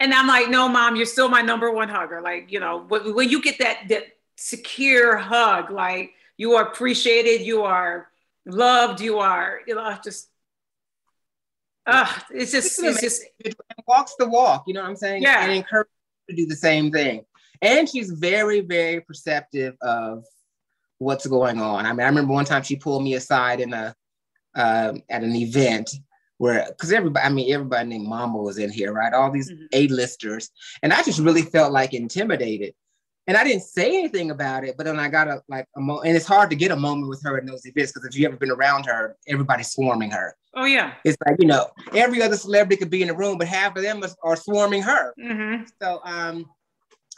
and 0.00 0.12
I'm 0.12 0.26
like, 0.26 0.50
no, 0.50 0.68
mom, 0.68 0.96
you're 0.96 1.06
still 1.06 1.28
my 1.28 1.42
number 1.42 1.70
one 1.70 1.88
hugger. 1.88 2.20
Like, 2.20 2.50
you 2.50 2.58
know, 2.58 2.84
when, 2.88 3.14
when 3.14 3.28
you 3.28 3.40
get 3.40 3.60
that 3.60 3.88
that 3.88 4.04
secure 4.36 5.16
hug, 5.16 5.70
like 5.70 6.12
you 6.36 6.52
are 6.54 6.64
appreciated, 6.64 7.44
you 7.46 7.62
are 7.62 8.08
loved, 8.46 9.00
you 9.00 9.18
are, 9.18 9.60
you 9.66 9.74
know, 9.74 9.96
just 10.02 10.28
uh, 11.86 12.06
it's 12.30 12.52
just, 12.52 12.82
it's, 12.82 13.00
just 13.00 13.24
it 13.40 13.56
walks 13.86 14.14
the 14.18 14.28
walk, 14.28 14.64
you 14.66 14.74
know 14.74 14.82
what 14.82 14.90
I'm 14.90 14.96
saying? 14.96 15.22
Yeah. 15.22 15.42
And 15.42 15.52
encourage 15.52 15.88
to 16.30 16.36
do 16.36 16.46
the 16.46 16.56
same 16.56 16.92
thing. 16.92 17.24
And 17.60 17.88
she's 17.88 18.10
very, 18.10 18.60
very 18.60 19.00
perceptive 19.00 19.76
of 19.82 20.24
what's 20.98 21.26
going 21.26 21.60
on. 21.60 21.86
I 21.86 21.92
mean, 21.92 22.00
I 22.00 22.08
remember 22.08 22.32
one 22.32 22.44
time 22.44 22.62
she 22.62 22.76
pulled 22.76 23.02
me 23.02 23.14
aside 23.14 23.60
in 23.60 23.72
a 23.72 23.94
um, 24.54 25.02
at 25.08 25.24
an 25.24 25.34
event 25.34 25.90
where 26.38 26.66
because 26.68 26.92
everybody, 26.92 27.24
I 27.24 27.28
mean, 27.30 27.52
everybody 27.52 27.88
named 27.88 28.06
Mama 28.06 28.38
was 28.38 28.58
in 28.58 28.70
here, 28.70 28.92
right? 28.92 29.12
All 29.12 29.30
these 29.30 29.50
mm-hmm. 29.50 29.64
A-listers. 29.72 30.50
And 30.82 30.92
I 30.92 31.02
just 31.02 31.20
really 31.20 31.42
felt 31.42 31.72
like 31.72 31.94
intimidated. 31.94 32.74
And 33.28 33.36
I 33.36 33.44
didn't 33.44 33.62
say 33.62 33.98
anything 33.98 34.32
about 34.32 34.64
it, 34.64 34.76
but 34.76 34.84
then 34.84 34.98
I 34.98 35.08
got 35.08 35.28
a 35.28 35.42
like 35.48 35.66
a 35.76 35.80
moment, 35.80 36.08
and 36.08 36.16
it's 36.16 36.26
hard 36.26 36.50
to 36.50 36.56
get 36.56 36.72
a 36.72 36.76
moment 36.76 37.08
with 37.08 37.22
her 37.22 37.38
in 37.38 37.46
those 37.46 37.64
events 37.64 37.92
because 37.92 38.04
if 38.06 38.18
you 38.18 38.26
ever 38.26 38.36
been 38.36 38.50
around 38.50 38.86
her, 38.86 39.16
everybody's 39.28 39.70
swarming 39.70 40.10
her. 40.10 40.36
Oh 40.54 40.64
yeah, 40.64 40.94
it's 41.04 41.16
like 41.24 41.36
you 41.38 41.46
know 41.46 41.68
every 41.94 42.20
other 42.20 42.36
celebrity 42.36 42.78
could 42.78 42.90
be 42.90 43.00
in 43.00 43.08
the 43.08 43.14
room, 43.14 43.38
but 43.38 43.46
half 43.46 43.76
of 43.76 43.82
them 43.82 44.02
are, 44.24 44.36
swarming 44.36 44.82
her. 44.82 45.14
Mm-hmm. 45.22 45.64
So 45.80 46.00
um, 46.04 46.46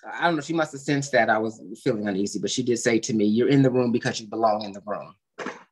I 0.07 0.25
don't 0.25 0.37
know. 0.37 0.43
She 0.43 0.53
must 0.53 0.73
have 0.73 0.83
sensed 0.83 1.13
that 1.13 1.31
I 1.31 1.39
was 1.39 1.61
feeling 1.83 2.07
uneasy, 2.07 2.39
but 2.39 2.51
she 2.51 2.63
did 2.63 2.79
say 2.79 2.99
to 2.99 3.15
me, 3.15 3.25
"You're 3.25 3.49
in 3.49 3.63
the 3.63 3.71
room 3.71 3.91
because 3.91 4.21
you 4.21 4.27
belong 4.27 4.63
in 4.63 4.73
the 4.73 4.83
room." 4.85 5.15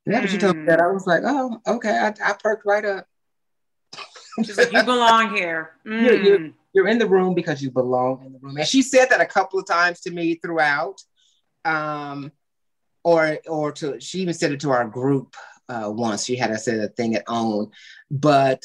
And 0.07 0.15
after 0.15 0.29
mm. 0.29 0.31
she 0.31 0.39
told 0.39 0.57
me 0.57 0.65
that, 0.65 0.81
I 0.81 0.87
was 0.87 1.07
like, 1.07 1.23
"Oh, 1.27 1.61
okay." 1.67 1.91
I, 1.91 2.15
I 2.25 2.33
perked 2.43 2.65
right 2.65 2.85
up. 2.87 3.07
She's 4.39 4.57
like, 4.57 4.73
"You 4.73 4.83
belong 4.83 5.37
here." 5.37 5.73
Mm. 5.87 6.03
You're, 6.05 6.23
you're, 6.23 6.51
you're, 6.73 6.89
in 6.89 6.99
the 6.99 7.07
room 7.07 7.35
because 7.35 7.63
you 7.63 7.71
belong 7.71 8.25
in 8.25 8.33
the 8.33 8.39
room, 8.39 8.57
and 8.57 8.67
she 8.67 8.83
said 8.83 9.07
that 9.11 9.21
a 9.21 9.27
couple 9.27 9.59
of 9.59 9.67
times 9.67 10.01
to 10.01 10.11
me 10.11 10.37
throughout. 10.37 11.03
Um, 11.65 12.33
or 13.05 13.39
or 13.49 13.73
to 13.73 14.01
she 14.01 14.21
even 14.21 14.35
said 14.35 14.53
it 14.53 14.61
to 14.61 14.71
our 14.71 14.87
group 14.87 15.35
uh, 15.69 15.91
once. 15.91 16.25
She 16.25 16.37
had 16.37 16.51
us 16.51 16.65
say 16.65 16.79
a 16.79 16.89
thing 16.89 17.15
at 17.15 17.25
OWN, 17.27 17.71
but 18.11 18.65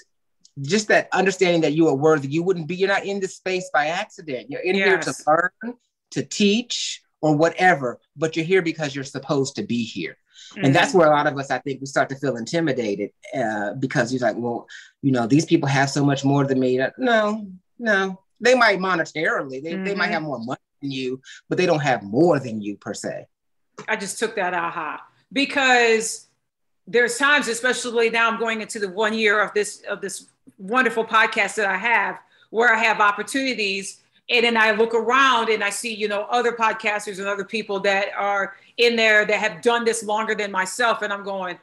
just 0.62 0.88
that 0.88 1.08
understanding 1.14 1.62
that 1.62 1.74
you 1.74 1.88
are 1.88 1.96
worthy. 1.96 2.28
You 2.28 2.44
wouldn't 2.44 2.68
be, 2.68 2.76
you're 2.76 2.88
not 2.88 3.06
in 3.06 3.20
this 3.20 3.36
space 3.36 3.70
by 3.74 3.88
accident. 3.88 4.48
You're 4.50 4.62
in 4.62 4.76
yes. 4.76 4.88
here 4.88 5.00
to 5.00 5.14
learn, 5.28 5.76
to 6.12 6.24
teach, 6.24 7.02
or 7.22 7.36
whatever, 7.36 8.00
but 8.16 8.36
you're 8.36 8.46
here 8.46 8.62
because 8.62 8.96
you're 8.96 9.04
supposed 9.04 9.56
to 9.56 9.64
be 9.64 9.84
here. 9.84 10.18
Mm-hmm. 10.58 10.66
And 10.66 10.76
that's 10.76 10.90
mm-hmm. 10.90 10.98
where 10.98 11.08
a 11.08 11.12
lot 11.12 11.28
of 11.28 11.38
us, 11.38 11.52
I 11.52 11.60
think, 11.60 11.82
we 11.82 11.86
start 11.86 12.10
to 12.10 12.16
feel 12.16 12.36
intimidated 12.36 13.12
uh, 13.38 13.74
because 13.74 14.12
you're 14.12 14.22
like, 14.22 14.38
well, 14.38 14.68
you 15.04 15.12
know, 15.12 15.28
these 15.28 15.46
people 15.46 15.70
have 15.70 15.88
so 15.88 16.04
much 16.04 16.26
more 16.26 16.46
than 16.46 16.60
me. 16.60 16.82
No, 16.98 17.48
no, 17.78 18.20
they 18.42 18.56
might 18.56 18.80
monetarily, 18.80 19.62
they, 19.62 19.74
mm-hmm. 19.74 19.84
they 19.84 19.94
might 19.94 20.06
mm-hmm. 20.06 20.14
have 20.14 20.24
more 20.24 20.40
money 20.40 20.60
than 20.82 20.90
you, 20.90 21.22
but 21.48 21.60
they 21.60 21.68
don't 21.68 21.82
have 21.82 22.02
more 22.02 22.40
than 22.40 22.60
you 22.60 22.76
per 22.76 22.96
se. 22.96 23.28
I 23.88 23.98
just 23.98 24.18
took 24.18 24.36
that 24.36 24.56
aha 24.56 25.04
because 25.32 26.28
there's 26.88 27.18
times, 27.18 27.48
especially 27.48 28.10
now 28.10 28.32
I'm 28.32 28.40
going 28.40 28.62
into 28.62 28.80
the 28.80 28.90
one 28.90 29.14
year 29.14 29.42
of 29.42 29.54
this 29.54 29.84
of 29.88 30.02
this 30.02 30.26
wonderful 30.58 31.06
podcast 31.06 31.56
that 31.56 31.68
I 31.68 31.78
have 31.78 32.18
where 32.50 32.74
I 32.74 32.80
have 32.80 33.00
opportunities 33.00 34.02
and 34.30 34.46
then 34.46 34.58
I 34.58 34.72
look 34.72 34.94
around 34.94 35.50
and 35.50 35.64
I 35.64 35.70
see, 35.70 35.94
you 35.94 36.08
know, 36.08 36.24
other 36.30 36.52
podcasters 36.52 37.20
and 37.20 37.28
other 37.28 37.46
people 37.46 37.80
that 37.82 38.10
are 38.18 38.56
in 38.78 38.96
there 38.96 39.26
that 39.26 39.40
have 39.40 39.62
done 39.62 39.86
this 39.86 40.04
longer 40.04 40.36
than 40.36 40.52
myself. 40.52 41.02
And 41.02 41.14
I'm 41.14 41.24
going, 41.24 41.58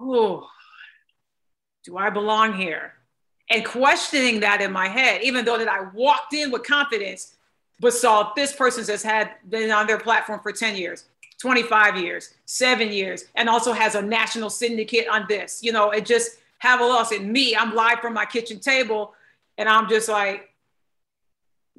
oh, 0.00 0.48
do 1.84 1.96
I 1.96 2.10
belong 2.10 2.54
here? 2.54 2.94
And 3.48 3.64
questioning 3.64 4.40
that 4.40 4.60
in 4.60 4.70
my 4.70 4.86
head, 4.86 5.22
even 5.22 5.44
though 5.44 5.58
that 5.58 5.68
I 5.68 5.88
walked 5.94 6.34
in 6.34 6.50
with 6.50 6.62
confidence, 6.62 7.36
but 7.80 7.94
saw 7.94 8.32
this 8.36 8.52
person 8.52 8.84
has 8.84 9.02
had 9.02 9.30
been 9.48 9.70
on 9.70 9.86
their 9.86 9.98
platform 9.98 10.40
for 10.40 10.52
10 10.52 10.76
years, 10.76 11.06
25 11.40 11.96
years, 11.96 12.34
seven 12.44 12.92
years, 12.92 13.24
and 13.34 13.48
also 13.48 13.72
has 13.72 13.94
a 13.94 14.02
national 14.02 14.50
syndicate 14.50 15.08
on 15.08 15.24
this. 15.26 15.62
You 15.62 15.72
know, 15.72 15.90
it 15.90 16.04
just 16.04 16.36
have 16.58 16.80
a 16.80 16.84
loss 16.84 17.12
in 17.12 17.32
me. 17.32 17.56
I'm 17.56 17.74
live 17.74 18.00
from 18.00 18.12
my 18.12 18.26
kitchen 18.26 18.60
table 18.60 19.14
and 19.56 19.68
I'm 19.68 19.88
just 19.88 20.08
like, 20.08 20.49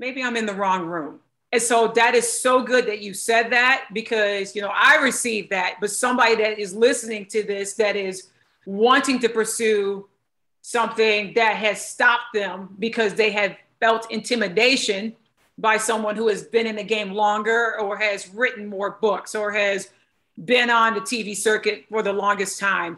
maybe 0.02 0.24
I'm 0.24 0.36
in 0.36 0.48
the 0.48 0.54
wrong 0.54 0.88
room. 0.88 1.20
And 1.52 1.62
so 1.62 1.90
that 1.90 2.16
is 2.16 2.28
so 2.28 2.64
good 2.64 2.88
that 2.88 3.02
you 3.02 3.14
said 3.14 3.52
that 3.52 3.86
because, 3.94 4.56
you 4.56 4.62
know, 4.62 4.72
I 4.74 4.98
received 4.98 5.52
that, 5.52 5.76
but 5.80 5.92
somebody 5.92 6.36
that 6.38 6.58
is 6.58 6.74
listening 6.74 7.28
to 7.28 7.44
this 7.44 7.76
that 7.76 7.96
is 7.96 8.30
wanting 8.66 9.20
to 9.20 9.30
pursue 9.30 10.10
something 10.64 11.34
that 11.36 11.56
has 11.56 11.86
stopped 11.86 12.34
them 12.34 12.76
because 12.80 13.14
they 13.14 13.32
have 13.32 13.56
felt 13.80 14.12
intimidation 14.12 15.16
by 15.58 15.78
someone 15.78 16.16
who 16.16 16.30
has 16.30 16.44
been 16.44 16.66
in 16.66 16.78
the 16.78 16.84
game 16.84 17.12
longer 17.12 17.80
or 17.80 17.96
has 17.96 18.34
written 18.34 18.66
more 18.68 18.98
books 19.02 19.36
or 19.36 19.52
has 19.52 19.90
been 20.46 20.72
on 20.72 20.96
the 20.96 21.02
TV 21.02 21.36
circuit 21.36 21.86
for 21.90 22.02
the 22.02 22.14
longest 22.14 22.60
time. 22.60 22.98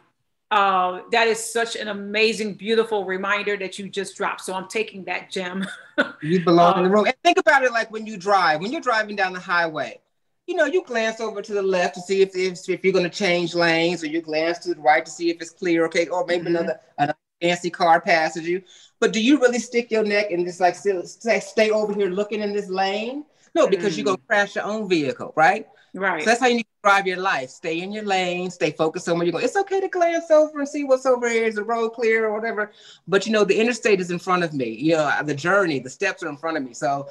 Uh, 0.54 1.02
that 1.10 1.28
is 1.28 1.44
such 1.44 1.76
an 1.76 1.88
amazing, 1.88 2.54
beautiful 2.54 3.06
reminder 3.06 3.58
that 3.58 3.80
you 3.80 3.90
just 3.90 4.16
dropped. 4.16 4.40
So 4.42 4.54
I'm 4.54 4.68
taking 4.68 5.04
that 5.06 5.32
gem. 5.32 5.66
you 6.22 6.44
belong 6.44 6.74
um, 6.74 6.80
in 6.80 6.86
the 6.86 6.92
room. 6.92 7.08
And 7.08 7.16
think 7.24 7.40
about 7.40 7.64
it 7.64 7.72
like 7.72 7.90
when 7.90 8.06
you 8.06 8.18
drive, 8.18 8.62
when 8.62 8.72
you're 8.72 8.80
driving 8.80 9.16
down 9.16 9.34
the 9.34 9.40
highway, 9.40 10.00
you 10.46 10.54
know, 10.54 10.66
you 10.66 10.84
glance 10.84 11.20
over 11.20 11.42
to 11.42 11.54
the 11.56 11.62
left 11.64 11.96
to 11.96 12.02
see 12.02 12.22
if 12.22 12.36
if, 12.36 12.70
if 12.70 12.84
you're 12.84 12.94
going 12.94 13.04
to 13.04 13.10
change 13.10 13.56
lanes, 13.56 14.04
or 14.04 14.08
you 14.08 14.22
glance 14.22 14.60
to 14.60 14.76
the 14.76 14.80
right 14.80 15.04
to 15.04 15.10
see 15.10 15.32
if 15.32 15.42
it's 15.42 15.50
clear, 15.50 15.88
okay, 15.88 16.06
or 16.06 16.24
maybe 16.28 16.46
mm-hmm. 16.46 16.56
another, 16.58 16.80
another 17.00 17.18
fancy 17.42 17.72
car 17.72 18.00
passes 18.00 18.48
you. 18.48 18.62
But 19.00 19.12
do 19.12 19.20
you 19.20 19.40
really 19.40 19.58
stick 19.58 19.90
your 19.90 20.04
neck 20.04 20.30
and 20.30 20.46
just 20.46 20.60
like 20.60 20.76
stay, 20.76 21.40
stay 21.40 21.72
over 21.72 21.96
here 21.96 22.12
looking 22.12 22.42
in 22.42 22.54
this 22.54 22.70
lane? 22.70 23.26
No, 23.56 23.68
because 23.68 23.94
mm. 23.94 23.98
you're 23.98 24.06
gonna 24.06 24.18
crash 24.28 24.54
your 24.54 24.66
own 24.66 24.88
vehicle, 24.88 25.34
right? 25.36 25.68
Right. 25.94 26.24
So 26.24 26.30
that's 26.30 26.42
how 26.42 26.48
you 26.48 26.56
need 26.56 26.64
to 26.64 26.90
drive 26.90 27.06
your 27.06 27.18
life. 27.18 27.50
Stay 27.50 27.82
in 27.82 27.92
your 27.92 28.04
lane, 28.04 28.50
stay 28.50 28.72
focused 28.72 29.08
on 29.08 29.18
where 29.18 29.26
you're 29.26 29.32
going. 29.32 29.46
It's 29.46 29.56
okay 29.56 29.80
to 29.80 29.88
glance 29.88 30.32
over 30.32 30.60
and 30.60 30.68
see 30.68 30.84
what's 30.84 31.06
over 31.06 31.30
here. 31.30 31.46
Is 31.46 31.56
the 31.56 31.64
road 31.64 31.90
clear 31.90 32.26
or 32.26 32.34
whatever? 32.34 32.72
But 33.08 33.28
you 33.28 33.32
know, 33.32 33.44
the 33.44 33.60
interstate 33.60 34.02
is 34.02 34.10
in 34.10 34.20
front 34.20 34.44
of 34.44 34.54
me. 34.54 34.70
You 34.70 34.94
know, 34.94 35.22
the 35.24 35.36
journey, 35.36 35.80
the 35.80 35.90
steps 35.90 36.24
are 36.24 36.30
in 36.30 36.38
front 36.38 36.58
of 36.58 36.64
me. 36.64 36.74
So 36.74 37.10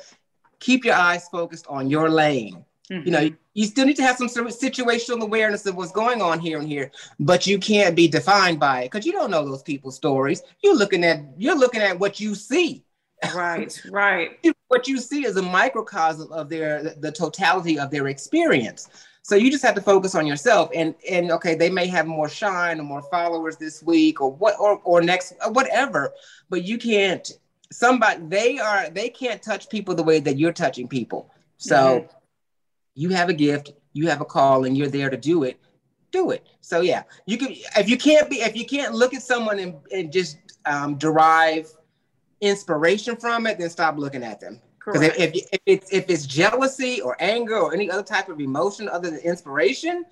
keep 0.59 0.85
your 0.85 0.95
eyes 0.95 1.29
focused 1.29 1.67
on 1.69 1.91
your 1.91 2.11
lane. 2.11 2.65
Mm-hmm. 2.91 3.07
You 3.07 3.13
know, 3.13 3.21
mm-hmm. 3.21 3.35
you 3.55 3.67
still 3.67 3.87
need 3.87 3.97
to 3.97 4.03
have 4.03 4.17
some 4.17 4.29
sort 4.29 4.47
of 4.47 4.53
situational 4.53 5.23
awareness 5.23 5.65
of 5.67 5.77
what's 5.77 5.93
going 5.93 6.21
on 6.21 6.41
here 6.41 6.59
and 6.59 6.67
here, 6.67 6.91
but 7.21 7.47
you 7.47 7.59
can't 7.59 7.95
be 7.95 8.09
defined 8.09 8.59
by 8.59 8.83
it 8.83 8.91
because 8.91 9.07
you 9.07 9.13
don't 9.13 9.31
know 9.31 9.45
those 9.45 9.63
people's 9.63 9.97
stories. 9.97 10.43
You're 10.63 10.77
looking 10.77 11.05
at 11.05 11.21
you're 11.39 11.57
looking 11.57 11.81
at 11.81 11.99
what 11.99 12.19
you 12.19 12.35
see. 12.35 12.85
Right, 13.35 13.83
right. 13.91 14.39
what 14.69 14.89
you 14.89 14.99
see 14.99 15.25
is 15.25 15.37
a 15.37 15.43
microcosm 15.43 16.33
of 16.33 16.49
their 16.49 16.83
the 16.83 17.13
totality 17.13 17.79
of 17.79 17.91
their 17.91 18.09
experience. 18.09 18.89
So 19.25 19.37
you 19.37 19.51
just 19.51 19.63
have 19.65 19.77
to 19.77 19.81
focus 19.81 20.15
on 20.17 20.27
yourself 20.27 20.71
and 20.75 20.95
and 21.09 21.31
okay, 21.31 21.55
they 21.55 21.71
may 21.71 21.87
have 21.87 22.07
more 22.07 22.29
shine 22.29 22.81
or 22.81 22.85
more 22.85 23.03
followers 23.03 23.57
this 23.57 23.83
week 23.83 24.21
or 24.21 24.33
what 24.33 24.59
or 24.59 24.81
or 24.85 25.01
next 25.01 25.35
whatever, 25.51 26.13
but 26.51 26.65
you 26.65 26.79
can't 26.79 27.31
somebody 27.71 28.21
they 28.27 28.59
are 28.59 28.91
they 28.91 29.09
can't 29.09 29.41
touch 29.43 29.69
people 29.69 29.95
the 29.95 30.03
way 30.03 30.19
that 30.21 30.37
you're 30.37 30.53
touching 30.53 30.89
people. 30.89 31.31
So 31.59 31.77
mm-hmm 31.77 32.17
you 32.95 33.11
have 33.11 33.29
a 33.29 33.35
gift, 33.35 33.73
you 33.93 34.09
have 34.09 34.21
a 34.21 34.25
call, 34.25 34.65
and 34.65 34.77
you're 34.77 34.89
there 34.89 35.11
to 35.11 35.17
do 35.17 35.45
it, 35.45 35.59
do 36.11 36.31
it. 36.31 36.47
So 36.61 36.81
yeah, 36.81 37.03
you 37.27 37.39
can 37.39 37.49
if 37.77 37.89
you 37.89 37.97
can't 37.97 38.29
be 38.29 38.41
if 38.41 38.57
you 38.57 38.67
can't 38.67 38.95
look 38.95 39.15
at 39.15 39.23
someone 39.23 39.59
and, 39.59 39.75
and 39.93 40.13
just 40.13 40.39
um, 40.67 40.97
derive 40.97 41.73
inspiration 42.43 43.17
from 43.17 43.47
it, 43.47 43.59
then 43.59 43.71
stop 43.71 43.97
looking 43.97 44.23
at 44.23 44.41
them. 44.41 44.61
Because 44.85 45.03
if, 45.03 45.19
if, 45.19 45.35
if, 45.53 45.61
it's 45.65 45.93
if 45.93 46.11
it's 46.11 46.27
jealousy 46.27 47.01
or 47.01 47.17
anger 47.21 47.57
or 47.57 47.73
any 47.73 47.91
other 47.91 48.03
type 48.03 48.29
of 48.29 48.41
emotion 48.41 48.89
other 48.89 49.11
than 49.11 49.21
inspiration, 49.21 50.05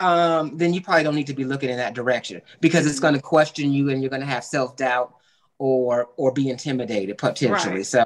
um, 0.00 0.56
then 0.56 0.72
you 0.72 0.80
probably 0.80 1.04
don't 1.04 1.14
need 1.14 1.26
to 1.26 1.34
be 1.34 1.44
looking 1.44 1.68
in 1.68 1.76
that 1.76 1.94
direction 1.94 2.40
because 2.60 2.86
it's 2.86 3.00
going 3.00 3.14
to 3.14 3.20
question 3.20 3.72
you 3.72 3.90
and 3.90 4.00
you're 4.00 4.10
going 4.10 4.22
to 4.22 4.26
have 4.26 4.44
self 4.44 4.76
doubt 4.76 5.14
or 5.58 6.08
or 6.16 6.32
be 6.32 6.48
intimidated 6.48 7.18
potentially. 7.18 7.76
Right. 7.76 7.86
So, 7.86 8.04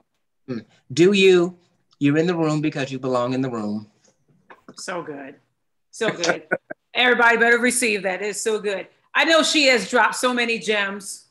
mm, 0.49 0.65
do 0.93 1.13
you? 1.13 1.57
You're 2.01 2.19
in 2.19 2.27
the 2.27 2.35
room 2.35 2.61
because 2.61 2.91
you 2.91 2.99
belong 2.99 3.33
in 3.33 3.41
the 3.41 3.51
room. 3.51 3.87
So 4.77 5.03
good. 5.03 5.37
So 5.93 6.11
good. 6.11 6.49
Everybody 6.95 7.37
better 7.37 7.59
receive 7.59 8.03
that. 8.03 8.23
It's 8.23 8.41
so 8.41 8.59
good. 8.59 8.89
I 9.15 9.25
know 9.25 9.45
she 9.45 9.67
has 9.67 9.89
dropped 9.89 10.17
so 10.17 10.35
many 10.35 10.59
gems, 10.59 11.22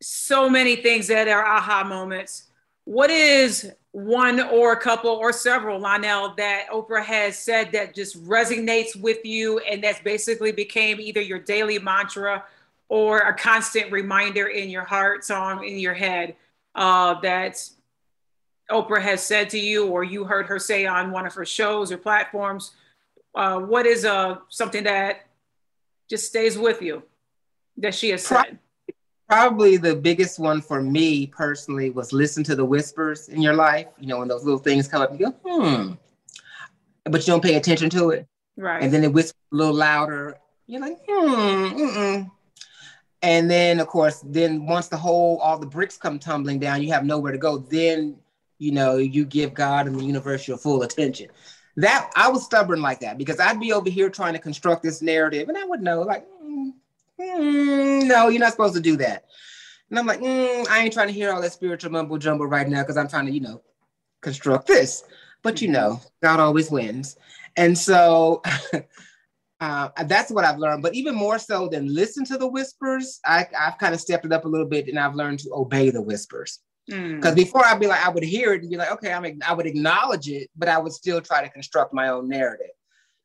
so 0.00 0.48
many 0.48 0.76
things 0.76 1.06
that 1.08 1.28
are 1.28 1.44
aha 1.44 1.84
moments. 1.84 2.48
What 2.84 3.10
is 3.10 3.70
one 3.92 4.40
or 4.40 4.72
a 4.72 4.80
couple 4.80 5.10
or 5.10 5.32
several, 5.32 5.78
Lionel, 5.78 6.34
that 6.36 6.66
Oprah 6.72 7.04
has 7.04 7.38
said 7.38 7.72
that 7.72 7.94
just 7.94 8.22
resonates 8.24 8.96
with 8.96 9.24
you 9.24 9.58
and 9.60 9.82
that's 9.82 10.00
basically 10.00 10.52
became 10.52 11.00
either 11.00 11.20
your 11.20 11.38
daily 11.38 11.78
mantra 11.78 12.44
or 12.88 13.18
a 13.18 13.34
constant 13.34 13.92
reminder 13.92 14.46
in 14.46 14.70
your 14.70 14.84
heart, 14.84 15.24
song 15.24 15.64
in 15.64 15.78
your 15.78 15.94
head 15.94 16.34
uh, 16.74 17.20
that 17.20 17.68
Oprah 18.70 19.02
has 19.02 19.22
said 19.22 19.50
to 19.50 19.58
you 19.58 19.86
or 19.86 20.04
you 20.04 20.24
heard 20.24 20.46
her 20.46 20.58
say 20.58 20.86
on 20.86 21.10
one 21.10 21.26
of 21.26 21.34
her 21.34 21.44
shows 21.44 21.92
or 21.92 21.98
platforms? 21.98 22.72
Uh, 23.34 23.58
what 23.60 23.86
is 23.86 24.04
uh, 24.04 24.36
something 24.48 24.84
that 24.84 25.26
just 26.08 26.26
stays 26.26 26.56
with 26.56 26.80
you 26.80 27.02
that 27.76 27.94
she 27.94 28.10
has 28.10 28.24
said? 28.24 28.58
Probably 29.30 29.76
the 29.76 29.94
biggest 29.94 30.38
one 30.38 30.60
for 30.60 30.82
me 30.82 31.26
personally 31.26 31.90
was 31.90 32.12
listen 32.12 32.42
to 32.44 32.56
the 32.56 32.64
whispers 32.64 33.28
in 33.28 33.40
your 33.40 33.54
life. 33.54 33.86
You 33.98 34.08
know, 34.08 34.18
when 34.18 34.28
those 34.28 34.44
little 34.44 34.58
things 34.58 34.88
come 34.88 35.02
up, 35.02 35.12
you 35.12 35.18
go, 35.18 35.30
hmm, 35.44 35.92
but 37.04 37.20
you 37.20 37.32
don't 37.32 37.42
pay 37.42 37.54
attention 37.54 37.90
to 37.90 38.10
it. 38.10 38.26
Right. 38.56 38.82
And 38.82 38.92
then 38.92 39.04
it 39.04 39.12
whispers 39.12 39.40
a 39.52 39.56
little 39.56 39.74
louder. 39.74 40.36
You're 40.66 40.80
like, 40.80 40.98
hmm, 41.08 41.80
mm-mm. 41.80 42.30
And 43.22 43.50
then, 43.50 43.80
of 43.80 43.86
course, 43.86 44.24
then 44.26 44.66
once 44.66 44.88
the 44.88 44.96
whole, 44.96 45.38
all 45.38 45.58
the 45.58 45.66
bricks 45.66 45.96
come 45.96 46.18
tumbling 46.18 46.58
down, 46.58 46.82
you 46.82 46.92
have 46.92 47.04
nowhere 47.04 47.32
to 47.32 47.38
go. 47.38 47.58
Then 47.58 48.16
you 48.60 48.72
know, 48.72 48.98
you 48.98 49.24
give 49.24 49.54
God 49.54 49.88
and 49.88 49.98
the 49.98 50.04
universe 50.04 50.46
your 50.46 50.58
full 50.58 50.82
attention. 50.82 51.28
That 51.76 52.10
I 52.14 52.28
was 52.28 52.44
stubborn 52.44 52.82
like 52.82 53.00
that 53.00 53.18
because 53.18 53.40
I'd 53.40 53.58
be 53.58 53.72
over 53.72 53.88
here 53.88 54.10
trying 54.10 54.34
to 54.34 54.38
construct 54.38 54.82
this 54.82 55.02
narrative, 55.02 55.48
and 55.48 55.56
I 55.56 55.64
would 55.64 55.80
know, 55.80 56.02
like, 56.02 56.28
mm, 56.44 56.72
mm, 57.20 58.06
no, 58.06 58.28
you're 58.28 58.40
not 58.40 58.52
supposed 58.52 58.74
to 58.74 58.80
do 58.80 58.96
that. 58.96 59.24
And 59.90 59.98
I'm 59.98 60.06
like, 60.06 60.20
mm, 60.20 60.66
I 60.68 60.80
ain't 60.80 60.92
trying 60.92 61.08
to 61.08 61.12
hear 61.12 61.32
all 61.32 61.40
that 61.40 61.52
spiritual 61.52 61.90
mumbo 61.90 62.16
jumbo 62.16 62.44
right 62.44 62.68
now 62.68 62.82
because 62.82 62.96
I'm 62.96 63.08
trying 63.08 63.26
to, 63.26 63.32
you 63.32 63.40
know, 63.40 63.62
construct 64.20 64.66
this. 64.66 65.02
But 65.42 65.60
you 65.60 65.68
know, 65.68 66.00
God 66.22 66.40
always 66.40 66.70
wins. 66.70 67.16
And 67.56 67.76
so 67.76 68.42
uh, 69.60 69.88
that's 70.04 70.30
what 70.30 70.44
I've 70.44 70.58
learned. 70.58 70.82
But 70.82 70.94
even 70.94 71.14
more 71.14 71.38
so 71.38 71.68
than 71.68 71.92
listen 71.92 72.24
to 72.26 72.38
the 72.38 72.46
whispers, 72.46 73.20
I, 73.26 73.46
have 73.52 73.78
kind 73.78 73.94
of 73.94 74.00
stepped 74.00 74.24
it 74.24 74.32
up 74.32 74.44
a 74.44 74.48
little 74.48 74.66
bit 74.66 74.88
and 74.88 74.98
I've 74.98 75.14
learned 75.14 75.40
to 75.40 75.50
obey 75.52 75.90
the 75.90 76.02
whispers. 76.02 76.60
Because 76.86 77.32
mm. 77.32 77.36
before 77.36 77.64
I'd 77.64 77.80
be 77.80 77.86
like, 77.86 78.04
I 78.04 78.10
would 78.10 78.22
hear 78.22 78.52
it 78.52 78.62
and 78.62 78.70
be 78.70 78.76
like, 78.76 78.90
okay, 78.92 79.12
I'm, 79.12 79.24
I 79.46 79.52
would 79.52 79.66
acknowledge 79.66 80.28
it, 80.28 80.50
but 80.56 80.68
I 80.68 80.78
would 80.78 80.92
still 80.92 81.20
try 81.20 81.42
to 81.42 81.50
construct 81.50 81.94
my 81.94 82.08
own 82.08 82.28
narrative. 82.28 82.70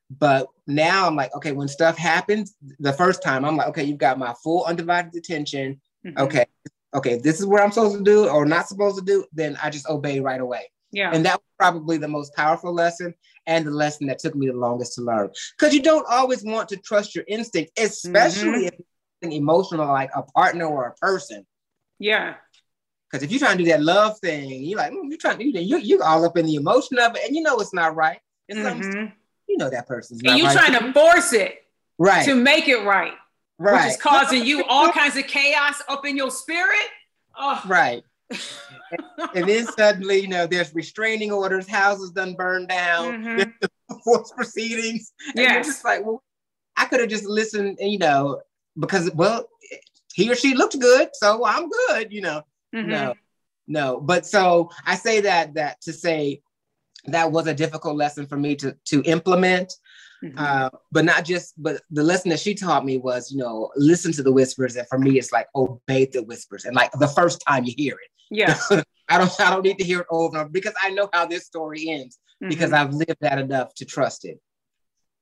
But 0.09 0.47
now 0.67 1.07
I'm 1.07 1.15
like, 1.15 1.35
okay, 1.35 1.51
when 1.51 1.67
stuff 1.67 1.97
happens, 1.97 2.55
the 2.79 2.93
first 2.93 3.23
time 3.23 3.43
I'm 3.43 3.57
like, 3.57 3.67
okay, 3.69 3.83
you've 3.83 3.97
got 3.97 4.19
my 4.19 4.33
full 4.43 4.63
undivided 4.65 5.15
attention. 5.15 5.81
Mm-hmm. 6.05 6.21
Okay, 6.21 6.45
okay, 6.93 7.17
this 7.17 7.39
is 7.39 7.45
what 7.45 7.63
I'm 7.63 7.71
supposed 7.71 7.97
to 7.97 8.03
do 8.03 8.27
or 8.27 8.45
not 8.45 8.67
supposed 8.67 8.97
to 8.97 9.03
do, 9.03 9.25
then 9.33 9.57
I 9.61 9.69
just 9.69 9.89
obey 9.89 10.19
right 10.19 10.39
away. 10.39 10.69
Yeah. 10.91 11.11
And 11.11 11.25
that 11.25 11.39
was 11.39 11.45
probably 11.57 11.97
the 11.97 12.07
most 12.07 12.33
powerful 12.35 12.73
lesson 12.73 13.13
and 13.47 13.65
the 13.65 13.71
lesson 13.71 14.07
that 14.07 14.19
took 14.19 14.35
me 14.35 14.47
the 14.47 14.53
longest 14.53 14.93
to 14.95 15.01
learn. 15.01 15.29
Because 15.57 15.73
you 15.73 15.81
don't 15.81 16.05
always 16.09 16.43
want 16.43 16.69
to 16.69 16.77
trust 16.77 17.15
your 17.15 17.25
instinct, 17.27 17.71
especially 17.77 18.67
mm-hmm. 18.67 18.77
if 19.23 19.31
emotional 19.31 19.87
like 19.87 20.11
a 20.15 20.21
partner 20.21 20.65
or 20.65 20.87
a 20.87 20.95
person. 20.95 21.45
Yeah. 21.99 22.35
Because 23.09 23.23
if 23.23 23.31
you're 23.31 23.39
trying 23.39 23.57
to 23.57 23.63
do 23.63 23.69
that 23.71 23.81
love 23.81 24.19
thing, 24.19 24.63
you're 24.63 24.77
like, 24.77 24.91
mm, 24.91 25.09
you're 25.09 25.17
trying 25.17 25.37
to 25.37 25.43
do 25.43 25.51
that, 25.53 25.63
you 25.63 25.77
you 25.77 26.01
all 26.01 26.25
up 26.25 26.37
in 26.37 26.45
the 26.45 26.55
emotion 26.55 26.99
of 26.99 27.15
it, 27.15 27.21
and 27.25 27.35
you 27.35 27.41
know 27.41 27.57
it's 27.57 27.73
not 27.73 27.95
right. 27.95 28.19
It's 28.47 28.59
mm-hmm. 28.59 29.05
You 29.47 29.57
know 29.57 29.69
that 29.69 29.87
person's 29.87 30.21
and 30.23 30.37
you're 30.37 30.47
right. 30.47 30.57
trying 30.57 30.79
to 30.79 30.93
force 30.93 31.33
it 31.33 31.63
right 31.97 32.25
to 32.25 32.35
make 32.35 32.67
it 32.67 32.83
right. 32.83 33.13
Right. 33.57 33.85
Which 33.85 33.93
is 33.93 34.01
causing 34.01 34.45
you 34.45 34.65
all 34.65 34.91
kinds 34.91 35.15
of 35.15 35.27
chaos 35.27 35.81
up 35.87 36.05
in 36.05 36.17
your 36.17 36.29
spirit. 36.29 36.87
Oh. 37.37 37.61
Right 37.65 38.03
and, 39.35 39.47
then 39.47 39.67
suddenly, 39.67 40.19
you 40.19 40.27
know, 40.27 40.47
there's 40.47 40.73
restraining 40.73 41.31
orders, 41.31 41.67
houses 41.67 42.11
done 42.11 42.33
burned 42.33 42.69
down, 42.69 43.23
mm-hmm. 43.23 43.97
force 44.03 44.31
proceedings. 44.35 45.13
And 45.29 45.39
yeah. 45.39 45.53
you're 45.53 45.63
just 45.63 45.85
like, 45.85 46.03
well, 46.05 46.23
I 46.75 46.85
could 46.85 46.99
have 46.99 47.09
just 47.09 47.25
listened, 47.25 47.77
you 47.79 47.99
know, 47.99 48.41
because 48.79 49.11
well, 49.13 49.47
he 50.13 50.31
or 50.31 50.35
she 50.35 50.55
looked 50.55 50.79
good, 50.79 51.09
so 51.13 51.45
I'm 51.45 51.69
good, 51.69 52.11
you 52.11 52.21
know. 52.21 52.41
Mm-hmm. 52.73 52.89
No, 52.89 53.13
no. 53.67 54.01
But 54.01 54.25
so 54.25 54.71
I 54.85 54.95
say 54.95 55.21
that 55.21 55.53
that 55.53 55.81
to 55.81 55.93
say 55.93 56.41
that 57.07 57.31
was 57.31 57.47
a 57.47 57.53
difficult 57.53 57.95
lesson 57.95 58.25
for 58.27 58.37
me 58.37 58.55
to 58.57 58.75
to 58.85 59.01
implement. 59.03 59.73
Mm-hmm. 60.23 60.39
Uh, 60.39 60.69
but 60.91 61.05
not 61.05 61.25
just, 61.25 61.61
but 61.61 61.81
the 61.91 62.01
lesson 62.01 62.29
that 62.29 62.39
she 62.39 62.55
taught 62.55 62.85
me 62.85 62.97
was, 62.97 63.31
you 63.31 63.37
know, 63.37 63.69
listen 63.75 64.11
to 64.13 64.23
the 64.23 64.31
whispers. 64.31 64.75
And 64.75 64.87
for 64.87 64.97
me, 64.97 65.19
it's 65.19 65.31
like 65.31 65.47
obey 65.53 66.05
the 66.05 66.23
whispers. 66.23 66.65
And 66.65 66.73
like 66.73 66.91
the 66.93 67.09
first 67.09 67.43
time 67.45 67.65
you 67.65 67.73
hear 67.77 67.93
it, 67.93 68.09
yeah. 68.31 68.57
I 69.07 69.17
don't 69.19 69.39
I 69.39 69.51
don't 69.51 69.63
need 69.63 69.77
to 69.77 69.83
hear 69.83 69.99
it 70.01 70.07
over 70.09 70.35
and 70.35 70.45
over 70.45 70.49
because 70.49 70.73
I 70.81 70.89
know 70.91 71.09
how 71.13 71.25
this 71.25 71.45
story 71.45 71.89
ends 71.89 72.17
mm-hmm. 72.41 72.49
because 72.49 72.73
I've 72.73 72.93
lived 72.93 73.17
that 73.21 73.37
enough 73.37 73.73
to 73.75 73.85
trust 73.85 74.25
it. 74.25 74.39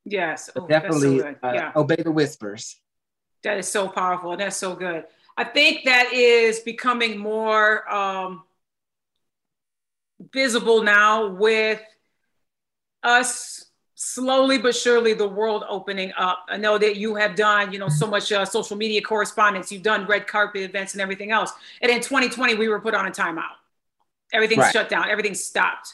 Yes. 0.05 0.49
Oh, 0.55 0.67
definitely 0.67 1.19
so 1.19 1.36
uh, 1.43 1.51
yeah. 1.53 1.71
obey 1.75 1.97
the 1.97 2.11
whispers. 2.11 2.79
That 3.43 3.57
is 3.57 3.67
so 3.67 3.89
powerful. 3.89 4.38
That's 4.38 4.57
so 4.57 4.75
good. 4.75 5.05
I 5.36 5.43
think 5.43 5.86
that 5.86 6.13
is 6.13 6.59
becoming 6.59 7.17
more 7.17 7.91
um, 7.93 8.43
visible 10.32 10.84
now 10.84 11.28
with 11.28 11.82
us 13.03 13.65
slowly 13.95 14.57
but 14.57 14.76
surely 14.76 15.13
the 15.13 15.28
world 15.28 15.63
opening 15.69 16.11
up. 16.17 16.45
I 16.49 16.57
know 16.57 16.78
that 16.78 16.97
you 16.97 17.15
have 17.15 17.36
done, 17.36 17.71
you 17.71 17.80
know, 17.80 17.89
so 17.89 18.05
much 18.05 18.32
uh, 18.32 18.45
social 18.45 18.76
media 18.76 19.01
correspondence. 19.01 19.71
You've 19.71 19.84
done 19.84 20.05
red 20.05 20.28
carpet 20.28 20.61
events 20.61 20.93
and 20.93 21.01
everything 21.01 21.32
else. 21.32 21.51
And 21.82 21.91
in 21.91 22.01
2020, 22.01 22.55
we 22.55 22.67
were 22.67 22.80
put 22.80 22.93
on 22.93 23.07
a 23.07 23.11
timeout. 23.11 23.55
Everything's 24.34 24.63
right. 24.63 24.74
shut 24.74 24.89
down. 24.89 25.09
Everything 25.09 25.36
stopped. 25.36 25.93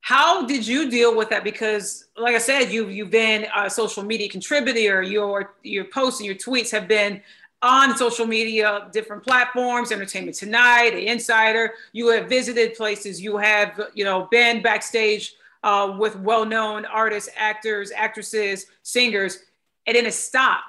How 0.00 0.46
did 0.46 0.66
you 0.66 0.90
deal 0.90 1.14
with 1.14 1.28
that? 1.30 1.44
Because, 1.44 2.06
like 2.16 2.34
I 2.34 2.38
said, 2.38 2.70
you've 2.70 2.90
you've 2.90 3.10
been 3.10 3.46
a 3.54 3.68
social 3.68 4.02
media 4.02 4.28
contributor. 4.28 5.02
Your 5.02 5.54
your 5.62 5.84
posts 5.84 6.20
and 6.20 6.26
your 6.26 6.36
tweets 6.36 6.70
have 6.70 6.88
been 6.88 7.20
on 7.62 7.96
social 7.96 8.26
media, 8.26 8.88
different 8.92 9.24
platforms, 9.24 9.90
Entertainment 9.90 10.36
Tonight, 10.36 10.90
The 10.90 11.08
Insider. 11.08 11.74
You 11.92 12.08
have 12.08 12.28
visited 12.28 12.74
places. 12.74 13.20
You 13.20 13.36
have, 13.36 13.80
you 13.94 14.04
know, 14.04 14.28
been 14.30 14.62
backstage 14.62 15.34
uh, 15.64 15.96
with 15.98 16.16
well-known 16.16 16.84
artists, 16.84 17.30
actors, 17.36 17.90
actresses, 17.90 18.66
singers, 18.82 19.40
and 19.86 19.96
then 19.96 20.06
it 20.06 20.14
stopped. 20.14 20.64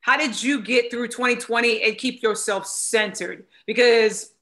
How 0.00 0.16
did 0.16 0.40
you 0.40 0.60
get 0.62 0.90
through 0.90 1.08
2020 1.08 1.82
and 1.82 1.98
keep 1.98 2.22
yourself 2.22 2.66
centered? 2.66 3.44
Because 3.66 4.32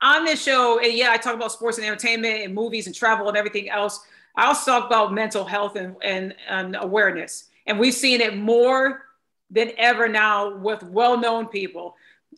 on 0.00 0.24
this 0.24 0.42
show, 0.42 0.80
and 0.80 0.92
yeah, 0.92 1.10
I 1.10 1.16
talk 1.16 1.34
about 1.34 1.52
sports 1.52 1.78
and 1.78 1.86
entertainment 1.86 2.42
and 2.44 2.54
movies 2.54 2.86
and 2.86 2.94
travel 2.94 3.28
and 3.28 3.36
everything 3.36 3.70
else. 3.70 4.04
I 4.36 4.46
also 4.46 4.72
talk 4.72 4.86
about 4.86 5.12
mental 5.12 5.44
health 5.44 5.76
and, 5.76 5.96
and, 6.02 6.34
and 6.48 6.76
awareness. 6.78 7.50
And 7.66 7.78
we've 7.78 7.94
seen 7.94 8.20
it 8.20 8.36
more 8.36 9.02
than 9.50 9.72
ever 9.76 10.08
now 10.08 10.56
with 10.56 10.82
well-known 10.82 11.46
people. 11.48 11.96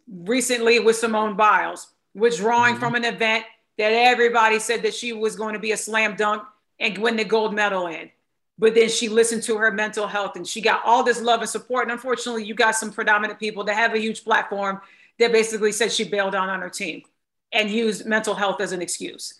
Recently 0.08 0.78
with 0.78 0.96
Simone 0.96 1.36
Biles, 1.36 1.88
withdrawing 2.14 2.74
mm-hmm. 2.74 2.80
from 2.80 2.94
an 2.94 3.04
event 3.04 3.44
that 3.78 3.92
everybody 3.92 4.58
said 4.58 4.82
that 4.82 4.94
she 4.94 5.12
was 5.12 5.36
going 5.36 5.54
to 5.54 5.60
be 5.60 5.72
a 5.72 5.76
slam 5.76 6.16
dunk 6.16 6.42
and 6.78 6.98
win 6.98 7.16
the 7.16 7.24
gold 7.24 7.54
medal 7.54 7.86
in. 7.86 8.10
But 8.58 8.74
then 8.74 8.88
she 8.88 9.08
listened 9.08 9.42
to 9.44 9.58
her 9.58 9.70
mental 9.70 10.06
health 10.06 10.36
and 10.36 10.46
she 10.46 10.60
got 10.60 10.82
all 10.84 11.02
this 11.02 11.20
love 11.20 11.40
and 11.40 11.48
support. 11.48 11.84
And 11.84 11.92
unfortunately, 11.92 12.44
you 12.44 12.54
got 12.54 12.74
some 12.74 12.90
predominant 12.90 13.38
people 13.38 13.64
that 13.64 13.74
have 13.74 13.94
a 13.94 13.98
huge 13.98 14.24
platform 14.24 14.80
that 15.18 15.32
basically 15.32 15.72
said 15.72 15.92
she 15.92 16.04
bailed 16.04 16.34
out 16.34 16.48
on 16.48 16.60
her 16.60 16.70
team 16.70 17.02
and 17.52 17.70
used 17.70 18.06
mental 18.06 18.34
health 18.34 18.60
as 18.60 18.72
an 18.72 18.80
excuse. 18.80 19.34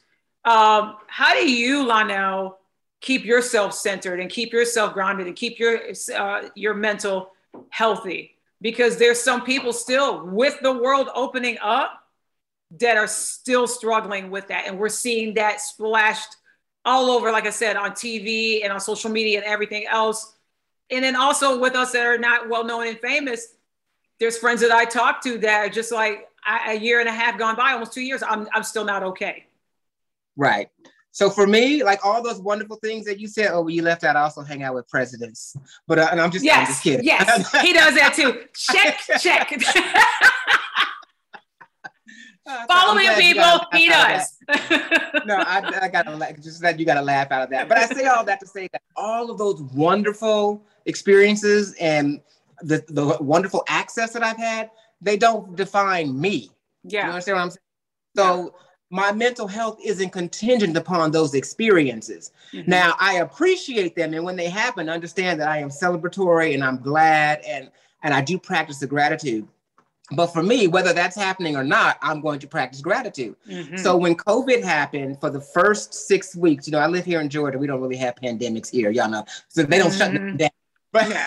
Um, 0.45 0.97
how 1.07 1.33
do 1.33 1.51
you, 1.51 1.85
Lonell, 1.85 2.57
keep 3.01 3.25
yourself 3.25 3.73
centered 3.73 4.21
and 4.21 4.31
keep 4.31 4.53
yourself 4.53 4.93
grounded 4.93 5.27
and 5.27 5.37
keep 5.37 5.59
your 5.59 5.81
uh, 6.15 6.49
your 6.55 6.75
mental 6.75 7.33
healthy? 7.71 8.37
Because 8.61 8.97
there's 8.97 9.21
some 9.21 9.45
people 9.45 9.73
still 9.73 10.27
with 10.27 10.59
the 10.61 10.73
world 10.73 11.09
opening 11.15 11.59
up 11.63 12.03
that 12.79 12.97
are 12.97 13.07
still 13.07 13.67
struggling 13.67 14.31
with 14.31 14.49
that. 14.49 14.67
And 14.67 14.79
we're 14.79 14.89
seeing 14.89 15.35
that 15.35 15.61
splashed 15.61 16.37
all 16.85 17.11
over, 17.11 17.31
like 17.33 17.47
I 17.47 17.51
said, 17.51 17.77
on 17.77 17.93
TV 17.93 18.63
and 18.65 18.73
on 18.73 18.81
social 18.81 19.11
media 19.11 19.39
and 19.39 19.47
everything 19.47 19.87
else. 19.87 20.35
And 20.91 21.05
then 21.05 21.17
also 21.17 21.59
with 21.59 21.75
us 21.75 21.93
that 21.93 22.07
are 22.07 22.19
not 22.19 22.49
well 22.49 22.65
known 22.65 22.87
and 22.87 22.99
famous, 22.99 23.55
there's 24.19 24.39
friends 24.39 24.61
that 24.61 24.71
I 24.71 24.85
talk 24.85 25.23
to 25.23 25.39
that 25.39 25.67
are 25.67 25.69
just 25.69 25.93
like 25.93 26.29
a 26.69 26.75
year 26.75 27.01
and 27.01 27.09
a 27.09 27.13
half 27.13 27.39
gone 27.39 27.57
by, 27.57 27.73
almost 27.73 27.93
two 27.93 28.03
years, 28.03 28.23
I'm, 28.23 28.49
I'm 28.55 28.63
still 28.63 28.85
not 28.85 29.03
okay. 29.03 29.47
Right. 30.37 30.69
So 31.17 31.31
for 31.31 31.47
me, 31.47 31.83
like 31.83 32.05
all 32.05 32.23
those 32.23 32.43
wonderful 32.43 32.77
things 32.77 33.07
that 33.07 33.19
you 33.19 33.27
said, 33.27 33.49
oh, 33.51 33.69
you 33.69 33.81
left 33.81 34.05
out, 34.05 34.17
I 34.17 34.21
also 34.21 34.43
hang 34.43 34.63
out 34.63 34.75
with 34.75 34.87
presidents. 34.87 35.57
But 35.87 35.99
uh, 35.99 36.09
and 36.13 36.21
I'm 36.21 36.31
just, 36.31 36.45
yes, 36.45 36.59
I'm 36.59 36.67
just 36.67 36.83
kidding. 36.83 37.07
Yes, 37.07 37.53
he 37.63 37.73
does 37.73 37.95
that 37.95 38.13
too. 38.13 38.43
Check, 38.55 39.01
check. 39.19 39.49
Following 42.69 43.09
people, 43.15 43.61
he 43.73 43.89
does. 43.89 44.37
no, 45.25 45.37
I, 45.37 45.85
I 45.85 45.89
gotta 45.89 46.37
just 46.39 46.61
that 46.61 46.79
you 46.79 46.85
gotta 46.85 47.01
laugh 47.01 47.33
out 47.33 47.45
of 47.45 47.49
that. 47.49 47.67
But 47.67 47.79
I 47.79 47.87
say 47.87 48.05
all 48.05 48.23
that 48.27 48.39
to 48.41 48.47
say 48.47 48.69
that 48.73 48.83
all 48.95 49.31
of 49.31 49.39
those 49.39 49.63
wonderful 49.63 50.67
experiences 50.85 51.75
and 51.81 52.21
the, 52.61 52.85
the 52.89 53.17
wonderful 53.23 53.65
access 53.69 54.13
that 54.13 54.23
I've 54.23 54.37
had, 54.37 54.71
they 55.01 55.17
don't 55.17 55.57
define 55.57 56.21
me. 56.21 56.51
Yeah. 56.85 57.07
You 57.07 57.13
understand 57.13 57.37
what 57.37 57.43
I'm 57.43 57.51
saying? 57.53 57.61
So 58.17 58.45
yeah. 58.45 58.51
My 58.91 59.13
mental 59.13 59.49
health 59.49 59.79
isn't 59.85 60.11
contingent 60.11 60.77
upon 60.77 61.11
those 61.11 61.35
experiences. 61.35 62.31
Mm-hmm. 62.53 62.71
Now 62.71 62.95
I 63.01 63.15
appreciate 63.15 63.97
them, 63.97 64.15
and 64.15 64.25
when 64.25 64.37
they 64.37 64.49
happen, 64.49 64.89
understand 64.89 65.41
that 65.41 65.49
I 65.49 65.59
am 65.59 65.71
celebratory 65.71 66.55
and 66.55 66.63
I'm 66.63 66.79
glad 66.79 67.41
and 67.47 67.71
and 68.03 68.15
I 68.15 68.21
do 68.21 68.39
practice 68.39 68.79
the 68.79 68.87
gratitude. 68.87 69.49
But 70.13 70.29
for 70.29 70.43
me, 70.43 70.69
whether 70.69 70.93
that's 70.93 71.17
happening 71.17 71.57
or 71.57 71.65
not, 71.65 71.99
I'm 72.01 72.21
going 72.21 72.39
to 72.39 72.47
practice 72.47 72.81
gratitude. 72.81 73.35
Mm-hmm. 73.49 73.77
So 73.79 73.97
when 73.97 74.15
COVID 74.15 74.63
happened 74.63 75.19
for 75.21 75.31
the 75.31 75.41
first 75.41 75.93
six 75.93 76.37
weeks, 76.37 76.69
you 76.69 76.71
know, 76.71 76.79
I 76.79 76.87
live 76.87 77.05
here 77.05 77.21
in 77.21 77.29
Georgia. 77.29 77.59
We 77.59 77.67
don't 77.67 77.81
really 77.81 77.97
have 77.97 78.15
pandemics 78.15 78.71
here, 78.71 78.91
y'all 78.91 79.11
know. 79.11 79.25
So 79.49 79.65
they 79.65 79.79
don't 79.79 79.91
mm-hmm. 79.91 80.29
shut 80.29 80.37
down. 80.39 80.51
But, 80.93 81.11
yeah. 81.11 81.27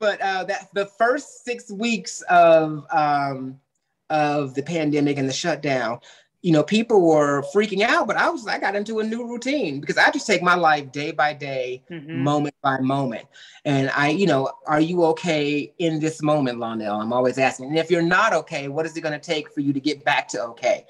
but 0.00 0.20
uh, 0.20 0.44
that 0.44 0.68
the 0.74 0.86
first 0.86 1.44
six 1.44 1.70
weeks 1.70 2.22
of 2.22 2.84
um, 2.90 3.60
of 4.08 4.54
the 4.54 4.62
pandemic 4.62 5.16
and 5.16 5.28
the 5.28 5.32
shutdown, 5.32 6.00
you 6.42 6.52
know, 6.52 6.62
people 6.62 7.02
were 7.02 7.42
freaking 7.54 7.82
out, 7.82 8.06
but 8.06 8.16
I 8.16 8.30
was 8.30 8.46
I 8.46 8.58
got 8.58 8.74
into 8.74 9.00
a 9.00 9.04
new 9.04 9.28
routine 9.28 9.80
because 9.80 9.98
I 9.98 10.10
just 10.10 10.26
take 10.26 10.42
my 10.42 10.54
life 10.54 10.90
day 10.90 11.10
by 11.10 11.34
day, 11.34 11.82
mm-hmm. 11.90 12.22
moment 12.22 12.54
by 12.62 12.80
moment. 12.80 13.26
And 13.66 13.90
I, 13.90 14.08
you 14.08 14.26
know, 14.26 14.50
are 14.66 14.80
you 14.80 15.04
okay 15.06 15.72
in 15.78 16.00
this 16.00 16.22
moment, 16.22 16.58
Lonell? 16.58 16.98
I'm 16.98 17.12
always 17.12 17.36
asking. 17.36 17.66
And 17.66 17.78
if 17.78 17.90
you're 17.90 18.00
not 18.00 18.32
okay, 18.32 18.68
what 18.68 18.86
is 18.86 18.96
it 18.96 19.02
going 19.02 19.18
to 19.18 19.24
take 19.24 19.52
for 19.52 19.60
you 19.60 19.74
to 19.74 19.80
get 19.80 20.02
back 20.02 20.28
to 20.28 20.42
okay? 20.44 20.86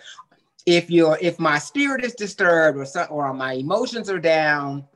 If 0.66 0.88
you're 0.88 1.18
if 1.20 1.40
my 1.40 1.58
spirit 1.58 2.04
is 2.04 2.14
disturbed 2.14 2.78
or 2.78 2.84
some, 2.84 3.08
or 3.10 3.32
my 3.34 3.54
emotions 3.54 4.08
are 4.08 4.20
down, 4.20 4.86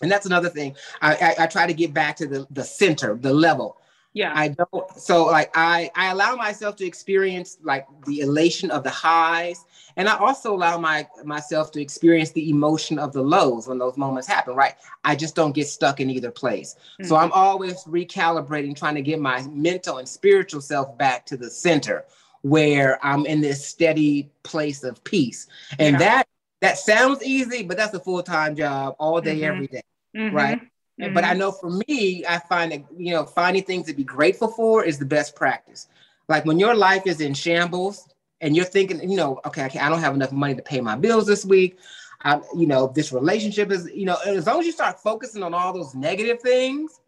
and 0.00 0.10
that's 0.10 0.26
another 0.26 0.48
thing. 0.48 0.74
I, 1.02 1.14
I, 1.14 1.44
I 1.44 1.46
try 1.48 1.66
to 1.66 1.74
get 1.74 1.92
back 1.92 2.16
to 2.16 2.26
the, 2.26 2.46
the 2.50 2.64
center, 2.64 3.16
the 3.16 3.34
level 3.34 3.76
Yeah. 4.18 4.32
I 4.34 4.48
don't 4.48 4.90
so 4.96 5.26
like 5.26 5.48
I 5.54 5.92
I 5.94 6.10
allow 6.10 6.34
myself 6.34 6.74
to 6.76 6.84
experience 6.84 7.58
like 7.62 7.86
the 8.04 8.18
elation 8.18 8.68
of 8.72 8.82
the 8.82 8.90
highs 8.90 9.64
and 9.96 10.08
I 10.08 10.16
also 10.18 10.52
allow 10.52 10.76
my 10.76 11.06
myself 11.24 11.70
to 11.72 11.80
experience 11.80 12.32
the 12.32 12.50
emotion 12.50 12.98
of 12.98 13.12
the 13.12 13.22
lows 13.22 13.68
when 13.68 13.78
those 13.78 13.96
moments 13.96 14.26
happen, 14.26 14.56
right? 14.56 14.74
I 15.04 15.14
just 15.14 15.36
don't 15.36 15.54
get 15.54 15.68
stuck 15.68 16.00
in 16.00 16.10
either 16.10 16.32
place. 16.32 16.74
Mm-hmm. 16.74 17.08
So 17.08 17.14
I'm 17.14 17.30
always 17.30 17.84
recalibrating 17.84 18.74
trying 18.74 18.96
to 18.96 19.02
get 19.02 19.20
my 19.20 19.40
mental 19.42 19.98
and 19.98 20.08
spiritual 20.08 20.62
self 20.62 20.98
back 20.98 21.24
to 21.26 21.36
the 21.36 21.48
center 21.48 22.04
where 22.42 22.98
I'm 23.06 23.24
in 23.24 23.40
this 23.40 23.64
steady 23.64 24.32
place 24.42 24.82
of 24.82 25.04
peace. 25.04 25.46
And 25.78 25.92
yeah. 25.92 25.98
that 25.98 26.28
that 26.60 26.78
sounds 26.78 27.22
easy, 27.22 27.62
but 27.62 27.76
that's 27.76 27.94
a 27.94 28.00
full-time 28.00 28.56
job 28.56 28.96
all 28.98 29.20
day 29.20 29.36
mm-hmm. 29.36 29.44
every 29.44 29.66
day, 29.68 29.82
mm-hmm. 30.16 30.34
right? 30.34 30.60
Mm-hmm. 31.00 31.14
But 31.14 31.24
I 31.24 31.34
know 31.34 31.52
for 31.52 31.70
me, 31.70 32.24
I 32.26 32.38
find 32.38 32.72
that, 32.72 32.84
you 32.96 33.12
know, 33.12 33.24
finding 33.24 33.62
things 33.62 33.86
to 33.86 33.94
be 33.94 34.04
grateful 34.04 34.48
for 34.48 34.84
is 34.84 34.98
the 34.98 35.04
best 35.04 35.36
practice. 35.36 35.88
Like 36.28 36.44
when 36.44 36.58
your 36.58 36.74
life 36.74 37.06
is 37.06 37.20
in 37.20 37.34
shambles 37.34 38.08
and 38.40 38.56
you're 38.56 38.64
thinking, 38.64 39.08
you 39.08 39.16
know, 39.16 39.40
okay, 39.46 39.66
okay 39.66 39.78
I 39.78 39.88
don't 39.88 40.00
have 40.00 40.14
enough 40.14 40.32
money 40.32 40.54
to 40.54 40.62
pay 40.62 40.80
my 40.80 40.96
bills 40.96 41.26
this 41.26 41.44
week. 41.44 41.78
I, 42.22 42.40
you 42.56 42.66
know, 42.66 42.88
this 42.88 43.12
relationship 43.12 43.70
is, 43.70 43.88
you 43.94 44.04
know, 44.04 44.16
as 44.26 44.46
long 44.46 44.60
as 44.60 44.66
you 44.66 44.72
start 44.72 45.00
focusing 45.00 45.42
on 45.42 45.54
all 45.54 45.72
those 45.72 45.94
negative 45.94 46.42
things, 46.42 47.00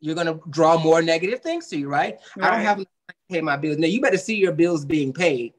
you're 0.00 0.14
going 0.14 0.26
to 0.26 0.40
draw 0.50 0.78
more 0.78 1.02
negative 1.02 1.40
things 1.40 1.68
to 1.68 1.78
you, 1.78 1.88
right? 1.88 2.18
right. 2.36 2.46
I 2.46 2.56
don't 2.56 2.64
have 2.64 2.78
enough 2.78 2.88
to 3.08 3.14
pay 3.30 3.40
my 3.42 3.56
bills. 3.56 3.78
Now 3.78 3.86
you 3.88 4.00
better 4.00 4.16
see 4.16 4.36
your 4.36 4.52
bills 4.52 4.84
being 4.84 5.12
paid 5.12 5.52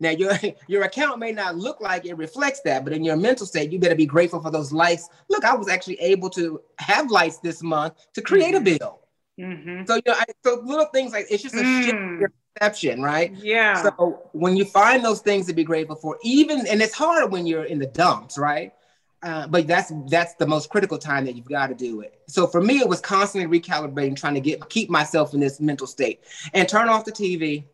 now 0.00 0.10
your 0.10 0.32
your 0.66 0.82
account 0.82 1.18
may 1.18 1.32
not 1.32 1.56
look 1.56 1.80
like 1.80 2.06
it 2.06 2.16
reflects 2.16 2.60
that, 2.62 2.84
but 2.84 2.92
in 2.92 3.04
your 3.04 3.16
mental 3.16 3.46
state, 3.46 3.70
you 3.70 3.78
better 3.78 3.94
be 3.94 4.06
grateful 4.06 4.40
for 4.40 4.50
those 4.50 4.72
lights. 4.72 5.08
Look, 5.28 5.44
I 5.44 5.54
was 5.54 5.68
actually 5.68 6.00
able 6.00 6.30
to 6.30 6.60
have 6.78 7.10
lights 7.10 7.38
this 7.38 7.62
month 7.62 7.94
to 8.14 8.22
create 8.22 8.54
mm-hmm. 8.54 8.74
a 8.74 8.78
bill. 8.78 9.00
Mm-hmm. 9.38 9.84
So 9.86 9.94
you 9.96 10.02
know, 10.06 10.14
I, 10.14 10.24
so 10.44 10.60
little 10.64 10.86
things 10.86 11.12
like 11.12 11.26
it's 11.30 11.42
just 11.42 11.54
a 11.54 11.58
mm. 11.58 11.82
shift 11.82 11.96
in 11.96 12.18
your 12.20 12.32
perception, 12.54 13.02
right? 13.02 13.32
Yeah. 13.36 13.82
So 13.82 14.28
when 14.32 14.56
you 14.56 14.64
find 14.64 15.04
those 15.04 15.20
things 15.20 15.46
to 15.46 15.54
be 15.54 15.64
grateful 15.64 15.96
for, 15.96 16.18
even 16.22 16.66
and 16.66 16.82
it's 16.82 16.94
hard 16.94 17.30
when 17.30 17.46
you're 17.46 17.64
in 17.64 17.78
the 17.78 17.86
dumps, 17.86 18.36
right? 18.36 18.72
Uh, 19.22 19.46
but 19.46 19.66
that's 19.66 19.92
that's 20.08 20.34
the 20.34 20.46
most 20.46 20.70
critical 20.70 20.96
time 20.96 21.26
that 21.26 21.36
you've 21.36 21.48
got 21.48 21.66
to 21.66 21.74
do 21.74 22.00
it. 22.00 22.20
So 22.26 22.46
for 22.46 22.60
me, 22.60 22.78
it 22.78 22.88
was 22.88 23.00
constantly 23.00 23.60
recalibrating, 23.60 24.16
trying 24.16 24.34
to 24.34 24.40
get 24.40 24.66
keep 24.70 24.88
myself 24.88 25.34
in 25.34 25.40
this 25.40 25.60
mental 25.60 25.86
state, 25.86 26.24
and 26.54 26.68
turn 26.68 26.88
off 26.88 27.04
the 27.04 27.12
TV, 27.12 27.64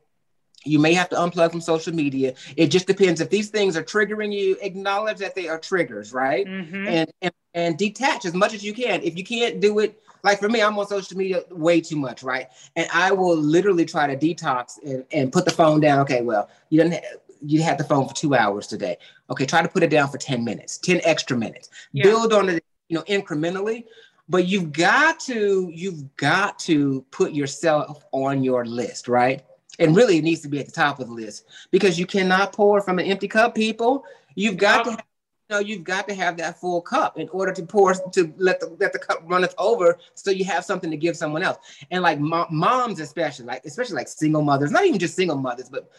you 0.66 0.78
may 0.78 0.94
have 0.94 1.08
to 1.10 1.16
unplug 1.16 1.50
from 1.52 1.60
social 1.60 1.94
media. 1.94 2.34
It 2.56 2.68
just 2.68 2.86
depends. 2.86 3.20
If 3.20 3.30
these 3.30 3.48
things 3.50 3.76
are 3.76 3.82
triggering 3.82 4.32
you, 4.32 4.56
acknowledge 4.60 5.18
that 5.18 5.34
they 5.34 5.48
are 5.48 5.58
triggers, 5.58 6.12
right? 6.12 6.46
Mm-hmm. 6.46 6.86
And, 6.88 7.12
and 7.22 7.32
and 7.56 7.78
detach 7.78 8.26
as 8.26 8.34
much 8.34 8.52
as 8.52 8.62
you 8.62 8.74
can. 8.74 9.02
If 9.02 9.16
you 9.16 9.24
can't 9.24 9.60
do 9.60 9.78
it, 9.78 9.98
like 10.22 10.38
for 10.38 10.48
me, 10.48 10.60
I'm 10.60 10.78
on 10.78 10.86
social 10.86 11.16
media 11.16 11.42
way 11.50 11.80
too 11.80 11.96
much, 11.96 12.22
right? 12.22 12.48
And 12.76 12.86
I 12.92 13.12
will 13.12 13.36
literally 13.36 13.86
try 13.86 14.06
to 14.06 14.16
detox 14.16 14.78
and, 14.84 15.04
and 15.10 15.32
put 15.32 15.46
the 15.46 15.50
phone 15.50 15.80
down. 15.80 16.00
Okay, 16.00 16.20
well, 16.20 16.50
you 16.68 16.82
didn't 16.82 16.94
have, 16.94 17.04
you 17.40 17.62
had 17.62 17.78
the 17.78 17.84
phone 17.84 18.06
for 18.06 18.14
two 18.14 18.34
hours 18.34 18.66
today. 18.66 18.98
Okay, 19.30 19.46
try 19.46 19.62
to 19.62 19.68
put 19.68 19.82
it 19.82 19.90
down 19.90 20.08
for 20.08 20.18
10 20.18 20.44
minutes, 20.44 20.78
10 20.78 21.00
extra 21.04 21.36
minutes. 21.36 21.70
Yeah. 21.92 22.04
Build 22.04 22.32
on 22.34 22.50
it, 22.50 22.64
you 22.88 22.96
know, 22.96 23.04
incrementally. 23.04 23.84
But 24.28 24.46
you've 24.46 24.72
got 24.72 25.20
to, 25.20 25.70
you've 25.72 26.14
got 26.16 26.58
to 26.60 27.06
put 27.10 27.32
yourself 27.32 28.04
on 28.12 28.42
your 28.42 28.66
list, 28.66 29.08
right? 29.08 29.44
And 29.79 29.97
really, 29.97 30.18
it 30.18 30.24
needs 30.24 30.41
to 30.43 30.49
be 30.49 30.59
at 30.59 30.66
the 30.66 30.72
top 30.72 31.01
of 31.01 31.09
the 31.09 31.14
list 31.14 31.47
because 31.70 31.99
you 31.99 32.07
cannot 32.07 32.53
pour 32.53 32.81
from 32.81 32.99
an 32.99 33.07
empty 33.07 33.29
cup. 33.29 33.55
People, 33.55 34.05
you've 34.35 34.57
got 34.57 34.85
to, 34.85 34.91
have, 34.93 35.05
you 35.49 35.57
know, 35.57 35.59
you've 35.61 35.85
got 35.85 36.09
to 36.09 36.14
have 36.14 36.37
that 36.39 36.61
full 36.61 36.81
cup 36.81 37.18
in 37.18 37.29
order 37.31 37.53
to 37.53 37.62
pour 37.64 37.95
to 37.95 38.35
let 38.37 38.61
the 38.61 38.74
let 38.81 38.93
the 38.93 38.99
cup 38.99 39.22
runneth 39.27 39.55
over, 39.59 39.99
so 40.14 40.31
you 40.31 40.45
have 40.45 40.64
something 40.64 40.91
to 40.91 40.97
give 40.97 41.16
someone 41.16 41.43
else. 41.43 41.59
And 41.91 42.03
like 42.03 42.18
moms, 42.18 43.01
especially 43.01 43.47
like 43.47 43.64
especially 43.64 43.97
like 43.97 44.09
single 44.09 44.43
mothers, 44.43 44.70
not 44.70 44.85
even 44.85 44.99
just 44.99 45.16
single 45.16 45.37
mothers, 45.37 45.68
but 45.68 45.91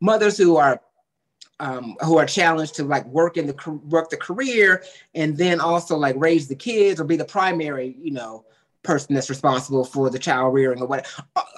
mothers 0.00 0.36
who 0.36 0.56
are 0.56 0.80
um, 1.60 1.96
who 2.04 2.18
are 2.18 2.26
challenged 2.26 2.74
to 2.76 2.84
like 2.84 3.04
work 3.06 3.36
in 3.36 3.46
the 3.46 3.80
work 3.88 4.10
the 4.10 4.16
career 4.16 4.84
and 5.14 5.36
then 5.36 5.60
also 5.60 5.96
like 5.96 6.14
raise 6.16 6.46
the 6.48 6.54
kids 6.54 7.00
or 7.00 7.04
be 7.04 7.16
the 7.16 7.24
primary, 7.24 7.96
you 8.00 8.12
know, 8.12 8.44
person 8.82 9.14
that's 9.14 9.28
responsible 9.28 9.84
for 9.84 10.08
the 10.08 10.18
child 10.18 10.54
rearing 10.54 10.80
or 10.80 10.86
what 10.86 11.06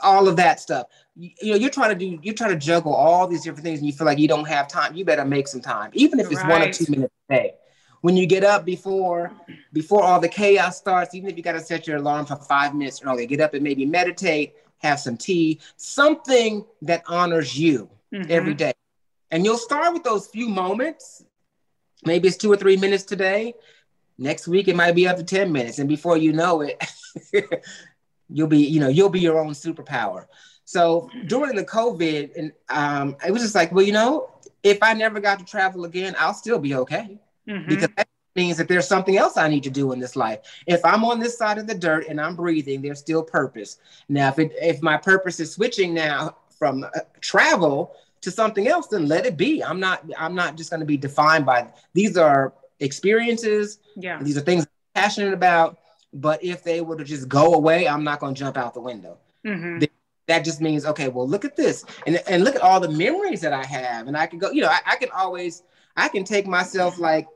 all 0.02 0.26
of 0.26 0.36
that 0.36 0.58
stuff. 0.58 0.86
You, 1.14 1.30
you, 1.40 1.52
know 1.52 1.58
you're 1.58 1.70
trying 1.70 1.90
to 1.90 1.94
do 1.94 2.18
you're 2.22 2.34
trying 2.34 2.50
to 2.50 2.58
juggle 2.58 2.94
all 2.94 3.26
these 3.26 3.44
different 3.44 3.64
things 3.64 3.78
and 3.80 3.86
you 3.86 3.92
feel 3.92 4.06
like 4.06 4.18
you 4.18 4.28
don't 4.28 4.48
have 4.48 4.68
time 4.68 4.94
you 4.94 5.04
better 5.04 5.24
make 5.24 5.48
some 5.48 5.60
time 5.60 5.90
even 5.94 6.18
if 6.18 6.30
it's 6.30 6.40
right. 6.42 6.48
one 6.48 6.62
or 6.62 6.72
two 6.72 6.86
minutes 6.88 7.14
a 7.28 7.34
day. 7.34 7.54
When 8.00 8.16
you 8.16 8.26
get 8.26 8.44
up 8.44 8.64
before 8.64 9.32
before 9.72 10.02
all 10.02 10.20
the 10.20 10.28
chaos 10.28 10.78
starts 10.78 11.14
even 11.14 11.28
if 11.28 11.36
you 11.36 11.42
got 11.42 11.52
to 11.52 11.60
set 11.60 11.86
your 11.86 11.98
alarm 11.98 12.26
for 12.26 12.36
five 12.36 12.74
minutes 12.74 13.02
early 13.04 13.26
get 13.26 13.40
up 13.40 13.54
and 13.54 13.62
maybe 13.62 13.84
meditate 13.84 14.54
have 14.78 14.98
some 14.98 15.16
tea 15.16 15.60
something 15.76 16.64
that 16.82 17.02
honors 17.06 17.58
you 17.58 17.90
mm-hmm. 18.12 18.30
every 18.30 18.54
day. 18.54 18.72
And 19.30 19.44
you'll 19.44 19.58
start 19.58 19.92
with 19.92 20.02
those 20.02 20.26
few 20.26 20.48
moments. 20.48 21.24
Maybe 22.04 22.28
it's 22.28 22.36
two 22.36 22.52
or 22.52 22.56
three 22.56 22.76
minutes 22.76 23.04
today. 23.04 23.54
Next 24.18 24.48
week 24.48 24.68
it 24.68 24.76
might 24.76 24.92
be 24.92 25.06
up 25.06 25.16
to 25.16 25.24
10 25.24 25.52
minutes. 25.52 25.78
And 25.78 25.88
before 25.88 26.16
you 26.16 26.32
know 26.32 26.62
it 26.62 26.82
you'll 28.28 28.48
be 28.48 28.58
you 28.58 28.80
know 28.80 28.88
you'll 28.88 29.08
be 29.08 29.20
your 29.20 29.38
own 29.38 29.52
superpower. 29.52 30.26
So 30.64 31.10
during 31.26 31.56
the 31.56 31.64
covid 31.64 32.30
and 32.36 32.52
um, 32.68 33.16
it 33.26 33.32
was 33.32 33.42
just 33.42 33.54
like 33.54 33.72
well 33.72 33.84
you 33.84 33.92
know 33.92 34.30
if 34.62 34.78
i 34.82 34.92
never 34.92 35.18
got 35.18 35.38
to 35.38 35.44
travel 35.44 35.84
again 35.84 36.14
i'll 36.18 36.34
still 36.34 36.58
be 36.58 36.74
okay. 36.74 37.18
Mm-hmm. 37.48 37.68
because 37.68 37.88
that 37.96 38.06
means 38.36 38.58
that 38.58 38.68
there's 38.68 38.86
something 38.86 39.16
else 39.16 39.36
i 39.36 39.48
need 39.48 39.64
to 39.64 39.70
do 39.70 39.92
in 39.92 39.98
this 39.98 40.14
life. 40.14 40.40
If 40.66 40.84
i'm 40.84 41.04
on 41.04 41.18
this 41.18 41.36
side 41.36 41.58
of 41.58 41.66
the 41.66 41.74
dirt 41.74 42.06
and 42.08 42.20
i'm 42.20 42.36
breathing 42.36 42.82
there's 42.82 43.00
still 43.00 43.22
purpose. 43.22 43.78
Now 44.08 44.28
if 44.28 44.38
it 44.38 44.52
if 44.60 44.82
my 44.82 44.96
purpose 44.96 45.40
is 45.40 45.52
switching 45.52 45.92
now 45.92 46.36
from 46.56 46.84
uh, 46.84 47.00
travel 47.20 47.96
to 48.20 48.30
something 48.30 48.68
else 48.68 48.86
then 48.86 49.08
let 49.08 49.26
it 49.26 49.36
be. 49.36 49.64
I'm 49.64 49.80
not 49.80 50.04
i'm 50.16 50.36
not 50.36 50.56
just 50.56 50.70
going 50.70 50.80
to 50.80 50.86
be 50.86 50.96
defined 50.96 51.44
by 51.44 51.66
these 51.94 52.16
are 52.16 52.52
experiences. 52.80 53.78
Yeah. 53.96 54.22
These 54.22 54.36
are 54.36 54.40
things 54.40 54.64
I'm 54.64 55.02
passionate 55.02 55.34
about 55.34 55.78
but 56.12 56.42
if 56.42 56.62
they 56.64 56.80
were 56.80 56.96
to 56.96 57.04
just 57.04 57.28
go 57.28 57.54
away, 57.54 57.88
I'm 57.88 58.04
not 58.04 58.20
going 58.20 58.34
to 58.34 58.38
jump 58.38 58.56
out 58.56 58.74
the 58.74 58.80
window. 58.80 59.18
Mm-hmm. 59.46 59.84
That 60.26 60.44
just 60.44 60.60
means, 60.60 60.86
okay, 60.86 61.08
well, 61.08 61.28
look 61.28 61.44
at 61.44 61.56
this. 61.56 61.84
And, 62.06 62.20
and 62.28 62.44
look 62.44 62.54
at 62.54 62.62
all 62.62 62.80
the 62.80 62.88
memories 62.90 63.40
that 63.40 63.52
I 63.52 63.64
have. 63.64 64.06
And 64.06 64.16
I 64.16 64.26
can 64.26 64.38
go, 64.38 64.50
you 64.50 64.62
know, 64.62 64.68
I, 64.68 64.80
I 64.86 64.96
can 64.96 65.08
always, 65.14 65.62
I 65.96 66.08
can 66.08 66.24
take 66.24 66.46
myself 66.46 66.98
like, 66.98 67.26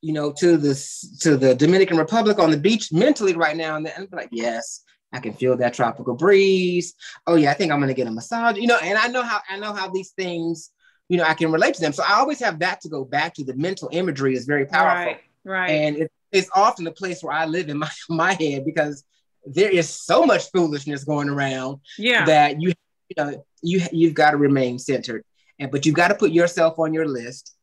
you 0.00 0.12
know, 0.12 0.32
to 0.32 0.56
the 0.56 0.74
to 1.20 1.36
the 1.36 1.54
Dominican 1.54 1.96
Republic 1.96 2.40
on 2.40 2.50
the 2.50 2.56
beach 2.56 2.92
mentally 2.92 3.34
right 3.34 3.56
now, 3.56 3.76
and 3.76 3.86
then 3.86 4.06
be 4.06 4.16
like, 4.16 4.30
yes, 4.32 4.82
I 5.12 5.20
can 5.20 5.32
feel 5.32 5.56
that 5.58 5.74
tropical 5.74 6.14
breeze. 6.16 6.94
Oh 7.28 7.36
yeah, 7.36 7.52
I 7.52 7.54
think 7.54 7.70
I'm 7.70 7.78
gonna 7.78 7.94
get 7.94 8.08
a 8.08 8.10
massage. 8.10 8.56
You 8.56 8.66
know, 8.66 8.78
and 8.82 8.98
I 8.98 9.06
know 9.06 9.22
how 9.22 9.40
I 9.48 9.58
know 9.60 9.72
how 9.72 9.88
these 9.88 10.10
things, 10.10 10.70
you 11.08 11.18
know, 11.18 11.24
I 11.24 11.34
can 11.34 11.52
relate 11.52 11.74
to 11.74 11.80
them. 11.80 11.92
So 11.92 12.02
I 12.02 12.14
always 12.14 12.40
have 12.40 12.58
that 12.58 12.80
to 12.80 12.88
go 12.88 13.04
back 13.04 13.34
to. 13.34 13.44
The 13.44 13.54
mental 13.54 13.90
imagery 13.92 14.34
is 14.34 14.44
very 14.44 14.66
powerful, 14.66 15.12
right? 15.12 15.20
Right. 15.44 15.70
And 15.70 15.96
it, 15.98 16.12
it's 16.32 16.48
often 16.54 16.84
the 16.84 16.92
place 16.92 17.22
where 17.22 17.34
I 17.34 17.44
live 17.46 17.68
in 17.68 17.78
my, 17.78 17.90
my 18.08 18.32
head 18.34 18.64
because 18.64 19.04
there 19.44 19.70
is 19.70 19.88
so 19.88 20.24
much 20.24 20.50
foolishness 20.50 21.04
going 21.04 21.28
around 21.28 21.80
yeah. 21.98 22.24
that 22.24 22.60
you 22.60 22.72
you 23.08 23.24
know 23.24 23.44
you 23.62 23.80
you've 23.92 24.14
got 24.14 24.32
to 24.32 24.36
remain 24.36 24.78
centered 24.78 25.24
and 25.58 25.70
but 25.70 25.84
you've 25.84 25.94
got 25.94 26.08
to 26.08 26.14
put 26.14 26.32
yourself 26.32 26.78
on 26.78 26.94
your 26.94 27.06
list 27.06 27.54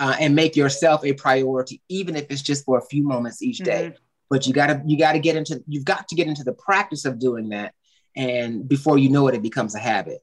uh, 0.00 0.16
and 0.18 0.34
make 0.34 0.56
yourself 0.56 1.04
a 1.04 1.12
priority 1.12 1.80
even 1.88 2.16
if 2.16 2.26
it's 2.30 2.42
just 2.42 2.64
for 2.64 2.78
a 2.78 2.86
few 2.86 3.04
moments 3.04 3.42
each 3.42 3.58
day 3.58 3.86
mm-hmm. 3.86 4.02
but 4.28 4.46
you 4.46 4.52
got 4.52 4.66
to 4.66 4.82
you 4.86 4.98
got 4.98 5.12
to 5.12 5.18
get 5.18 5.36
into 5.36 5.62
you've 5.66 5.84
got 5.84 6.08
to 6.08 6.14
get 6.14 6.26
into 6.26 6.44
the 6.44 6.52
practice 6.52 7.04
of 7.04 7.18
doing 7.18 7.50
that 7.50 7.72
and 8.16 8.68
before 8.68 8.98
you 8.98 9.08
know 9.08 9.28
it 9.28 9.34
it 9.34 9.42
becomes 9.42 9.74
a 9.74 9.78
habit 9.78 10.18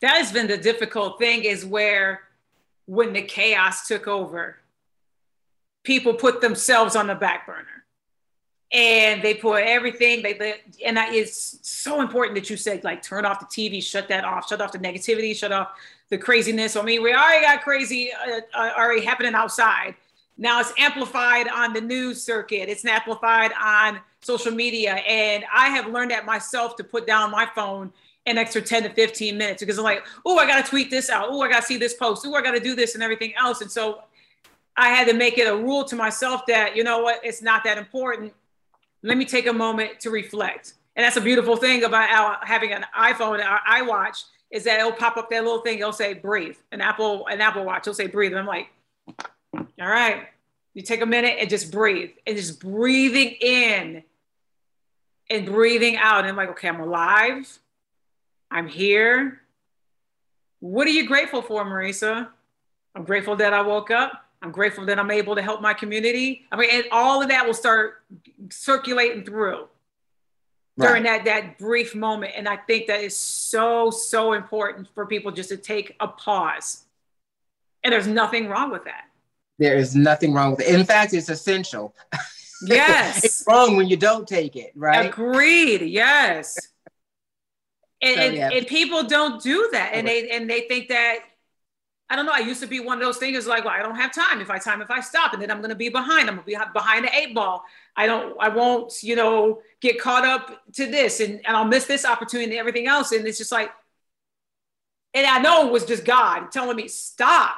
that 0.00 0.16
has 0.16 0.30
been 0.30 0.46
the 0.46 0.56
difficult 0.56 1.18
thing 1.18 1.44
is 1.44 1.64
where 1.64 2.20
when 2.86 3.12
the 3.12 3.22
chaos 3.22 3.88
took 3.88 4.06
over 4.06 4.58
people 5.84 6.14
put 6.14 6.40
themselves 6.40 6.96
on 6.96 7.06
the 7.06 7.14
back 7.14 7.46
burner. 7.46 7.66
And 8.72 9.22
they 9.22 9.34
put 9.34 9.62
everything 9.62 10.22
they, 10.22 10.32
they 10.32 10.54
and 10.84 10.96
that 10.96 11.12
is 11.12 11.60
so 11.62 12.00
important 12.00 12.34
that 12.34 12.50
you 12.50 12.56
said 12.56 12.82
like 12.82 13.02
turn 13.02 13.24
off 13.24 13.38
the 13.38 13.46
tv 13.46 13.80
shut 13.80 14.08
that 14.08 14.24
off 14.24 14.48
shut 14.48 14.60
off 14.60 14.72
the 14.72 14.80
negativity 14.80 15.36
shut 15.36 15.52
off 15.52 15.68
the 16.08 16.18
craziness. 16.18 16.74
I 16.74 16.82
mean 16.82 17.00
we 17.00 17.12
already 17.14 17.42
got 17.42 17.62
crazy 17.62 18.10
uh, 18.12 18.40
uh, 18.52 18.70
already 18.76 19.04
happening 19.04 19.34
outside. 19.34 19.94
Now 20.36 20.58
it's 20.58 20.72
amplified 20.76 21.46
on 21.46 21.72
the 21.72 21.80
news 21.80 22.20
circuit. 22.20 22.68
It's 22.68 22.84
amplified 22.84 23.52
on 23.62 24.00
social 24.22 24.52
media. 24.52 24.94
And 24.94 25.44
i 25.54 25.68
have 25.68 25.86
learned 25.86 26.10
that 26.10 26.26
myself 26.26 26.74
to 26.76 26.84
put 26.84 27.06
down 27.06 27.30
my 27.30 27.46
phone 27.54 27.92
an 28.26 28.38
extra 28.38 28.62
10 28.62 28.84
to 28.84 28.88
15 28.88 29.36
minutes 29.36 29.62
because 29.62 29.76
i'm 29.78 29.84
like 29.84 30.04
oh 30.26 30.36
i 30.38 30.46
gotta 30.46 30.68
tweet 30.68 30.90
this 30.90 31.10
out. 31.10 31.28
Oh 31.30 31.42
i 31.42 31.48
gotta 31.48 31.64
see 31.64 31.76
this 31.76 31.94
post. 31.94 32.26
Oh 32.26 32.34
i 32.34 32.42
gotta 32.42 32.58
do 32.58 32.74
this 32.74 32.94
and 32.94 33.04
everything 33.04 33.34
else. 33.36 33.60
And 33.60 33.70
so 33.70 34.00
I 34.76 34.88
had 34.88 35.06
to 35.08 35.14
make 35.14 35.38
it 35.38 35.46
a 35.46 35.56
rule 35.56 35.84
to 35.84 35.96
myself 35.96 36.46
that, 36.46 36.76
you 36.76 36.84
know 36.84 37.00
what, 37.00 37.20
it's 37.24 37.42
not 37.42 37.64
that 37.64 37.78
important. 37.78 38.32
Let 39.02 39.16
me 39.16 39.24
take 39.24 39.46
a 39.46 39.52
moment 39.52 40.00
to 40.00 40.10
reflect. 40.10 40.74
And 40.96 41.04
that's 41.04 41.16
a 41.16 41.20
beautiful 41.20 41.56
thing 41.56 41.84
about 41.84 42.10
our, 42.10 42.38
having 42.42 42.72
an 42.72 42.84
iPhone, 42.96 43.44
our 43.44 43.60
iWatch, 43.68 44.24
is 44.50 44.64
that 44.64 44.78
it'll 44.78 44.92
pop 44.92 45.16
up 45.16 45.30
that 45.30 45.42
little 45.42 45.60
thing. 45.60 45.78
It'll 45.78 45.92
say 45.92 46.14
breathe. 46.14 46.56
An 46.72 46.80
Apple, 46.80 47.26
an 47.26 47.40
Apple 47.40 47.64
Watch, 47.64 47.82
it'll 47.82 47.94
say 47.94 48.06
breathe. 48.06 48.32
And 48.32 48.40
I'm 48.40 48.46
like, 48.46 48.68
all 49.80 49.88
right, 49.88 50.28
you 50.74 50.82
take 50.82 51.00
a 51.00 51.06
minute 51.06 51.38
and 51.40 51.50
just 51.50 51.72
breathe. 51.72 52.10
And 52.26 52.36
just 52.36 52.60
breathing 52.60 53.36
in 53.40 54.04
and 55.30 55.46
breathing 55.46 55.96
out. 55.96 56.20
And 56.20 56.28
I'm 56.28 56.36
like, 56.36 56.50
okay, 56.50 56.68
I'm 56.68 56.80
alive. 56.80 57.58
I'm 58.50 58.68
here. 58.68 59.40
What 60.60 60.86
are 60.86 60.90
you 60.90 61.06
grateful 61.06 61.42
for, 61.42 61.64
Marisa? 61.64 62.28
I'm 62.94 63.04
grateful 63.04 63.36
that 63.36 63.52
I 63.52 63.62
woke 63.62 63.90
up. 63.90 64.23
I'm 64.44 64.52
grateful 64.52 64.84
that 64.84 64.98
I'm 64.98 65.10
able 65.10 65.34
to 65.36 65.42
help 65.42 65.62
my 65.62 65.72
community. 65.72 66.44
I 66.52 66.56
mean, 66.56 66.68
and 66.70 66.84
all 66.92 67.22
of 67.22 67.28
that 67.28 67.46
will 67.46 67.54
start 67.54 68.02
circulating 68.50 69.24
through 69.24 69.68
right. 70.76 70.86
during 70.86 71.02
that 71.04 71.24
that 71.24 71.58
brief 71.58 71.94
moment. 71.94 72.32
And 72.36 72.46
I 72.46 72.56
think 72.56 72.86
that 72.88 73.00
is 73.00 73.16
so, 73.16 73.90
so 73.90 74.34
important 74.34 74.88
for 74.94 75.06
people 75.06 75.32
just 75.32 75.48
to 75.48 75.56
take 75.56 75.96
a 75.98 76.08
pause. 76.08 76.84
And 77.82 77.92
there's 77.92 78.06
nothing 78.06 78.48
wrong 78.48 78.70
with 78.70 78.84
that. 78.84 79.06
There 79.58 79.78
is 79.78 79.96
nothing 79.96 80.34
wrong 80.34 80.50
with 80.50 80.60
it. 80.60 80.74
In 80.74 80.84
fact, 80.84 81.14
it's 81.14 81.30
essential. 81.30 81.94
Yes. 82.66 83.24
it's 83.24 83.44
wrong 83.48 83.76
when 83.76 83.88
you 83.88 83.96
don't 83.96 84.28
take 84.28 84.56
it, 84.56 84.72
right? 84.74 85.06
Agreed. 85.06 85.80
Yes. 85.80 86.58
and, 88.02 88.16
so, 88.16 88.22
yeah. 88.24 88.44
and, 88.48 88.52
and, 88.52 88.66
people 88.66 89.04
don't 89.04 89.42
do 89.42 89.70
that. 89.72 89.92
And 89.94 90.06
they 90.06 90.28
and 90.28 90.50
they 90.50 90.62
think 90.62 90.88
that 90.88 91.20
I 92.10 92.16
don't 92.16 92.26
know. 92.26 92.32
I 92.34 92.40
used 92.40 92.60
to 92.60 92.66
be 92.66 92.80
one 92.80 92.98
of 92.98 93.04
those 93.04 93.16
things 93.16 93.46
like, 93.46 93.64
well, 93.64 93.72
I 93.72 93.82
don't 93.82 93.96
have 93.96 94.14
time. 94.14 94.40
If 94.40 94.50
I 94.50 94.58
time, 94.58 94.82
if 94.82 94.90
I 94.90 95.00
stop, 95.00 95.32
and 95.32 95.40
then 95.40 95.50
I'm 95.50 95.58
going 95.58 95.70
to 95.70 95.74
be 95.76 95.88
behind. 95.88 96.28
I'm 96.28 96.36
going 96.36 96.46
to 96.46 96.58
be 96.58 96.58
behind 96.72 97.06
the 97.06 97.16
eight 97.16 97.34
ball. 97.34 97.64
I 97.96 98.06
don't. 98.06 98.36
I 98.38 98.50
won't. 98.50 99.02
You 99.02 99.16
know, 99.16 99.62
get 99.80 100.00
caught 100.00 100.24
up 100.24 100.62
to 100.74 100.86
this, 100.86 101.20
and, 101.20 101.40
and 101.46 101.56
I'll 101.56 101.64
miss 101.64 101.86
this 101.86 102.04
opportunity 102.04 102.50
and 102.50 102.60
everything 102.60 102.86
else. 102.86 103.12
And 103.12 103.26
it's 103.26 103.38
just 103.38 103.52
like, 103.52 103.70
and 105.14 105.26
I 105.26 105.38
know 105.38 105.66
it 105.66 105.72
was 105.72 105.86
just 105.86 106.04
God 106.04 106.50
telling 106.52 106.76
me 106.76 106.88
stop 106.88 107.56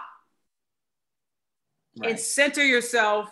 right. 1.99 2.11
and 2.11 2.21
center 2.21 2.65
yourself 2.65 3.29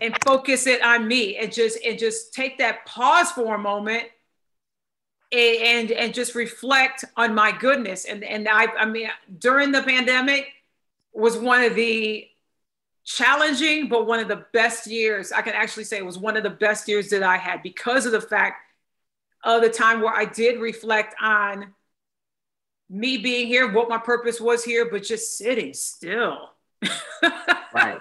and 0.00 0.16
focus 0.24 0.66
it 0.66 0.82
on 0.82 1.06
me, 1.06 1.36
and 1.36 1.52
just 1.52 1.78
and 1.84 2.00
just 2.00 2.34
take 2.34 2.58
that 2.58 2.84
pause 2.84 3.30
for 3.30 3.54
a 3.54 3.58
moment 3.58 4.04
and 5.32 5.90
and 5.90 6.12
just 6.12 6.34
reflect 6.34 7.04
on 7.16 7.34
my 7.34 7.52
goodness. 7.52 8.04
And 8.04 8.22
and 8.24 8.48
I 8.48 8.66
I 8.66 8.84
mean 8.86 9.08
during 9.38 9.72
the 9.72 9.82
pandemic 9.82 10.46
was 11.12 11.36
one 11.36 11.62
of 11.62 11.74
the 11.74 12.26
challenging 13.04 13.88
but 13.88 14.06
one 14.06 14.20
of 14.20 14.28
the 14.28 14.44
best 14.52 14.86
years 14.86 15.32
I 15.32 15.42
can 15.42 15.54
actually 15.54 15.82
say 15.82 15.98
it 15.98 16.06
was 16.06 16.18
one 16.18 16.36
of 16.36 16.44
the 16.44 16.50
best 16.50 16.86
years 16.86 17.10
that 17.10 17.24
I 17.24 17.36
had 17.36 17.60
because 17.60 18.06
of 18.06 18.12
the 18.12 18.20
fact 18.20 18.62
of 19.42 19.60
the 19.60 19.68
time 19.68 20.00
where 20.00 20.14
I 20.14 20.24
did 20.24 20.60
reflect 20.60 21.16
on 21.20 21.74
me 22.92 23.16
being 23.16 23.46
here, 23.46 23.72
what 23.72 23.88
my 23.88 23.98
purpose 23.98 24.40
was 24.40 24.62
here, 24.62 24.88
but 24.90 25.02
just 25.02 25.38
sitting 25.38 25.72
still. 25.72 26.50
right. 27.74 27.98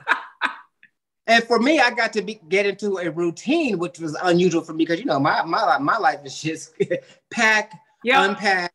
And 1.31 1.45
for 1.45 1.59
me, 1.59 1.79
I 1.79 1.91
got 1.91 2.11
to 2.13 2.21
be, 2.21 2.41
get 2.49 2.65
into 2.65 2.97
a 2.97 3.09
routine, 3.09 3.79
which 3.79 3.99
was 3.99 4.17
unusual 4.21 4.63
for 4.63 4.73
me 4.73 4.83
because 4.83 4.99
you 4.99 5.05
know 5.05 5.17
my 5.17 5.41
my 5.43 5.77
my 5.77 5.97
life 5.97 6.19
is 6.25 6.41
just 6.41 6.73
pack, 7.31 7.71
unpack, 8.03 8.73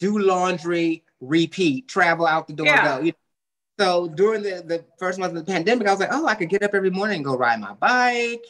do 0.00 0.18
laundry, 0.18 1.04
repeat, 1.20 1.86
travel 1.86 2.26
out 2.26 2.48
the 2.48 2.54
door, 2.54 2.66
yeah. 2.66 2.98
go. 2.98 3.04
You 3.04 3.12
know? 3.12 3.18
So 3.78 4.08
during 4.08 4.42
the, 4.42 4.64
the 4.66 4.84
first 4.98 5.20
month 5.20 5.36
of 5.36 5.46
the 5.46 5.52
pandemic, 5.52 5.86
I 5.86 5.92
was 5.92 6.00
like, 6.00 6.08
oh, 6.10 6.26
I 6.26 6.34
could 6.34 6.48
get 6.48 6.64
up 6.64 6.74
every 6.74 6.90
morning 6.90 7.18
and 7.18 7.24
go 7.24 7.36
ride 7.36 7.60
my 7.60 7.74
bike. 7.74 8.44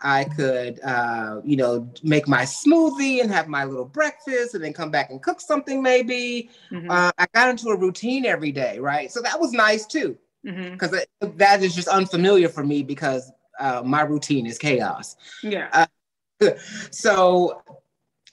I 0.00 0.24
could, 0.24 0.80
uh, 0.82 1.42
you 1.44 1.56
know, 1.56 1.88
make 2.02 2.26
my 2.26 2.42
smoothie 2.42 3.20
and 3.20 3.30
have 3.30 3.46
my 3.46 3.66
little 3.66 3.84
breakfast 3.84 4.54
and 4.54 4.64
then 4.64 4.72
come 4.72 4.90
back 4.90 5.10
and 5.10 5.22
cook 5.22 5.40
something 5.40 5.80
maybe. 5.80 6.50
Mm-hmm. 6.72 6.90
Uh, 6.90 7.12
I 7.18 7.26
got 7.34 7.50
into 7.50 7.68
a 7.68 7.76
routine 7.76 8.26
every 8.26 8.50
day, 8.50 8.80
right? 8.80 9.12
So 9.12 9.20
that 9.20 9.38
was 9.38 9.52
nice 9.52 9.86
too 9.86 10.18
because 10.42 10.90
mm-hmm. 10.90 11.36
that 11.36 11.62
is 11.62 11.74
just 11.74 11.88
unfamiliar 11.88 12.48
for 12.48 12.64
me 12.64 12.82
because 12.82 13.30
uh, 13.58 13.82
my 13.84 14.02
routine 14.02 14.46
is 14.46 14.58
chaos. 14.58 15.16
Yeah. 15.42 15.68
Uh, 15.72 16.50
so, 16.90 17.62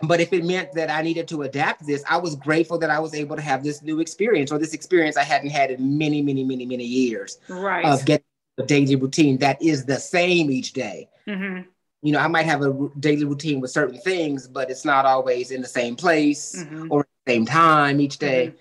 but 0.02 0.22
if 0.22 0.32
it 0.32 0.46
meant 0.46 0.74
that 0.74 0.90
I 0.90 1.02
needed 1.02 1.28
to 1.30 1.42
adapt 1.44 1.86
this, 1.86 2.04
I 2.10 2.18
was 2.18 2.36
grateful 2.36 2.78
that 2.80 2.90
I 2.90 3.00
was 3.00 3.14
able 3.14 3.36
to 3.36 3.42
have 3.42 3.64
this 3.64 3.82
new 3.82 4.00
experience 4.00 4.52
or 4.52 4.58
this 4.58 4.74
experience 4.74 5.18
I 5.18 5.24
hadn't 5.24 5.50
had 5.50 5.72
in 5.72 5.98
many, 5.98 6.22
many, 6.22 6.44
many, 6.44 6.66
many 6.66 6.86
years. 6.86 7.40
Right. 7.50 7.86
Of 7.86 8.06
getting 8.06 8.26
a 8.58 8.64
daily 8.64 8.96
routine 8.96 9.38
that 9.40 9.62
is 9.62 9.86
the 9.86 10.00
same 10.00 10.50
each 10.50 10.74
day. 10.74 11.10
Mm-hmm. 11.28 11.68
You 12.04 12.12
know, 12.12 12.20
I 12.20 12.28
might 12.28 12.46
have 12.46 12.62
a 12.62 12.90
daily 13.00 13.26
routine 13.26 13.60
with 13.60 13.72
certain 13.72 14.00
things, 14.00 14.48
but 14.48 14.70
it's 14.70 14.86
not 14.86 15.06
always 15.06 15.52
in 15.52 15.62
the 15.62 15.68
same 15.68 15.96
place 15.96 16.56
mm-hmm. 16.56 16.88
or 16.90 17.08
same 17.28 17.46
time 17.46 18.00
each 18.00 18.18
day. 18.20 18.54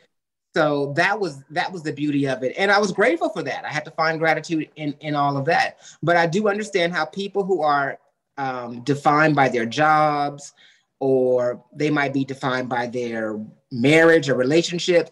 Mm-hmm 0.56 0.56
so 0.56 0.92
that 0.96 1.20
was 1.20 1.44
that 1.50 1.70
was 1.70 1.82
the 1.82 1.92
beauty 1.92 2.26
of 2.26 2.42
it. 2.42 2.54
And 2.56 2.70
i 2.70 2.78
was 2.78 2.92
grateful 2.92 3.28
for 3.28 3.42
that. 3.42 3.64
I 3.64 3.68
had 3.68 3.84
to 3.84 3.90
find 3.90 4.18
gratitude 4.18 4.68
in 4.76 4.94
in 5.00 5.14
all 5.14 5.36
of 5.36 5.44
that. 5.46 5.78
But 6.02 6.16
i 6.16 6.26
do 6.26 6.48
understand 6.48 6.92
how 6.94 7.04
people 7.04 7.44
who 7.44 7.62
are 7.62 7.98
um, 8.38 8.82
defined 8.82 9.34
by 9.34 9.48
their 9.48 9.66
jobs 9.66 10.52
or 10.98 11.62
they 11.74 11.90
might 11.90 12.12
be 12.12 12.24
defined 12.24 12.68
by 12.68 12.86
their 12.86 13.38
marriage 13.70 14.28
or 14.30 14.34
relationship 14.34 15.10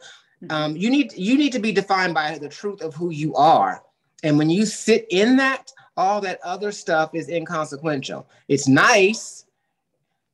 um, 0.50 0.76
you 0.76 0.90
need 0.90 1.12
you 1.14 1.36
need 1.36 1.52
to 1.52 1.58
be 1.58 1.72
defined 1.72 2.14
by 2.14 2.38
the 2.38 2.48
truth 2.48 2.82
of 2.82 2.94
who 2.94 3.10
you 3.10 3.34
are. 3.34 3.82
And 4.22 4.38
when 4.38 4.50
you 4.50 4.66
sit 4.66 5.06
in 5.10 5.36
that 5.36 5.72
all 5.96 6.20
that 6.22 6.40
other 6.42 6.72
stuff 6.72 7.14
is 7.14 7.28
inconsequential. 7.28 8.26
It's 8.48 8.66
nice 8.66 9.44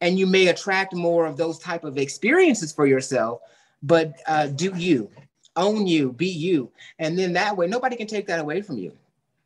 and 0.01 0.19
you 0.19 0.27
may 0.27 0.49
attract 0.49 0.95
more 0.95 1.27
of 1.27 1.37
those 1.37 1.59
type 1.59 1.85
of 1.85 1.99
experiences 1.99 2.73
for 2.73 2.87
yourself 2.87 3.41
but 3.83 4.15
uh, 4.27 4.47
do 4.49 4.73
you 4.77 5.11
own 5.57 5.87
you, 5.87 6.13
be 6.13 6.29
you, 6.29 6.71
and 6.99 7.19
then 7.19 7.33
that 7.35 7.57
way 7.57 7.67
nobody 7.67 7.97
can 7.97 8.07
take 8.07 8.27
that 8.27 8.41
away 8.41 8.63
from 8.63 8.79
you. 8.79 8.93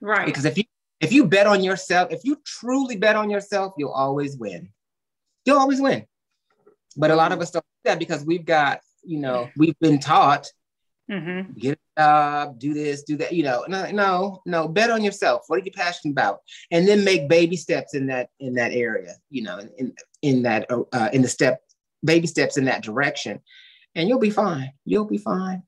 Right. 0.00 0.26
Because 0.26 0.44
if 0.44 0.56
you 0.56 0.64
if 1.00 1.12
you 1.12 1.26
bet 1.26 1.46
on 1.46 1.62
yourself, 1.62 2.10
if 2.12 2.24
you 2.24 2.40
truly 2.44 2.96
bet 2.96 3.16
on 3.16 3.30
yourself, 3.30 3.74
you'll 3.76 3.90
always 3.90 4.36
win. 4.36 4.70
You'll 5.44 5.58
always 5.58 5.80
win. 5.80 6.06
But 6.96 7.10
a 7.10 7.16
lot 7.16 7.32
of 7.32 7.40
us 7.40 7.50
don't 7.50 7.64
do 7.84 7.90
that 7.90 7.98
because 7.98 8.24
we've 8.24 8.44
got, 8.44 8.80
you 9.02 9.18
know, 9.18 9.50
we've 9.56 9.78
been 9.80 9.98
taught 9.98 10.50
mm-hmm. 11.10 11.52
get 11.58 11.78
a 11.96 12.00
job, 12.00 12.58
do 12.58 12.72
this, 12.72 13.02
do 13.02 13.16
that. 13.16 13.32
You 13.32 13.42
know, 13.42 13.64
no, 13.68 13.90
no, 13.90 14.42
no. 14.46 14.68
Bet 14.68 14.90
on 14.90 15.02
yourself. 15.02 15.44
What 15.48 15.60
are 15.60 15.64
you 15.64 15.72
passionate 15.72 16.12
about? 16.12 16.40
And 16.70 16.86
then 16.86 17.04
make 17.04 17.28
baby 17.28 17.56
steps 17.56 17.94
in 17.94 18.06
that 18.06 18.30
in 18.40 18.54
that 18.54 18.72
area. 18.72 19.14
You 19.30 19.42
know, 19.42 19.58
in 19.58 19.70
in, 19.78 19.94
in 20.22 20.42
that 20.42 20.70
uh, 20.70 21.08
in 21.12 21.22
the 21.22 21.28
step 21.28 21.60
baby 22.04 22.26
steps 22.26 22.56
in 22.56 22.66
that 22.66 22.82
direction 22.82 23.40
and 23.94 24.08
you'll 24.08 24.18
be 24.18 24.30
fine. 24.30 24.72
You'll 24.84 25.04
be 25.04 25.18
fine. 25.18 25.62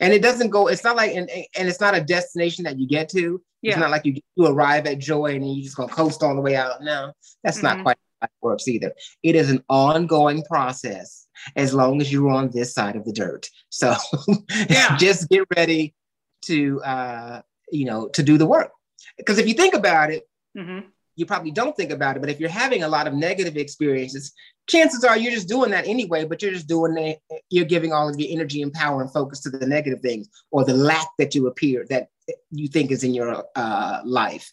And 0.00 0.12
it 0.12 0.22
doesn't 0.22 0.50
go, 0.50 0.68
it's 0.68 0.84
not 0.84 0.96
like, 0.96 1.14
and, 1.14 1.28
and 1.30 1.68
it's 1.68 1.80
not 1.80 1.96
a 1.96 2.00
destination 2.00 2.64
that 2.64 2.78
you 2.78 2.86
get 2.86 3.08
to. 3.10 3.42
Yeah. 3.62 3.72
It's 3.72 3.80
not 3.80 3.90
like 3.90 4.04
you, 4.04 4.14
you 4.36 4.46
arrive 4.46 4.86
at 4.86 4.98
joy 4.98 5.34
and 5.34 5.56
you 5.56 5.62
just 5.62 5.76
gonna 5.76 5.92
coast 5.92 6.22
all 6.22 6.34
the 6.34 6.40
way 6.40 6.54
out. 6.54 6.82
No, 6.82 7.12
that's 7.42 7.58
mm-hmm. 7.58 7.78
not 7.78 7.82
quite 7.82 7.96
how 8.20 8.26
it 8.26 8.30
works 8.40 8.68
either. 8.68 8.92
It 9.22 9.34
is 9.34 9.50
an 9.50 9.64
ongoing 9.68 10.44
process 10.44 11.26
as 11.56 11.74
long 11.74 12.00
as 12.00 12.12
you're 12.12 12.30
on 12.30 12.50
this 12.50 12.74
side 12.74 12.96
of 12.96 13.04
the 13.04 13.12
dirt. 13.12 13.48
So 13.70 13.94
yeah. 14.68 14.96
just 14.96 15.28
get 15.28 15.44
ready 15.56 15.94
to, 16.42 16.80
uh, 16.82 17.42
you 17.70 17.84
know, 17.84 18.08
to 18.10 18.22
do 18.22 18.38
the 18.38 18.46
work. 18.46 18.70
Because 19.16 19.38
if 19.38 19.48
you 19.48 19.54
think 19.54 19.74
about 19.74 20.12
it, 20.12 20.28
mm-hmm 20.56 20.88
you 21.18 21.26
probably 21.26 21.50
don't 21.50 21.76
think 21.76 21.90
about 21.90 22.16
it. 22.16 22.20
But 22.20 22.30
if 22.30 22.38
you're 22.38 22.48
having 22.48 22.84
a 22.84 22.88
lot 22.88 23.08
of 23.08 23.12
negative 23.12 23.56
experiences, 23.56 24.32
chances 24.68 25.02
are 25.02 25.18
you're 25.18 25.32
just 25.32 25.48
doing 25.48 25.72
that 25.72 25.88
anyway, 25.88 26.24
but 26.24 26.40
you're 26.40 26.52
just 26.52 26.68
doing 26.68 26.96
it, 26.96 27.18
you're 27.50 27.64
giving 27.64 27.92
all 27.92 28.08
of 28.08 28.20
your 28.20 28.30
energy 28.30 28.62
and 28.62 28.72
power 28.72 29.02
and 29.02 29.12
focus 29.12 29.40
to 29.40 29.50
the 29.50 29.66
negative 29.66 30.00
things 30.00 30.28
or 30.52 30.64
the 30.64 30.74
lack 30.74 31.08
that 31.18 31.34
you 31.34 31.48
appear 31.48 31.84
that 31.90 32.06
you 32.52 32.68
think 32.68 32.92
is 32.92 33.02
in 33.02 33.14
your 33.14 33.44
uh, 33.56 34.00
life. 34.04 34.52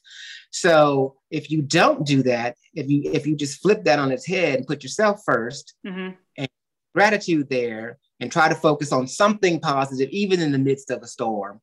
So 0.50 1.18
if 1.30 1.52
you 1.52 1.62
don't 1.62 2.04
do 2.04 2.24
that, 2.24 2.56
if 2.74 2.90
you 2.90 3.12
if 3.14 3.28
you 3.28 3.36
just 3.36 3.62
flip 3.62 3.84
that 3.84 4.00
on 4.00 4.12
its 4.12 4.26
head 4.26 4.58
and 4.58 4.68
put 4.68 4.82
yourself 4.82 5.22
1st 5.30 5.74
mm-hmm. 5.86 6.16
and 6.38 6.48
gratitude 6.96 7.48
there 7.50 8.00
and 8.20 8.32
try 8.32 8.50
to 8.50 8.56
focus 8.56 8.92
on 8.92 9.08
something 9.08 9.60
positive, 9.60 10.10
even 10.10 10.42
in 10.42 10.52
the 10.52 10.58
midst 10.58 10.90
of 10.90 11.04
a 11.04 11.08
storm, 11.08 11.62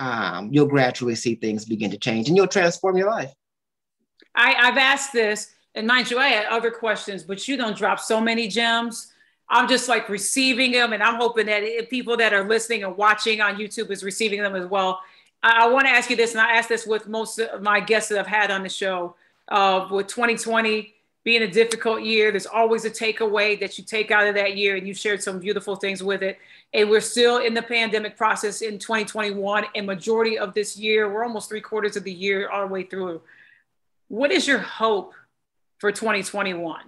um, 0.00 0.48
you'll 0.50 0.66
gradually 0.66 1.14
see 1.14 1.36
things 1.36 1.64
begin 1.64 1.92
to 1.92 1.98
change 1.98 2.26
and 2.26 2.36
you'll 2.36 2.48
transform 2.48 2.96
your 2.96 3.08
life. 3.08 3.32
I, 4.34 4.54
I've 4.54 4.78
asked 4.78 5.12
this, 5.12 5.52
and 5.74 5.86
mind 5.86 6.10
you, 6.10 6.18
I 6.18 6.28
had 6.28 6.46
other 6.46 6.70
questions, 6.70 7.22
but 7.22 7.46
you 7.48 7.56
don't 7.56 7.76
drop 7.76 8.00
so 8.00 8.20
many 8.20 8.48
gems. 8.48 9.12
I'm 9.48 9.68
just 9.68 9.88
like 9.88 10.08
receiving 10.08 10.72
them, 10.72 10.92
and 10.92 11.02
I'm 11.02 11.16
hoping 11.16 11.46
that 11.46 11.90
people 11.90 12.16
that 12.16 12.32
are 12.32 12.44
listening 12.44 12.84
and 12.84 12.96
watching 12.96 13.40
on 13.40 13.56
YouTube 13.56 13.90
is 13.90 14.02
receiving 14.02 14.42
them 14.42 14.54
as 14.54 14.66
well. 14.66 15.00
I, 15.42 15.64
I 15.64 15.68
want 15.68 15.86
to 15.86 15.90
ask 15.90 16.08
you 16.08 16.16
this, 16.16 16.32
and 16.32 16.40
I 16.40 16.56
ask 16.56 16.68
this 16.68 16.86
with 16.86 17.08
most 17.08 17.38
of 17.38 17.62
my 17.62 17.80
guests 17.80 18.08
that 18.08 18.18
I've 18.18 18.26
had 18.26 18.50
on 18.50 18.62
the 18.62 18.68
show. 18.68 19.14
Uh, 19.48 19.86
with 19.90 20.06
2020 20.06 20.94
being 21.24 21.42
a 21.42 21.50
difficult 21.50 22.02
year, 22.02 22.30
there's 22.30 22.46
always 22.46 22.84
a 22.84 22.90
takeaway 22.90 23.58
that 23.60 23.76
you 23.76 23.84
take 23.84 24.10
out 24.10 24.26
of 24.26 24.34
that 24.36 24.56
year, 24.56 24.76
and 24.76 24.88
you 24.88 24.94
shared 24.94 25.22
some 25.22 25.38
beautiful 25.38 25.76
things 25.76 26.02
with 26.02 26.22
it. 26.22 26.38
And 26.72 26.88
we're 26.88 27.00
still 27.00 27.38
in 27.38 27.52
the 27.52 27.62
pandemic 27.62 28.16
process 28.16 28.62
in 28.62 28.78
2021, 28.78 29.66
and 29.74 29.86
majority 29.86 30.38
of 30.38 30.54
this 30.54 30.78
year, 30.78 31.12
we're 31.12 31.24
almost 31.24 31.50
three 31.50 31.60
quarters 31.60 31.96
of 31.96 32.04
the 32.04 32.12
year 32.12 32.48
all 32.48 32.66
the 32.66 32.72
way 32.72 32.84
through 32.84 33.20
what 34.12 34.30
is 34.30 34.46
your 34.46 34.58
hope 34.58 35.14
for 35.78 35.90
2021? 35.90 36.82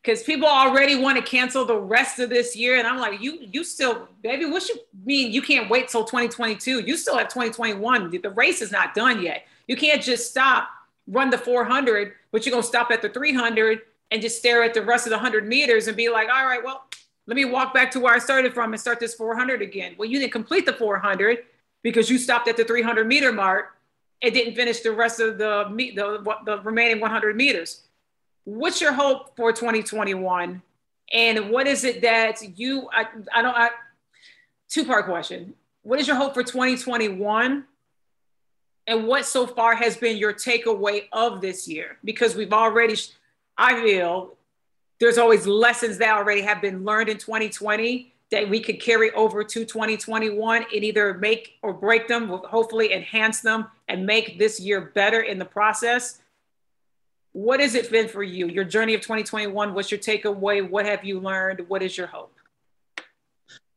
Because 0.00 0.22
people 0.22 0.46
already 0.46 0.94
want 0.94 1.16
to 1.16 1.22
cancel 1.22 1.64
the 1.64 1.76
rest 1.76 2.20
of 2.20 2.30
this 2.30 2.54
year. 2.54 2.78
And 2.78 2.86
I'm 2.86 2.98
like, 2.98 3.20
you, 3.20 3.40
you 3.40 3.64
still, 3.64 4.06
baby, 4.22 4.46
what 4.46 4.68
you 4.68 4.76
mean 5.04 5.32
you 5.32 5.42
can't 5.42 5.68
wait 5.68 5.88
till 5.88 6.04
2022? 6.04 6.82
You 6.82 6.96
still 6.96 7.18
have 7.18 7.26
2021. 7.26 8.16
The 8.22 8.30
race 8.30 8.62
is 8.62 8.70
not 8.70 8.94
done 8.94 9.20
yet. 9.20 9.46
You 9.66 9.76
can't 9.76 10.00
just 10.00 10.30
stop, 10.30 10.68
run 11.08 11.28
the 11.28 11.38
400, 11.38 12.12
but 12.30 12.46
you're 12.46 12.52
going 12.52 12.62
to 12.62 12.68
stop 12.68 12.92
at 12.92 13.02
the 13.02 13.08
300 13.08 13.80
and 14.12 14.22
just 14.22 14.38
stare 14.38 14.62
at 14.62 14.72
the 14.72 14.82
rest 14.82 15.06
of 15.06 15.10
the 15.10 15.16
100 15.16 15.48
meters 15.48 15.88
and 15.88 15.96
be 15.96 16.08
like, 16.08 16.28
all 16.28 16.46
right, 16.46 16.62
well, 16.62 16.84
let 17.26 17.34
me 17.34 17.46
walk 17.46 17.74
back 17.74 17.90
to 17.90 18.00
where 18.00 18.14
I 18.14 18.20
started 18.20 18.54
from 18.54 18.72
and 18.72 18.80
start 18.80 19.00
this 19.00 19.14
400 19.14 19.60
again. 19.60 19.96
Well, 19.98 20.08
you 20.08 20.20
didn't 20.20 20.32
complete 20.32 20.66
the 20.66 20.72
400 20.74 21.38
because 21.82 22.08
you 22.08 22.16
stopped 22.16 22.46
at 22.46 22.56
the 22.56 22.64
300 22.64 23.08
meter 23.08 23.32
mark 23.32 23.74
and 24.22 24.34
didn't 24.34 24.54
finish 24.54 24.80
the 24.80 24.92
rest 24.92 25.20
of 25.20 25.38
the 25.38 25.64
the, 25.94 26.36
the 26.44 26.60
remaining 26.62 27.00
100 27.00 27.36
meters. 27.36 27.82
What's 28.44 28.80
your 28.80 28.92
hope 28.92 29.36
for 29.36 29.52
2021? 29.52 30.62
And 31.12 31.50
what 31.50 31.66
is 31.66 31.84
it 31.84 32.02
that 32.02 32.58
you, 32.58 32.88
I, 32.92 33.06
I 33.34 33.42
don't, 33.42 33.56
I, 33.56 33.70
two 34.68 34.84
part 34.84 35.06
question. 35.06 35.54
What 35.82 35.98
is 35.98 36.06
your 36.06 36.16
hope 36.16 36.34
for 36.34 36.42
2021? 36.42 37.64
And 38.86 39.06
what 39.06 39.24
so 39.24 39.46
far 39.46 39.74
has 39.74 39.96
been 39.96 40.16
your 40.16 40.32
takeaway 40.32 41.04
of 41.12 41.40
this 41.40 41.68
year? 41.68 41.98
Because 42.04 42.34
we've 42.34 42.52
already, 42.52 42.96
I 43.56 43.80
feel 43.82 44.36
there's 44.98 45.18
always 45.18 45.46
lessons 45.46 45.98
that 45.98 46.16
already 46.16 46.42
have 46.42 46.60
been 46.60 46.84
learned 46.84 47.08
in 47.08 47.18
2020 47.18 48.12
that 48.30 48.48
we 48.48 48.60
could 48.60 48.80
carry 48.80 49.10
over 49.12 49.42
to 49.42 49.64
2021 49.64 50.64
and 50.74 50.84
either 50.84 51.14
make 51.14 51.58
or 51.62 51.72
break 51.72 52.06
them, 52.06 52.28
hopefully 52.28 52.92
enhance 52.92 53.40
them 53.40 53.66
and 53.88 54.06
make 54.06 54.38
this 54.38 54.60
year 54.60 54.92
better 54.94 55.22
in 55.22 55.38
the 55.38 55.44
process. 55.44 56.20
What 57.32 57.60
has 57.60 57.74
it 57.74 57.90
been 57.90 58.08
for 58.08 58.22
you? 58.22 58.48
Your 58.48 58.64
journey 58.64 58.94
of 58.94 59.00
2021, 59.00 59.74
what's 59.74 59.90
your 59.90 60.00
takeaway? 60.00 60.68
What 60.68 60.86
have 60.86 61.04
you 61.04 61.20
learned? 61.20 61.68
What 61.68 61.82
is 61.82 61.96
your 61.96 62.06
hope? 62.06 62.36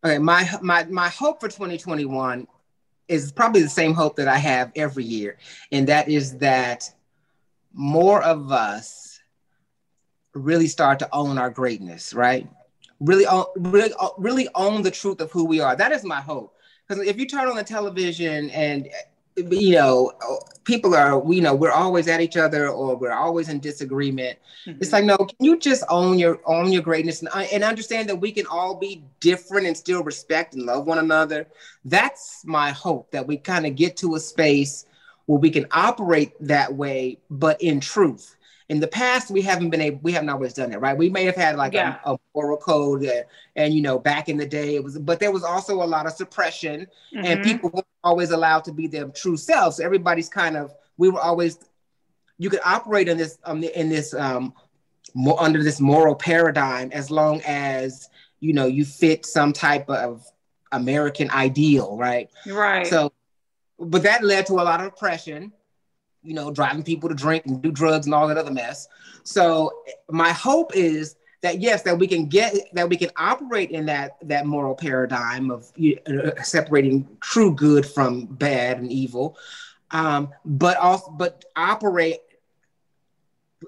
Okay, 0.04 0.18
my 0.18 0.50
my 0.62 0.84
my 0.86 1.08
hope 1.08 1.40
for 1.40 1.48
2021 1.48 2.46
is 3.08 3.32
probably 3.32 3.62
the 3.62 3.70
same 3.70 3.94
hope 3.94 4.18
that 4.18 4.28
I 4.28 4.38
have 4.38 4.72
every 4.76 5.06
year, 5.06 5.38
and 5.72 5.88
that 5.88 6.10
is 6.10 6.38
that 6.40 6.94
more 7.74 8.22
of 8.22 8.52
us 8.52 9.22
really 10.34 10.68
start 10.68 11.00
to 11.00 11.10
own 11.14 11.38
our 11.38 11.50
greatness, 11.50 12.14
right? 12.14 12.50
Really, 13.04 13.26
own, 13.26 13.46
really, 13.56 13.94
really 14.18 14.48
own 14.56 14.82
the 14.82 14.92
truth 14.92 15.20
of 15.22 15.32
who 15.32 15.46
we 15.46 15.60
are. 15.60 15.76
That 15.76 15.92
is 15.92 16.04
my 16.04 16.22
hope. 16.22 16.56
Because 16.88 17.06
if 17.06 17.18
you 17.18 17.26
turn 17.26 17.48
on 17.48 17.56
the 17.56 17.64
television 17.64 18.50
and 18.52 18.90
you 19.36 19.76
know, 19.76 20.12
people 20.64 20.96
are, 20.96 21.22
you 21.32 21.42
know, 21.42 21.56
we're 21.56 21.72
always 21.72 22.08
at 22.08 22.22
each 22.22 22.38
other 22.38 22.70
or 22.70 22.96
we're 22.96 23.14
always 23.14 23.50
in 23.50 23.60
disagreement. 23.60 24.38
Mm-hmm. 24.66 24.80
It's 24.82 24.92
like, 24.92 25.06
no, 25.06 25.18
can 25.18 25.36
you 25.40 25.58
just 25.60 25.84
own 25.90 26.20
your 26.20 26.40
own 26.46 26.72
your 26.72 26.82
greatness 26.82 27.22
and, 27.22 27.30
uh, 27.34 27.46
and 27.52 27.64
understand 27.64 28.10
that 28.10 28.16
we 28.16 28.32
can 28.32 28.46
all 28.48 28.76
be 28.76 29.04
different 29.20 29.68
and 29.68 29.76
still 29.76 30.04
respect 30.04 30.54
and 30.54 30.66
love 30.66 30.86
one 30.86 31.00
another? 31.00 31.48
That's 31.86 32.44
my 32.46 32.72
hope 32.72 33.12
that 33.12 33.26
we 33.26 33.38
kind 33.38 33.66
of 33.66 33.76
get 33.76 33.98
to 33.98 34.16
a 34.16 34.20
space 34.20 34.86
where 35.26 35.40
we 35.40 35.50
can 35.50 35.66
operate 35.72 36.34
that 36.42 36.74
way, 36.74 37.18
but 37.30 37.62
in 37.62 37.80
truth 37.80 38.36
in 38.74 38.80
the 38.80 38.88
past 38.88 39.30
we 39.30 39.40
haven't 39.40 39.70
been 39.70 39.82
able 39.82 40.00
we 40.02 40.12
haven't 40.12 40.30
always 40.30 40.52
done 40.52 40.72
it 40.74 40.80
right? 40.80 40.98
We 40.98 41.08
may 41.08 41.26
have 41.26 41.36
had 41.36 41.56
like 41.58 41.74
yeah. 41.74 42.00
a, 42.06 42.14
a, 42.14 42.20
moral 42.34 42.58
code 42.58 43.06
uh, 43.06 43.22
and 43.56 43.72
you 43.72 43.84
know 43.84 44.00
back 44.00 44.30
in 44.30 44.38
the 44.38 44.48
day 44.48 44.74
it 44.74 44.84
was 44.84 44.98
but 44.98 45.20
there 45.20 45.32
was 45.32 45.44
also 45.44 45.84
a 45.84 45.86
lot 45.86 46.08
of 46.08 46.14
suppression 46.14 46.88
mm-hmm. 47.16 47.24
and 47.24 47.44
people 47.44 47.70
weren't 47.72 47.86
always 48.04 48.32
allowed 48.32 48.64
to 48.64 48.74
be 48.74 48.88
their 48.88 49.08
true 49.10 49.38
selves 49.38 49.78
so 49.78 49.84
everybody's 49.84 50.28
kind 50.28 50.58
of 50.58 50.74
we 50.98 51.08
were 51.08 51.20
always 51.20 51.60
you 52.40 52.50
could 52.50 52.62
operate 52.66 53.08
in 53.08 53.16
this 53.16 53.38
um, 53.44 53.64
in 53.64 53.90
this 53.90 54.16
um 54.16 54.52
more 55.14 55.40
under 55.40 55.62
this 55.62 55.80
moral 55.80 56.16
paradigm 56.16 56.90
as 56.92 57.12
long 57.12 57.40
as 57.46 58.10
you 58.40 58.54
know 58.54 58.66
you 58.66 58.84
fit 58.84 59.24
some 59.24 59.54
type 59.54 59.88
of 59.88 60.26
american 60.72 61.30
ideal 61.30 61.96
right? 61.96 62.32
Right. 62.48 62.88
So 62.88 63.14
but 63.80 64.02
that 64.02 64.24
led 64.24 64.48
to 64.48 64.54
a 64.54 64.66
lot 64.72 64.80
of 64.82 64.88
oppression 64.88 65.54
you 66.24 66.34
know, 66.34 66.52
driving 66.52 66.84
people 66.84 67.10
to 67.10 67.16
drink 67.16 67.46
and 67.46 67.62
do 67.62 67.72
drugs 67.72 68.06
and 68.06 68.16
all 68.16 68.28
that 68.28 68.38
other 68.38 68.52
mess. 68.52 68.88
So 69.24 69.72
my 70.10 70.32
hope 70.32 70.76
is 70.76 71.16
that 71.42 71.60
yes, 71.60 71.84
that 71.84 72.00
we 72.00 72.08
can 72.08 72.28
get 72.28 72.56
that 72.74 72.88
we 72.88 72.98
can 72.98 73.10
operate 73.18 73.70
in 73.72 73.86
that 73.88 74.18
that 74.28 74.46
moral 74.46 74.76
paradigm 74.76 75.52
of 75.52 75.72
uh, 76.08 76.42
separating 76.42 77.08
true 77.22 77.54
good 77.54 77.86
from 77.86 78.26
bad 78.26 78.80
and 78.80 78.92
evil, 78.92 79.38
um, 79.92 80.30
but 80.46 80.78
also 80.78 81.12
but 81.12 81.44
operate 81.56 82.22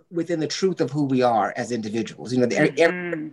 within 0.10 0.40
the 0.40 0.48
truth 0.48 0.80
of 0.80 0.90
who 0.92 1.04
we 1.04 1.22
are 1.22 1.54
as 1.58 1.72
individuals. 1.72 2.34
You 2.34 2.40
know, 2.40 2.48
mm-hmm. 2.48 2.76
every 2.78 3.32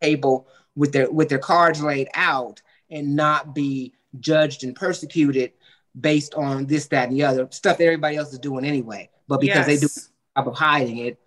table 0.00 0.48
with 0.74 0.92
their 0.92 1.10
with 1.10 1.28
their 1.28 1.38
cards 1.38 1.82
laid 1.82 2.08
out 2.14 2.62
and 2.90 3.14
not 3.14 3.54
be 3.54 3.92
judged 4.20 4.64
and 4.64 4.74
persecuted 4.74 5.52
based 5.98 6.34
on 6.34 6.66
this, 6.66 6.86
that, 6.88 7.08
and 7.08 7.16
the 7.16 7.24
other 7.24 7.48
stuff 7.50 7.78
that 7.78 7.84
everybody 7.84 8.16
else 8.16 8.32
is 8.32 8.38
doing 8.38 8.64
anyway. 8.64 9.10
But 9.28 9.40
because 9.40 9.66
yes. 9.66 9.80
they 9.80 9.86
do 9.86 9.88
job 10.36 10.48
of 10.48 10.54
hiding 10.54 10.98
it. 10.98 11.20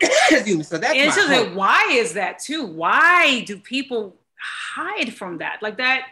so 0.64 0.78
that's 0.78 0.94
and 0.94 1.12
so 1.12 1.26
like, 1.26 1.54
why 1.54 1.88
is 1.90 2.14
that 2.14 2.38
too? 2.38 2.66
Why 2.66 3.40
do 3.40 3.58
people 3.58 4.16
hide 4.38 5.14
from 5.14 5.38
that? 5.38 5.58
Like 5.62 5.76
that. 5.76 6.06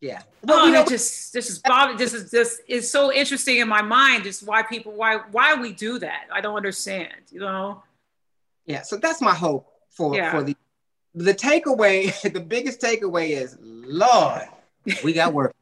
Yeah. 0.00 0.22
Well, 0.42 0.60
oh, 0.60 0.66
you 0.66 0.72
know, 0.72 0.84
just 0.84 1.32
this 1.32 1.50
is 1.50 1.58
Bob. 1.58 1.98
This 1.98 2.14
is 2.14 2.30
this 2.30 2.60
is 2.68 2.90
so 2.90 3.12
interesting 3.12 3.58
in 3.58 3.68
my 3.68 3.82
mind. 3.82 4.24
Just 4.24 4.46
why 4.46 4.62
people 4.62 4.92
why 4.92 5.20
why 5.30 5.54
we 5.54 5.72
do 5.72 5.98
that. 5.98 6.24
I 6.32 6.40
don't 6.40 6.56
understand. 6.56 7.12
You 7.30 7.40
know. 7.40 7.82
Yeah. 8.64 8.82
So 8.82 8.96
that's 8.96 9.20
my 9.20 9.34
hope 9.34 9.66
for 9.90 10.14
yeah. 10.14 10.30
for 10.30 10.42
the 10.42 10.56
the 11.16 11.34
takeaway, 11.34 12.20
the 12.32 12.40
biggest 12.40 12.80
takeaway 12.80 13.30
is, 13.30 13.56
Lord, 13.86 14.42
we 15.04 15.12
got 15.12 15.32
work. 15.32 15.54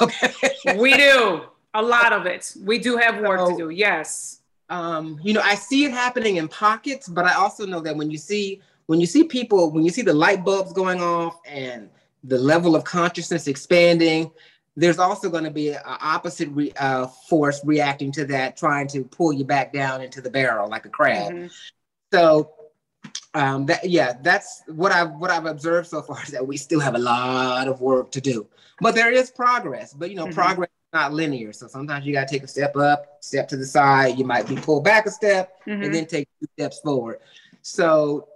okay. 0.00 0.32
We 0.76 0.96
do 0.96 1.42
a 1.74 1.82
lot 1.82 2.12
of 2.12 2.26
it. 2.26 2.54
We 2.62 2.78
do 2.78 2.96
have 2.96 3.20
work 3.20 3.40
so, 3.40 3.50
to 3.50 3.56
do. 3.56 3.70
Yes. 3.70 4.40
Um, 4.68 5.18
you 5.22 5.34
know, 5.34 5.42
I 5.42 5.54
see 5.54 5.84
it 5.84 5.92
happening 5.92 6.36
in 6.36 6.48
pockets, 6.48 7.08
but 7.08 7.24
I 7.24 7.34
also 7.34 7.66
know 7.66 7.80
that 7.80 7.96
when 7.96 8.10
you 8.10 8.18
see 8.18 8.60
when 8.86 9.00
you 9.00 9.06
see 9.06 9.24
people, 9.24 9.70
when 9.70 9.84
you 9.84 9.90
see 9.90 10.02
the 10.02 10.12
light 10.12 10.44
bulbs 10.44 10.72
going 10.72 11.00
off 11.00 11.38
and 11.46 11.88
the 12.24 12.38
level 12.38 12.74
of 12.74 12.84
consciousness 12.84 13.46
expanding, 13.46 14.30
there's 14.76 14.98
also 14.98 15.28
going 15.28 15.44
to 15.44 15.50
be 15.50 15.70
an 15.70 15.80
opposite 15.84 16.48
re, 16.50 16.72
uh, 16.78 17.06
force 17.06 17.60
reacting 17.64 18.10
to 18.12 18.24
that, 18.26 18.56
trying 18.56 18.88
to 18.88 19.04
pull 19.04 19.32
you 19.32 19.44
back 19.44 19.72
down 19.72 20.00
into 20.00 20.20
the 20.20 20.30
barrel 20.30 20.68
like 20.68 20.84
a 20.84 20.88
crab. 20.88 21.32
Mm-hmm. 21.32 21.46
So 22.12 22.52
um, 23.34 23.66
that 23.66 23.88
yeah, 23.88 24.14
that's 24.20 24.62
what 24.66 24.92
I've 24.92 25.12
what 25.12 25.30
I've 25.30 25.46
observed 25.46 25.88
so 25.88 26.02
far 26.02 26.22
is 26.22 26.30
that 26.30 26.46
we 26.46 26.56
still 26.56 26.80
have 26.80 26.94
a 26.94 26.98
lot 26.98 27.66
of 27.66 27.80
work 27.80 28.10
to 28.12 28.20
do, 28.20 28.46
but 28.80 28.94
there 28.94 29.10
is 29.10 29.30
progress. 29.30 29.94
But 29.94 30.10
you 30.10 30.16
know, 30.16 30.24
mm-hmm. 30.24 30.34
progress 30.34 30.68
is 30.68 30.92
not 30.92 31.14
linear, 31.14 31.52
so 31.52 31.66
sometimes 31.66 32.04
you 32.04 32.12
got 32.12 32.28
to 32.28 32.34
take 32.34 32.42
a 32.42 32.48
step 32.48 32.76
up, 32.76 33.18
step 33.20 33.48
to 33.48 33.56
the 33.56 33.64
side. 33.64 34.18
You 34.18 34.24
might 34.24 34.46
be 34.46 34.56
pulled 34.56 34.84
back 34.84 35.06
a 35.06 35.10
step, 35.10 35.60
mm-hmm. 35.66 35.82
and 35.82 35.94
then 35.94 36.06
take 36.06 36.28
two 36.40 36.48
steps 36.58 36.80
forward. 36.80 37.20
So 37.62 38.28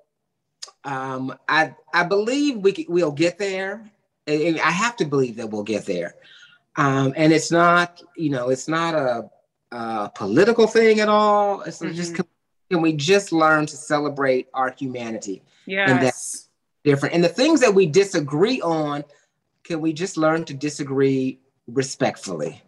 um, 0.84 1.36
I 1.48 1.74
I 1.92 2.04
believe 2.04 2.58
we 2.58 2.86
we'll 2.88 3.12
get 3.12 3.38
there. 3.38 3.90
I 4.28 4.70
have 4.70 4.96
to 4.96 5.04
believe 5.04 5.36
that 5.36 5.50
we'll 5.50 5.62
get 5.62 5.84
there. 5.84 6.14
Um, 6.76 7.12
and 7.16 7.32
it's 7.32 7.50
not 7.50 8.02
you 8.16 8.30
know 8.30 8.48
it's 8.48 8.66
not 8.66 8.94
a, 8.94 9.30
a 9.72 10.10
political 10.14 10.66
thing 10.66 11.00
at 11.00 11.10
all. 11.10 11.60
It's 11.62 11.80
mm-hmm. 11.80 11.94
just 11.94 12.14
can 12.70 12.80
we 12.80 12.92
just 12.92 13.32
learn 13.32 13.66
to 13.66 13.76
celebrate 13.76 14.48
our 14.54 14.74
humanity? 14.76 15.42
Yes. 15.66 15.90
And 15.90 16.02
that's 16.02 16.48
different. 16.84 17.14
And 17.14 17.22
the 17.22 17.28
things 17.28 17.60
that 17.60 17.74
we 17.74 17.86
disagree 17.86 18.60
on, 18.60 19.04
can 19.64 19.80
we 19.80 19.92
just 19.92 20.16
learn 20.16 20.44
to 20.46 20.54
disagree 20.54 21.38
respectfully? 21.66 22.62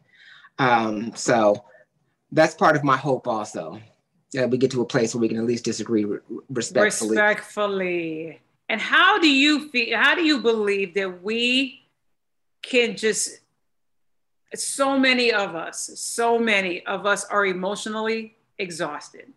Um, 0.59 1.13
so 1.15 1.65
that's 2.33 2.55
part 2.55 2.77
of 2.77 2.85
my 2.85 2.97
hope 2.97 3.27
also. 3.27 3.81
That 4.35 4.51
we 4.51 4.59
get 4.59 4.71
to 4.73 4.83
a 4.83 4.85
place 4.85 5.15
where 5.15 5.23
we 5.23 5.29
can 5.29 5.39
at 5.39 5.45
least 5.45 5.65
disagree 5.65 6.05
re- 6.05 6.19
respectfully. 6.51 7.17
Respectfully. 7.17 8.41
And 8.69 8.79
how 8.79 9.19
do 9.19 9.29
you 9.29 9.71
feel? 9.71 9.97
How 9.97 10.15
do 10.15 10.23
you 10.23 10.43
believe 10.43 10.93
that 10.95 11.23
we 11.23 11.87
can 12.61 12.95
just 12.95 13.41
so 14.55 14.99
many 14.99 15.33
of 15.33 15.55
us, 15.55 15.91
so 15.95 16.39
many 16.39 16.85
of 16.85 17.07
us 17.07 17.25
are 17.25 17.47
emotionally 17.47 18.37
exhausted 18.59 19.33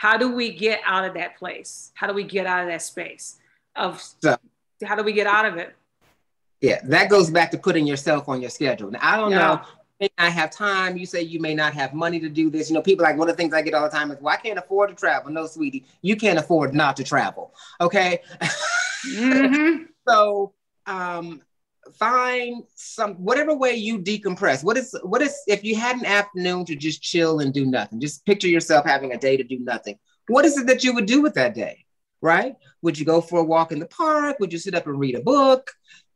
how 0.00 0.16
do 0.16 0.32
we 0.34 0.50
get 0.50 0.80
out 0.86 1.04
of 1.04 1.12
that 1.12 1.36
place? 1.36 1.92
How 1.92 2.06
do 2.06 2.14
we 2.14 2.24
get 2.24 2.46
out 2.46 2.62
of 2.62 2.68
that 2.68 2.80
space 2.80 3.36
of 3.76 4.00
so, 4.00 4.34
how 4.82 4.96
do 4.96 5.02
we 5.02 5.12
get 5.12 5.26
out 5.26 5.44
of 5.44 5.58
it? 5.58 5.76
Yeah, 6.62 6.80
that 6.84 7.10
goes 7.10 7.28
back 7.28 7.50
to 7.50 7.58
putting 7.58 7.86
yourself 7.86 8.26
on 8.26 8.40
your 8.40 8.48
schedule. 8.48 8.90
Now, 8.90 9.00
I 9.02 9.18
don't 9.18 9.30
yeah. 9.30 9.38
know. 9.38 9.60
May 10.00 10.08
not 10.16 10.32
have 10.32 10.50
time. 10.50 10.96
You 10.96 11.04
say 11.04 11.20
you 11.20 11.38
may 11.38 11.54
not 11.54 11.74
have 11.74 11.92
money 11.92 12.18
to 12.18 12.30
do 12.30 12.48
this. 12.48 12.70
You 12.70 12.76
know, 12.76 12.80
people 12.80 13.02
like 13.02 13.18
one 13.18 13.28
of 13.28 13.36
the 13.36 13.42
things 13.42 13.52
I 13.52 13.60
get 13.60 13.74
all 13.74 13.82
the 13.82 13.90
time 13.90 14.10
is, 14.10 14.16
"Well, 14.22 14.32
I 14.32 14.38
can't 14.38 14.58
afford 14.58 14.88
to 14.88 14.96
travel." 14.96 15.30
No, 15.30 15.46
sweetie, 15.46 15.84
you 16.00 16.16
can't 16.16 16.38
afford 16.38 16.72
not 16.74 16.96
to 16.96 17.04
travel. 17.04 17.54
Okay. 17.78 18.22
Mm-hmm. 19.02 19.84
so, 20.06 20.52
um, 20.84 21.40
find 21.94 22.64
some 22.74 23.14
whatever 23.14 23.54
way 23.54 23.74
you 23.74 23.98
decompress. 23.98 24.64
What 24.64 24.76
is 24.76 24.94
what 25.02 25.22
is 25.22 25.36
if 25.46 25.64
you 25.64 25.76
had 25.76 25.96
an 25.96 26.06
afternoon 26.06 26.64
to 26.66 26.76
just 26.76 27.02
chill 27.02 27.40
and 27.40 27.52
do 27.52 27.66
nothing? 27.66 28.00
Just 28.00 28.24
picture 28.26 28.48
yourself 28.48 28.86
having 28.86 29.12
a 29.12 29.18
day 29.18 29.36
to 29.36 29.44
do 29.44 29.58
nothing. 29.58 29.98
What 30.28 30.44
is 30.44 30.56
it 30.56 30.66
that 30.66 30.84
you 30.84 30.94
would 30.94 31.06
do 31.06 31.22
with 31.22 31.34
that 31.34 31.54
day? 31.54 31.84
Right? 32.22 32.54
Would 32.82 32.98
you 32.98 33.06
go 33.06 33.20
for 33.20 33.40
a 33.40 33.44
walk 33.44 33.72
in 33.72 33.78
the 33.78 33.86
park? 33.86 34.38
Would 34.40 34.52
you 34.52 34.58
sit 34.58 34.74
up 34.74 34.86
and 34.86 34.98
read 34.98 35.14
a 35.14 35.22
book? 35.22 35.70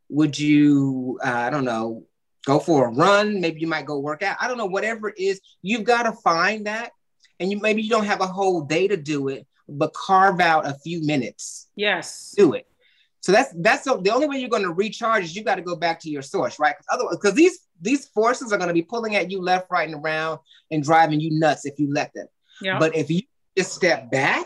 Would 0.09 0.37
you 0.37 1.19
uh, 1.23 1.29
I 1.29 1.49
don't 1.49 1.65
know 1.65 2.05
go 2.45 2.59
for 2.59 2.87
a 2.87 2.91
run. 2.91 3.41
Maybe 3.41 3.59
you 3.59 3.67
might 3.67 3.85
go 3.85 3.99
work 3.99 4.23
out. 4.23 4.37
I 4.39 4.47
don't 4.47 4.57
know, 4.57 4.67
whatever 4.67 5.09
it 5.09 5.17
is, 5.17 5.41
you've 5.61 5.83
got 5.83 6.03
to 6.03 6.13
find 6.13 6.67
that. 6.67 6.91
And 7.39 7.51
you 7.51 7.59
maybe 7.59 7.81
you 7.81 7.89
don't 7.89 8.05
have 8.05 8.21
a 8.21 8.27
whole 8.27 8.61
day 8.61 8.87
to 8.87 8.95
do 8.95 9.27
it, 9.27 9.45
but 9.67 9.93
carve 9.93 10.39
out 10.39 10.65
a 10.65 10.75
few 10.75 11.05
minutes. 11.05 11.67
Yes. 11.75 12.33
Do 12.37 12.53
it. 12.53 12.65
So 13.25 13.31
that's 13.31 13.51
that's 13.57 13.85
the, 13.85 13.99
the 13.99 14.13
only 14.13 14.27
way 14.27 14.37
you're 14.37 14.51
going 14.51 14.61
to 14.61 14.71
recharge 14.71 15.23
is 15.23 15.35
you 15.35 15.43
got 15.43 15.55
to 15.55 15.63
go 15.63 15.75
back 15.75 15.99
to 16.01 16.11
your 16.11 16.21
source, 16.21 16.59
right? 16.59 16.75
Because 16.77 16.85
otherwise, 16.91 17.15
because 17.15 17.33
these 17.33 17.57
these 17.81 18.05
forces 18.09 18.53
are 18.53 18.57
going 18.59 18.67
to 18.67 18.73
be 18.73 18.83
pulling 18.83 19.15
at 19.15 19.31
you 19.31 19.41
left, 19.41 19.65
right, 19.71 19.89
and 19.89 19.99
around 19.99 20.41
and 20.69 20.83
driving 20.83 21.19
you 21.19 21.31
nuts 21.31 21.65
if 21.65 21.79
you 21.79 21.91
let 21.91 22.13
them. 22.13 22.27
Yeah. 22.61 22.77
But 22.77 22.95
if 22.95 23.09
you 23.09 23.23
just 23.57 23.73
step 23.73 24.11
back 24.11 24.45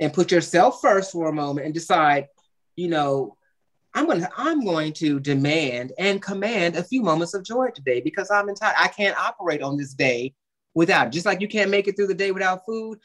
and 0.00 0.12
put 0.12 0.32
yourself 0.32 0.80
first 0.80 1.12
for 1.12 1.28
a 1.28 1.32
moment 1.32 1.66
and 1.66 1.72
decide, 1.72 2.26
you 2.74 2.88
know, 2.88 3.36
I'm 3.94 4.06
going 4.06 4.22
to 4.22 4.30
I'm 4.36 4.64
going 4.64 4.92
to 4.94 5.20
demand 5.20 5.92
and 6.00 6.20
command 6.20 6.74
a 6.74 6.82
few 6.82 7.02
moments 7.02 7.34
of 7.34 7.44
joy 7.44 7.68
today 7.72 8.00
because 8.00 8.28
I'm 8.28 8.48
entitled. 8.48 8.74
I 8.76 8.88
can't 8.88 9.16
operate 9.16 9.62
on 9.62 9.76
this 9.76 9.94
day 9.94 10.34
without. 10.74 11.12
Just 11.12 11.26
like 11.26 11.40
you 11.40 11.46
can't 11.46 11.70
make 11.70 11.86
it 11.86 11.94
through 11.94 12.08
the 12.08 12.14
day 12.14 12.32
without 12.32 12.66
food, 12.66 12.98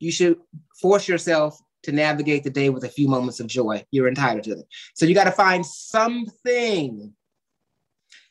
you 0.00 0.10
should 0.10 0.38
force 0.80 1.06
yourself 1.06 1.60
to 1.86 1.92
navigate 1.92 2.44
the 2.44 2.50
day 2.50 2.68
with 2.68 2.84
a 2.84 2.88
few 2.88 3.08
moments 3.08 3.40
of 3.40 3.46
joy. 3.46 3.84
You're 3.90 4.08
entitled 4.08 4.44
to 4.44 4.56
them. 4.56 4.64
So 4.94 5.06
you 5.06 5.14
got 5.14 5.24
to 5.24 5.32
find 5.32 5.64
something, 5.64 7.14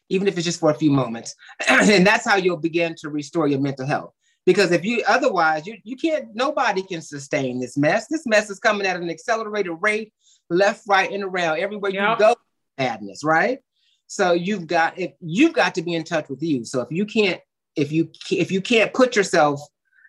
even 0.09 0.27
if 0.27 0.37
it's 0.37 0.45
just 0.45 0.59
for 0.59 0.71
a 0.71 0.75
few 0.75 0.91
moments. 0.91 1.35
and 1.69 2.05
that's 2.05 2.25
how 2.25 2.35
you'll 2.35 2.57
begin 2.57 2.95
to 2.99 3.09
restore 3.09 3.47
your 3.47 3.61
mental 3.61 3.87
health. 3.87 4.11
Because 4.45 4.71
if 4.71 4.85
you 4.85 5.03
otherwise, 5.07 5.65
you, 5.65 5.77
you 5.83 5.95
can't, 5.95 6.35
nobody 6.35 6.83
can 6.83 7.01
sustain 7.01 7.59
this 7.59 7.77
mess. 7.77 8.07
This 8.07 8.27
mess 8.27 8.49
is 8.49 8.59
coming 8.59 8.85
at 8.85 8.97
an 8.97 9.09
accelerated 9.09 9.73
rate, 9.79 10.13
left, 10.49 10.83
right, 10.87 11.11
and 11.11 11.23
around. 11.23 11.59
Everywhere 11.59 11.91
yep. 11.91 12.19
you 12.19 12.25
go, 12.25 12.35
madness, 12.77 13.23
right? 13.23 13.59
So 14.07 14.33
you've 14.33 14.67
got 14.67 14.99
if 14.99 15.13
you've 15.19 15.53
got 15.53 15.73
to 15.75 15.81
be 15.81 15.95
in 15.95 16.03
touch 16.03 16.29
with 16.29 16.43
you. 16.43 16.63
So 16.63 16.81
if 16.81 16.91
you 16.91 17.07
can't, 17.07 17.41
if 17.75 17.91
you 17.91 18.11
if 18.29 18.51
you 18.51 18.61
can't 18.61 18.93
put 18.93 19.15
yourself 19.15 19.61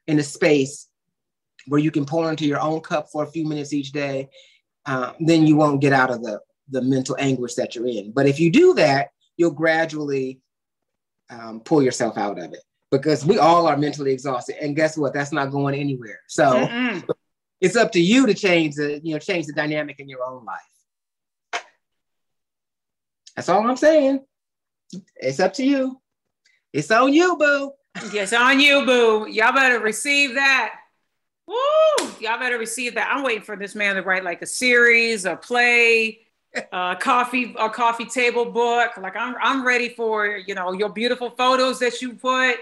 in 0.06 0.18
a 0.18 0.22
space 0.22 0.86
where 1.66 1.80
you 1.80 1.90
can 1.90 2.04
pour 2.04 2.30
into 2.30 2.46
your 2.46 2.60
own 2.60 2.80
cup 2.80 3.08
for 3.10 3.24
a 3.24 3.26
few 3.26 3.46
minutes 3.46 3.72
each 3.72 3.92
day, 3.92 4.28
uh, 4.86 5.12
then 5.20 5.46
you 5.46 5.56
won't 5.56 5.80
get 5.80 5.92
out 5.92 6.10
of 6.10 6.22
the, 6.22 6.40
the 6.70 6.82
mental 6.82 7.16
anguish 7.18 7.54
that 7.54 7.74
you're 7.74 7.86
in. 7.86 8.12
But 8.12 8.26
if 8.26 8.38
you 8.40 8.50
do 8.50 8.74
that, 8.74 9.08
you'll 9.36 9.50
gradually 9.50 10.40
um, 11.30 11.60
pull 11.60 11.82
yourself 11.82 12.16
out 12.16 12.38
of 12.38 12.52
it 12.52 12.62
because 12.90 13.24
we 13.24 13.38
all 13.38 13.66
are 13.66 13.76
mentally 13.76 14.12
exhausted. 14.12 14.56
And 14.62 14.76
guess 14.76 14.96
what? 14.96 15.12
That's 15.12 15.32
not 15.32 15.50
going 15.50 15.74
anywhere. 15.74 16.20
So 16.28 16.44
Mm-mm. 16.44 17.04
it's 17.60 17.76
up 17.76 17.92
to 17.92 18.00
you 18.00 18.26
to 18.26 18.34
change 18.34 18.76
the, 18.76 19.00
you 19.02 19.12
know, 19.12 19.18
change 19.18 19.46
the 19.46 19.52
dynamic 19.52 19.98
in 19.98 20.08
your 20.08 20.24
own 20.24 20.44
life. 20.44 21.62
That's 23.34 23.48
all 23.48 23.68
I'm 23.68 23.76
saying. 23.76 24.24
It's 25.16 25.40
up 25.40 25.52
to 25.54 25.64
you. 25.64 26.00
It's 26.72 26.90
on 26.90 27.12
you, 27.12 27.36
boo. 27.36 27.72
It's 27.96 28.32
on 28.32 28.60
you, 28.60 28.86
boo. 28.86 29.26
Y'all 29.28 29.52
better 29.52 29.80
receive 29.80 30.34
that. 30.34 30.74
Woo! 31.46 31.54
Y'all 32.20 32.38
better 32.38 32.58
receive 32.58 32.94
that. 32.94 33.10
I'm 33.12 33.22
waiting 33.22 33.42
for 33.42 33.56
this 33.56 33.74
man 33.74 33.96
to 33.96 34.02
write 34.02 34.24
like 34.24 34.42
a 34.42 34.46
series, 34.46 35.24
a 35.24 35.36
play, 35.36 36.20
a 36.72 36.96
coffee, 36.98 37.54
a 37.58 37.70
coffee 37.70 38.06
table 38.06 38.46
book. 38.46 38.96
Like 38.96 39.16
I'm, 39.16 39.34
I'm 39.40 39.66
ready 39.66 39.90
for 39.90 40.36
you 40.36 40.54
know 40.54 40.72
your 40.72 40.88
beautiful 40.88 41.30
photos 41.30 41.78
that 41.80 42.02
you 42.02 42.14
put 42.14 42.56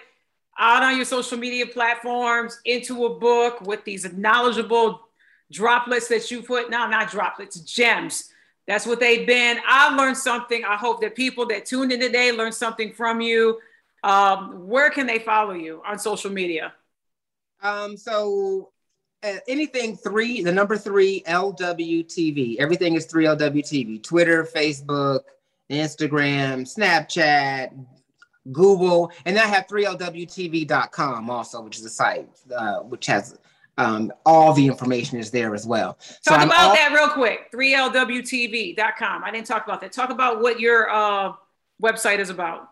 out 0.59 0.83
on 0.83 0.97
your 0.97 1.05
social 1.05 1.39
media 1.39 1.67
platforms 1.67 2.61
into 2.65 3.07
a 3.07 3.19
book 3.19 3.61
with 3.63 3.85
these 3.85 4.11
knowledgeable 4.13 5.09
droplets 5.51 6.09
that 6.09 6.31
you 6.31 6.43
put. 6.43 6.71
No, 6.71 6.89
not 6.89 7.11
droplets, 7.11 7.61
gems. 7.61 8.31
That's 8.67 8.87
what 8.87 8.99
they've 9.01 9.27
been. 9.27 9.59
I 9.67 9.95
learned 9.95 10.17
something. 10.17 10.65
I 10.65 10.77
hope 10.77 11.01
that 11.03 11.15
people 11.15 11.47
that 11.49 11.67
tuned 11.67 11.93
in 11.93 12.01
today 12.01 12.33
learned 12.33 12.55
something 12.55 12.93
from 12.93 13.21
you. 13.21 13.59
Um, 14.03 14.67
where 14.67 14.91
can 14.91 15.07
they 15.07 15.19
follow 15.19 15.55
you 15.55 15.83
on 15.87 15.99
social 15.99 16.31
media? 16.31 16.73
Um, 17.63 17.97
so 17.97 18.71
anything 19.49 19.97
three, 19.97 20.43
the 20.43 20.53
number 20.53 20.77
three 20.77 21.23
LWTV. 21.27 22.57
Everything 22.59 22.95
is 22.95 23.07
three 23.07 23.25
LWTV. 23.25 24.03
Twitter, 24.03 24.45
Facebook, 24.45 25.21
Instagram, 25.71 26.63
Snapchat, 26.63 27.73
Google, 28.53 29.11
and 29.25 29.39
I 29.39 29.47
have 29.47 29.67
3LWTV.com 29.67 31.31
also, 31.31 31.63
which 31.63 31.79
is 31.79 31.85
a 31.85 31.91
site 31.91 32.29
uh, 32.55 32.81
which 32.81 33.07
has 33.07 33.39
um, 33.77 34.13
all 34.25 34.53
the 34.53 34.67
information 34.67 35.19
is 35.19 35.31
there 35.31 35.55
as 35.55 35.67
well. 35.67 35.95
Talk 36.25 36.41
so 36.41 36.47
about 36.47 36.53
all- 36.55 36.75
that 36.75 36.93
real 36.95 37.09
quick. 37.09 37.51
3LWTV.com. 37.53 39.25
I 39.25 39.31
didn't 39.31 39.47
talk 39.47 39.65
about 39.65 39.81
that. 39.81 39.93
Talk 39.93 40.11
about 40.11 40.41
what 40.41 40.61
your 40.61 40.91
uh, 40.91 41.33
website 41.83 42.19
is 42.19 42.31
about. 42.31 42.71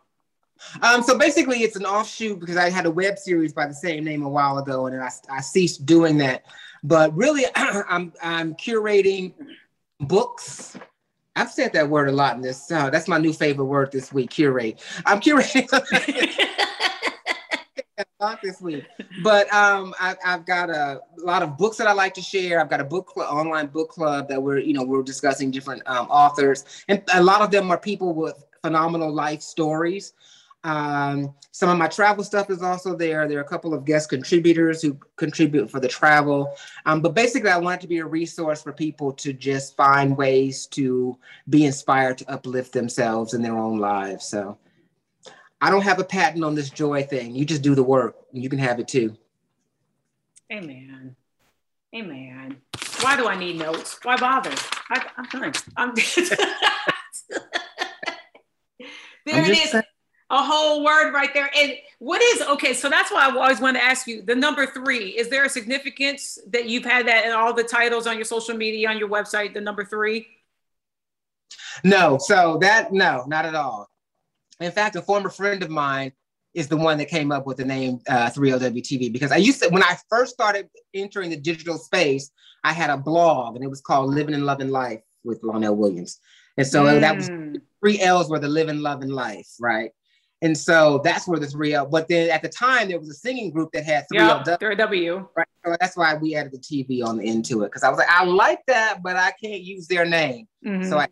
Um, 0.80 1.02
so 1.02 1.18
basically, 1.18 1.58
it's 1.58 1.76
an 1.76 1.84
offshoot 1.84 2.40
because 2.40 2.56
I 2.56 2.70
had 2.70 2.86
a 2.86 2.90
web 2.90 3.18
series 3.18 3.52
by 3.52 3.66
the 3.66 3.74
same 3.74 4.04
name 4.04 4.22
a 4.22 4.28
while 4.28 4.58
ago, 4.58 4.86
and 4.86 5.00
I, 5.00 5.10
I 5.30 5.40
ceased 5.40 5.86
doing 5.86 6.18
that. 6.18 6.44
But 6.82 7.14
really, 7.16 7.44
I'm 7.56 8.12
I'm 8.22 8.54
curating 8.54 9.34
books. 10.00 10.76
I've 11.34 11.50
said 11.50 11.72
that 11.72 11.88
word 11.88 12.08
a 12.08 12.12
lot 12.12 12.36
in 12.36 12.42
this. 12.42 12.70
Uh, 12.70 12.90
that's 12.90 13.08
my 13.08 13.18
new 13.18 13.32
favorite 13.32 13.64
word 13.64 13.90
this 13.92 14.12
week. 14.12 14.30
Curate. 14.30 14.80
I'm 15.06 15.20
curating. 15.20 15.68
this 18.42 18.60
week, 18.60 18.84
but 19.22 19.52
um, 19.52 19.94
I, 19.98 20.16
have 20.22 20.46
got 20.46 20.70
a, 20.70 21.00
lot 21.18 21.42
of 21.42 21.58
books 21.58 21.76
that 21.78 21.88
I 21.88 21.92
like 21.92 22.14
to 22.14 22.22
share. 22.22 22.60
I've 22.60 22.70
got 22.70 22.80
a 22.80 22.84
book 22.84 23.08
club, 23.08 23.32
online 23.32 23.66
book 23.66 23.90
club 23.90 24.28
that 24.28 24.40
we're 24.40 24.58
you 24.58 24.74
know 24.74 24.84
we're 24.84 25.02
discussing 25.02 25.50
different 25.50 25.82
um, 25.86 26.06
authors, 26.08 26.64
and 26.88 27.02
a 27.14 27.22
lot 27.22 27.42
of 27.42 27.50
them 27.50 27.70
are 27.70 27.78
people 27.78 28.14
with 28.14 28.44
phenomenal 28.62 29.12
life 29.12 29.42
stories. 29.42 30.12
Um, 30.64 31.34
some 31.50 31.68
of 31.68 31.76
my 31.76 31.88
travel 31.88 32.22
stuff 32.22 32.50
is 32.50 32.62
also 32.62 32.96
there. 32.96 33.26
There 33.26 33.38
are 33.38 33.42
a 33.42 33.48
couple 33.48 33.74
of 33.74 33.84
guest 33.84 34.08
contributors 34.08 34.80
who 34.80 34.98
contribute 35.16 35.70
for 35.70 35.80
the 35.80 35.88
travel. 35.88 36.54
Um, 36.86 37.00
but 37.00 37.14
basically, 37.14 37.50
I 37.50 37.58
want 37.58 37.80
it 37.80 37.82
to 37.82 37.88
be 37.88 37.98
a 37.98 38.06
resource 38.06 38.62
for 38.62 38.72
people 38.72 39.12
to 39.14 39.32
just 39.32 39.76
find 39.76 40.16
ways 40.16 40.66
to 40.68 41.18
be 41.48 41.66
inspired 41.66 42.18
to 42.18 42.30
uplift 42.30 42.72
themselves 42.72 43.34
in 43.34 43.42
their 43.42 43.56
own 43.56 43.78
lives. 43.78 44.26
So 44.26 44.58
I 45.60 45.70
don't 45.70 45.82
have 45.82 45.98
a 45.98 46.04
patent 46.04 46.44
on 46.44 46.54
this 46.54 46.70
joy 46.70 47.02
thing. 47.02 47.34
You 47.34 47.44
just 47.44 47.62
do 47.62 47.74
the 47.74 47.82
work, 47.82 48.16
and 48.32 48.42
you 48.42 48.48
can 48.48 48.58
have 48.58 48.78
it 48.78 48.88
too. 48.88 49.16
Amen. 50.52 51.16
Amen. 51.94 52.56
Why 53.00 53.16
do 53.16 53.26
I 53.26 53.36
need 53.36 53.58
notes? 53.58 53.98
Why 54.02 54.16
bother? 54.16 54.54
I, 54.90 55.04
am 55.18 55.24
done. 55.24 55.52
I'm 55.76 55.94
there 59.24 59.36
I'm 59.36 59.44
it 59.44 59.50
is. 59.50 59.70
Saying 59.70 59.84
a 60.32 60.42
whole 60.42 60.82
word 60.82 61.12
right 61.12 61.32
there. 61.34 61.50
And 61.54 61.76
what 61.98 62.20
is 62.22 62.40
okay? 62.42 62.72
So 62.72 62.88
that's 62.88 63.12
why 63.12 63.28
I 63.28 63.36
always 63.36 63.60
want 63.60 63.76
to 63.76 63.84
ask 63.84 64.06
you 64.06 64.22
the 64.22 64.34
number 64.34 64.66
three. 64.66 65.10
Is 65.10 65.28
there 65.28 65.44
a 65.44 65.48
significance 65.48 66.38
that 66.48 66.68
you've 66.68 66.86
had 66.86 67.06
that 67.06 67.26
in 67.26 67.32
all 67.32 67.52
the 67.52 67.62
titles 67.62 68.06
on 68.06 68.16
your 68.16 68.24
social 68.24 68.56
media, 68.56 68.88
on 68.88 68.98
your 68.98 69.10
website, 69.10 69.52
the 69.52 69.60
number 69.60 69.84
three? 69.84 70.26
No, 71.84 72.18
so 72.18 72.58
that 72.62 72.92
no, 72.92 73.24
not 73.26 73.44
at 73.44 73.54
all. 73.54 73.88
In 74.58 74.72
fact, 74.72 74.96
a 74.96 75.02
former 75.02 75.28
friend 75.28 75.62
of 75.62 75.68
mine 75.68 76.12
is 76.54 76.66
the 76.66 76.76
one 76.76 76.98
that 76.98 77.08
came 77.08 77.30
up 77.30 77.46
with 77.46 77.58
the 77.58 77.64
name 77.64 78.00
uh, 78.08 78.30
3LWTV 78.30 79.12
because 79.12 79.32
I 79.32 79.36
used 79.36 79.62
to, 79.62 79.68
when 79.68 79.82
I 79.82 79.96
first 80.08 80.32
started 80.32 80.68
entering 80.94 81.30
the 81.30 81.36
digital 81.36 81.78
space, 81.78 82.30
I 82.64 82.72
had 82.72 82.90
a 82.90 82.96
blog 82.96 83.56
and 83.56 83.64
it 83.64 83.68
was 83.68 83.80
called 83.80 84.14
Living 84.14 84.34
and 84.34 84.46
Loving 84.46 84.68
Life 84.68 85.00
with 85.24 85.42
Lonell 85.42 85.76
Williams. 85.76 86.20
And 86.56 86.66
so 86.66 86.84
mm. 86.84 87.00
that 87.00 87.16
was 87.16 87.28
hmm. 87.28 87.54
three 87.80 88.00
L's 88.00 88.28
were 88.28 88.38
the 88.38 88.48
living, 88.48 88.80
loving 88.80 89.08
life, 89.08 89.48
right? 89.58 89.90
And 90.42 90.58
so 90.58 91.00
that's 91.04 91.26
where 91.26 91.38
the 91.38 91.46
3L, 91.46 91.90
but 91.90 92.08
then 92.08 92.28
at 92.28 92.42
the 92.42 92.48
time 92.48 92.88
there 92.88 92.98
was 92.98 93.08
a 93.08 93.14
singing 93.14 93.50
group 93.50 93.70
that 93.72 93.84
had 93.84 94.04
3L. 94.12 94.46
Yeah, 94.46 94.56
3W. 94.56 95.28
Right. 95.36 95.46
So 95.64 95.76
that's 95.80 95.96
why 95.96 96.14
we 96.16 96.34
added 96.34 96.52
the 96.52 96.58
TV 96.58 97.04
on 97.04 97.16
the 97.16 97.28
end 97.28 97.44
to 97.46 97.62
it. 97.62 97.72
Cause 97.72 97.84
I 97.84 97.88
was 97.88 97.98
like, 97.98 98.10
I 98.10 98.24
like 98.24 98.60
that, 98.66 99.02
but 99.02 99.16
I 99.16 99.32
can't 99.42 99.62
use 99.62 99.86
their 99.86 100.04
name. 100.04 100.48
Mm-hmm. 100.66 100.90
So 100.90 100.98
I 100.98 101.06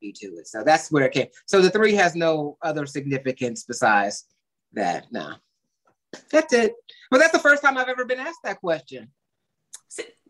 to 0.00 0.26
it. 0.36 0.46
So 0.46 0.62
that's 0.62 0.90
where 0.92 1.04
it 1.04 1.12
came. 1.12 1.26
So 1.46 1.60
the 1.60 1.70
three 1.70 1.94
has 1.94 2.14
no 2.14 2.56
other 2.62 2.86
significance 2.86 3.64
besides 3.64 4.24
that. 4.72 5.06
No. 5.10 5.34
That's 6.30 6.52
it. 6.52 6.74
Well, 7.10 7.20
that's 7.20 7.32
the 7.32 7.38
first 7.38 7.62
time 7.62 7.76
I've 7.76 7.88
ever 7.88 8.04
been 8.04 8.20
asked 8.20 8.40
that 8.44 8.60
question. 8.60 9.10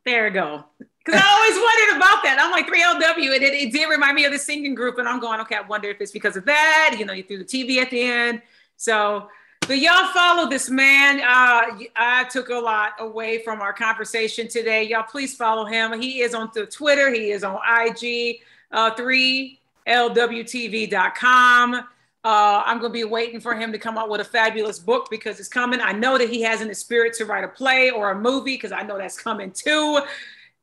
There 0.04 0.26
you 0.28 0.32
go. 0.32 0.64
Because 1.08 1.22
I 1.24 1.28
always 1.32 1.56
wondered 1.56 1.96
about 1.96 2.22
that. 2.24 2.36
I'm 2.38 2.50
like 2.50 2.66
3LW, 2.66 3.34
and 3.34 3.42
it, 3.42 3.54
it 3.54 3.72
did 3.72 3.88
remind 3.88 4.14
me 4.14 4.26
of 4.26 4.32
the 4.32 4.38
singing 4.38 4.74
group. 4.74 4.98
And 4.98 5.08
I'm 5.08 5.20
going, 5.20 5.40
okay, 5.40 5.54
I 5.54 5.62
wonder 5.62 5.88
if 5.88 6.02
it's 6.02 6.12
because 6.12 6.36
of 6.36 6.44
that. 6.44 6.96
You 6.98 7.06
know, 7.06 7.14
you 7.14 7.22
threw 7.22 7.38
the 7.38 7.44
TV 7.44 7.78
at 7.78 7.90
the 7.90 8.02
end. 8.02 8.42
So, 8.76 9.30
but 9.60 9.78
y'all 9.78 10.12
follow 10.12 10.50
this 10.50 10.68
man. 10.68 11.20
Uh, 11.20 11.78
I 11.96 12.26
took 12.30 12.50
a 12.50 12.54
lot 12.54 12.92
away 12.98 13.42
from 13.42 13.62
our 13.62 13.72
conversation 13.72 14.48
today. 14.48 14.82
Y'all, 14.82 15.02
please 15.02 15.34
follow 15.34 15.64
him. 15.64 15.98
He 15.98 16.20
is 16.20 16.34
on 16.34 16.50
the 16.52 16.66
Twitter. 16.66 17.10
He 17.10 17.30
is 17.30 17.42
on 17.42 17.56
IG, 17.56 18.40
uh, 18.70 18.94
3lwtv.com. 18.94 21.74
Uh, 21.74 22.62
I'm 22.66 22.80
going 22.80 22.92
to 22.92 22.98
be 22.98 23.04
waiting 23.04 23.40
for 23.40 23.54
him 23.54 23.72
to 23.72 23.78
come 23.78 23.96
out 23.96 24.10
with 24.10 24.20
a 24.20 24.24
fabulous 24.24 24.78
book 24.78 25.08
because 25.08 25.40
it's 25.40 25.48
coming. 25.48 25.80
I 25.80 25.92
know 25.92 26.18
that 26.18 26.28
he 26.28 26.42
has 26.42 26.60
in 26.60 26.68
the 26.68 26.74
spirit 26.74 27.14
to 27.14 27.24
write 27.24 27.44
a 27.44 27.48
play 27.48 27.90
or 27.90 28.10
a 28.10 28.14
movie 28.14 28.56
because 28.56 28.72
I 28.72 28.82
know 28.82 28.98
that's 28.98 29.18
coming 29.18 29.52
too 29.52 30.02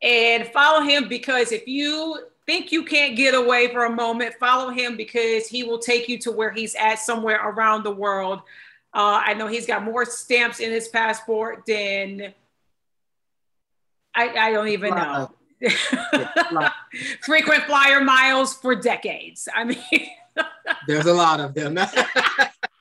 and 0.01 0.47
follow 0.47 0.81
him 0.81 1.07
because 1.07 1.51
if 1.51 1.67
you 1.67 2.17
think 2.45 2.71
you 2.71 2.83
can't 2.83 3.15
get 3.15 3.33
away 3.33 3.71
for 3.71 3.85
a 3.85 3.89
moment, 3.89 4.35
follow 4.39 4.69
him 4.69 4.95
because 4.95 5.47
he 5.47 5.63
will 5.63 5.79
take 5.79 6.07
you 6.07 6.17
to 6.19 6.31
where 6.31 6.51
he's 6.51 6.75
at 6.75 6.99
somewhere 6.99 7.41
around 7.49 7.83
the 7.83 7.91
world. 7.91 8.39
Uh, 8.93 9.21
I 9.25 9.33
know 9.33 9.47
he's 9.47 9.65
got 9.65 9.83
more 9.83 10.05
stamps 10.05 10.59
in 10.59 10.71
his 10.71 10.87
passport 10.87 11.63
than 11.65 12.33
I, 14.15 14.29
I 14.29 14.51
don't 14.51 14.69
even 14.69 14.91
know. 14.91 15.31
Frequent 17.21 17.63
flyer 17.63 18.01
miles 18.01 18.55
for 18.55 18.75
decades. 18.75 19.49
I 19.53 19.63
mean, 19.65 20.07
there's 20.87 21.05
a 21.05 21.13
lot 21.13 21.39
of 21.39 21.53
them. 21.53 21.77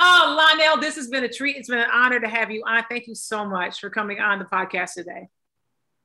oh, 0.00 0.38
Lonell, 0.38 0.80
this 0.80 0.96
has 0.96 1.08
been 1.08 1.24
a 1.24 1.28
treat. 1.28 1.56
It's 1.56 1.68
been 1.68 1.78
an 1.78 1.90
honor 1.92 2.18
to 2.18 2.28
have 2.28 2.50
you 2.50 2.62
on. 2.66 2.84
Thank 2.88 3.06
you 3.06 3.14
so 3.14 3.44
much 3.44 3.80
for 3.80 3.90
coming 3.90 4.20
on 4.20 4.38
the 4.38 4.44
podcast 4.44 4.94
today. 4.94 5.28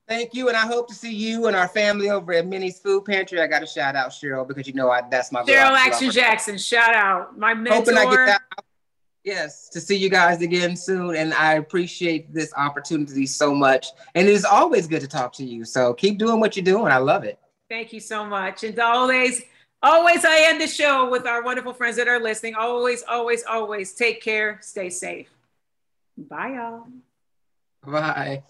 Thank 0.07 0.35
you, 0.35 0.49
and 0.49 0.57
I 0.57 0.67
hope 0.67 0.87
to 0.89 0.93
see 0.93 1.13
you 1.13 1.47
and 1.47 1.55
our 1.55 1.67
family 1.67 2.11
over 2.11 2.31
at 2.33 2.45
Minnie's 2.45 2.79
Food 2.79 3.05
Pantry. 3.05 3.41
I 3.41 3.47
got 3.47 3.59
to 3.59 3.65
shout 3.65 3.95
out 3.95 4.09
Cheryl 4.11 4.47
because 4.47 4.67
you 4.67 4.73
know 4.73 4.91
I, 4.91 5.01
that's 5.09 5.31
my 5.31 5.41
Cheryl 5.41 5.71
Action 5.71 6.11
Jackson. 6.11 6.59
Shout 6.59 6.93
out 6.93 7.39
my 7.39 7.55
mentor. 7.55 7.93
Hoping 7.93 7.97
I 7.97 8.03
get 8.03 8.25
that 8.27 8.41
Yes, 9.25 9.69
to 9.69 9.81
see 9.81 9.97
you 9.97 10.07
guys 10.07 10.43
again 10.43 10.75
soon. 10.75 11.15
And 11.15 11.33
I 11.33 11.55
appreciate 11.55 12.31
this 12.31 12.53
opportunity 12.55 13.25
so 13.25 13.55
much. 13.55 13.87
And 14.13 14.27
it 14.27 14.31
is 14.31 14.45
always 14.45 14.85
good 14.85 15.01
to 15.01 15.07
talk 15.07 15.33
to 15.33 15.43
you. 15.43 15.65
So 15.65 15.95
keep 15.95 16.19
doing 16.19 16.39
what 16.39 16.55
you're 16.55 16.63
doing. 16.63 16.91
I 16.91 16.97
love 16.97 17.23
it. 17.23 17.39
Thank 17.67 17.91
you 17.91 17.99
so 17.99 18.23
much. 18.23 18.63
And 18.63 18.77
always, 18.77 19.41
always, 19.81 20.25
I 20.25 20.49
end 20.49 20.61
the 20.61 20.67
show 20.67 21.09
with 21.09 21.25
our 21.25 21.43
wonderful 21.43 21.73
friends 21.73 21.97
that 21.97 22.07
are 22.07 22.19
listening. 22.19 22.55
Always, 22.55 23.03
always, 23.07 23.43
always 23.43 23.93
take 23.93 24.21
care, 24.21 24.59
stay 24.61 24.89
safe. 24.89 25.29
Bye, 26.17 26.53
y'all. 26.55 26.87
Bye. 27.85 28.43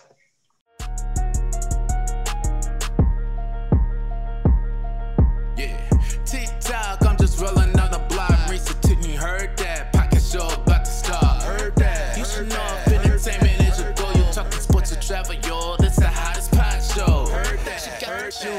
Yeah, 5.58 5.90
TikTok, 6.26 7.06
I'm 7.06 7.18
just 7.18 7.42
rolling 7.42 7.80
on 7.80 7.92
the 7.92 8.06
block. 8.10 8.30
Marisa 8.30 8.80
took 8.82 9.00
me, 9.00 9.16
heard 9.16 9.55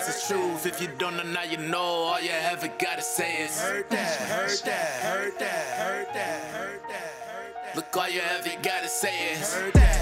Says 0.00 0.16
is 0.16 0.28
truth. 0.28 0.66
If 0.66 0.80
you 0.80 0.88
don't 0.98 1.16
know 1.16 1.22
now, 1.22 1.42
you 1.42 1.56
know. 1.56 1.78
All 1.78 2.20
you 2.20 2.30
ever 2.30 2.68
gotta 2.78 3.02
say 3.02 3.42
is 3.42 3.60
heard 3.60 3.88
that, 3.90 4.16
heard 4.28 4.58
that, 4.64 5.02
heard 5.02 5.38
that, 5.38 5.78
heard 5.78 6.06
that, 6.14 6.40
heard 6.52 6.80
that. 6.88 7.76
Look, 7.76 7.96
all 7.96 8.08
you 8.08 8.20
ever 8.20 8.50
gotta 8.62 8.88
say 8.88 9.32
is 9.32 9.54
heard 9.54 9.72
that. 9.74 9.93